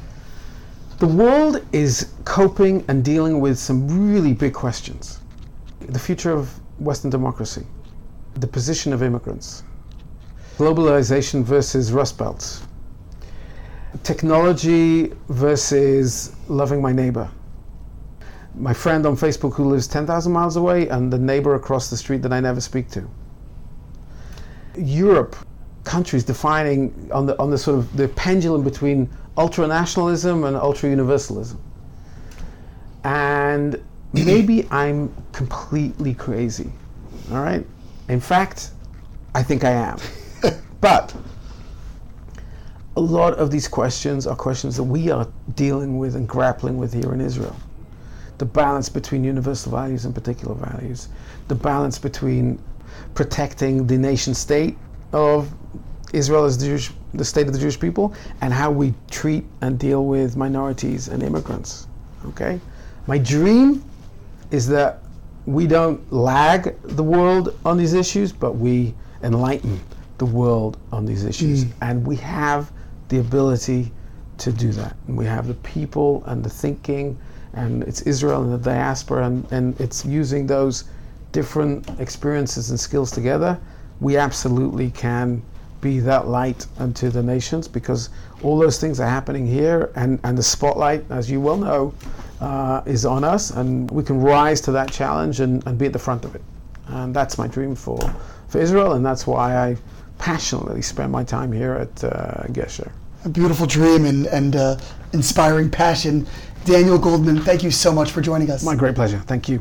The 1.00 1.08
world 1.08 1.66
is 1.72 2.14
coping 2.26 2.86
and 2.88 3.04
dealing 3.04 3.40
with 3.40 3.58
some 3.58 3.88
really 4.14 4.34
big 4.34 4.54
questions. 4.54 5.20
The 5.80 6.00
future 6.00 6.32
of 6.32 6.60
Western 6.80 7.10
democracy, 7.10 7.66
the 8.36 8.48
position 8.48 8.94
of 8.94 9.04
immigrants, 9.04 9.64
globalization 10.58 11.44
versus 11.44 11.92
Rust 11.92 12.18
Belts, 12.18 12.64
technology 14.04 15.14
versus 15.30 16.36
loving 16.48 16.82
my 16.82 16.92
neighbor. 16.92 17.30
My 18.56 18.74
friend 18.74 19.06
on 19.06 19.16
Facebook 19.16 19.54
who 19.54 19.66
lives 19.66 19.88
10,000 19.88 20.32
miles 20.32 20.56
away 20.56 20.88
and 20.90 21.12
the 21.12 21.18
neighbor 21.18 21.56
across 21.56 21.90
the 21.90 21.98
street 21.98 22.22
that 22.22 22.34
I 22.34 22.40
never 22.40 22.62
speak 22.62 22.90
to. 22.92 23.10
Europe, 24.78 25.36
countries 25.84 26.24
defining 26.24 27.10
on 27.14 27.26
the, 27.26 27.38
on 27.40 27.50
the 27.50 27.58
sort 27.58 27.78
of 27.78 27.96
the 27.98 28.08
pendulum 28.10 28.64
between 28.64 29.10
ultra 29.38 29.68
nationalism 29.68 30.44
and 30.44 30.56
ultra 30.56 30.90
universalism. 30.90 31.60
And 33.04 33.82
maybe 34.14 34.68
I'm 34.70 35.14
completely 35.32 36.14
crazy. 36.14 36.72
All 37.32 37.42
right? 37.42 37.66
In 38.12 38.20
fact, 38.20 38.72
I 39.34 39.42
think 39.42 39.64
I 39.64 39.70
am. 39.70 39.98
but 40.82 41.16
a 42.98 43.00
lot 43.00 43.36
of 43.36 43.52
these 43.52 43.70
questions 43.70 44.28
are 44.28 44.36
questions 44.36 44.76
that 44.76 44.84
we 44.84 45.10
are 45.10 45.26
dealing 45.56 45.98
with 45.98 46.18
and 46.18 46.28
grappling 46.28 46.78
with 46.78 46.92
here 46.92 47.14
in 47.14 47.22
Israel. 47.22 47.56
The 48.38 48.44
balance 48.44 48.90
between 48.90 49.24
universal 49.24 49.72
values 49.72 50.04
and 50.04 50.14
particular 50.14 50.56
values, 50.56 51.08
the 51.48 51.56
balance 51.56 51.98
between 51.98 52.62
protecting 53.16 53.88
the 53.88 53.98
nation 53.98 54.34
state 54.34 54.78
of 55.14 55.50
Israel 56.12 56.44
as 56.44 56.58
the, 56.58 56.66
Jewish, 56.66 56.92
the 57.14 57.24
state 57.24 57.48
of 57.48 57.54
the 57.54 57.60
Jewish 57.60 57.80
people, 57.80 58.14
and 58.42 58.52
how 58.52 58.72
we 58.72 58.94
treat 59.10 59.46
and 59.62 59.80
deal 59.80 60.04
with 60.04 60.36
minorities 60.36 61.08
and 61.08 61.24
immigrants. 61.24 61.88
Okay? 62.26 62.60
My 63.08 63.18
dream 63.18 63.82
is 64.52 64.68
that 64.68 65.01
we 65.46 65.68
don't 65.68 66.12
lag 66.12 66.76
the 66.84 67.04
world 67.04 67.58
on 67.66 67.78
these 67.78 67.94
issues, 67.94 68.32
but 68.32 68.54
we 68.54 68.94
enlighten 69.24 69.80
the 70.18 70.26
world 70.26 70.78
on 70.92 71.06
these 71.06 71.26
issues. 71.26 71.66
Mm. 71.66 71.74
And 71.82 72.08
we 72.08 72.16
have 72.18 72.72
the 73.10 73.20
ability 73.20 73.92
to 74.38 74.52
do 74.52 74.72
that. 74.72 74.96
And 75.08 75.18
we 75.18 75.26
have 75.26 75.48
the 75.48 75.56
people 75.56 76.24
and 76.28 76.44
the 76.44 76.50
thinking, 76.50 77.18
and 77.54 77.84
it's 77.84 78.02
Israel 78.04 78.44
and 78.44 78.54
the 78.54 78.58
diaspora, 78.58 79.26
and, 79.26 79.52
and 79.52 79.80
it's 79.80 80.06
using 80.06 80.48
those 80.48 80.86
different 81.32 81.90
experiences 82.00 82.70
and 82.70 82.80
skills 82.80 83.12
together. 83.12 83.60
We 84.00 84.18
absolutely 84.18 84.92
can 84.92 85.42
be 85.80 86.00
that 86.00 86.28
light 86.28 86.68
unto 86.78 87.10
the 87.10 87.24
nations 87.24 87.68
because 87.68 88.10
all 88.44 88.58
those 88.60 88.80
things 88.80 89.00
are 89.00 89.08
happening 89.08 89.48
here, 89.48 89.92
and, 89.96 90.20
and 90.24 90.38
the 90.38 90.44
spotlight, 90.44 91.04
as 91.10 91.30
you 91.30 91.42
well 91.42 91.58
know, 91.58 91.94
uh, 92.42 92.82
is 92.86 93.06
on 93.06 93.24
us, 93.24 93.52
and 93.52 93.90
we 93.92 94.04
can 94.04 94.20
rise 94.20 94.60
to 94.62 94.72
that 94.74 94.92
challenge 94.92 95.40
and, 95.40 95.66
and 95.66 95.78
be 95.78 95.86
at 95.86 95.94
the 95.94 96.00
front 96.00 96.26
of 96.26 96.36
it. 96.36 96.42
And 96.88 97.16
that's 97.16 97.38
my 97.38 97.48
dream 97.48 97.76
for, 97.76 98.00
for 98.50 98.60
Israel, 98.60 98.94
and 98.94 99.06
that's 99.06 99.26
why 99.26 99.56
I 99.56 99.78
passionately 100.18 100.82
spend 100.82 101.12
my 101.12 101.24
time 101.24 101.52
here 101.52 101.74
at 101.74 102.04
uh, 102.04 102.44
Gesher 102.48 102.92
a 103.26 103.30
beautiful 103.30 103.66
dream 103.66 104.06
and, 104.06 104.28
and 104.28 104.56
uh, 104.56 104.78
inspiring 105.14 105.70
passion. 105.70 106.26
Daniel 106.66 106.98
Goldman, 106.98 107.42
thank 107.42 107.64
you 107.64 107.72
so 107.72 107.92
much 107.92 108.12
for 108.12 108.22
joining 108.22 108.50
us. 108.52 108.64
My 108.64 108.76
great 108.76 108.96
pleasure. 108.96 109.20
Thank 109.20 109.50
you. 109.50 109.60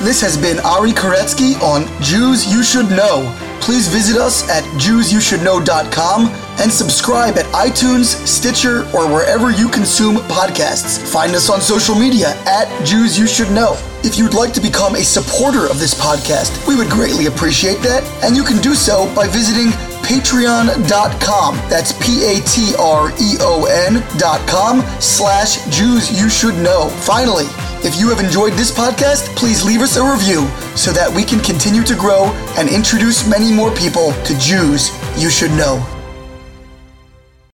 This 0.00 0.20
has 0.20 0.36
been 0.36 0.58
Ari 0.60 0.92
Koretsky 0.92 1.60
on 1.60 1.84
Jews 2.02 2.50
You 2.50 2.62
Should 2.62 2.88
Know. 2.90 3.34
Please 3.60 3.88
visit 3.88 4.16
us 4.16 4.48
at 4.48 4.62
JewsYouShouldKnow.com 4.80 6.47
and 6.58 6.70
subscribe 6.70 7.38
at 7.38 7.46
iTunes, 7.46 8.16
Stitcher, 8.26 8.80
or 8.94 9.06
wherever 9.12 9.50
you 9.50 9.68
consume 9.68 10.16
podcasts. 10.28 10.98
Find 11.12 11.34
us 11.34 11.50
on 11.50 11.60
social 11.60 11.94
media 11.94 12.34
at 12.46 12.68
Jews 12.84 13.18
You 13.18 13.26
Should 13.26 13.50
Know. 13.50 13.76
If 14.04 14.18
you'd 14.18 14.34
like 14.34 14.52
to 14.54 14.60
become 14.60 14.94
a 14.94 15.02
supporter 15.02 15.66
of 15.66 15.78
this 15.78 15.94
podcast, 15.94 16.66
we 16.66 16.76
would 16.76 16.88
greatly 16.88 17.26
appreciate 17.26 17.78
that, 17.82 18.02
and 18.22 18.36
you 18.36 18.44
can 18.44 18.60
do 18.62 18.74
so 18.74 19.12
by 19.14 19.26
visiting 19.28 19.70
patreon.com. 20.02 21.56
That's 21.68 21.92
P-A-T-R-E-O-N 22.04 23.92
dot 24.18 24.48
com 24.48 24.80
slash 25.00 25.64
Jews 25.66 26.10
You 26.20 26.30
Should 26.30 26.54
Know. 26.56 26.88
Finally, 26.88 27.46
if 27.84 27.98
you 28.00 28.08
have 28.08 28.18
enjoyed 28.18 28.54
this 28.54 28.70
podcast, 28.70 29.34
please 29.36 29.64
leave 29.64 29.82
us 29.82 29.96
a 29.96 30.02
review 30.02 30.48
so 30.74 30.92
that 30.92 31.12
we 31.14 31.24
can 31.24 31.40
continue 31.40 31.84
to 31.84 31.94
grow 31.94 32.24
and 32.56 32.68
introduce 32.68 33.28
many 33.28 33.52
more 33.52 33.70
people 33.74 34.12
to 34.24 34.36
Jews 34.38 34.90
you 35.16 35.30
should 35.30 35.52
know. 35.52 35.97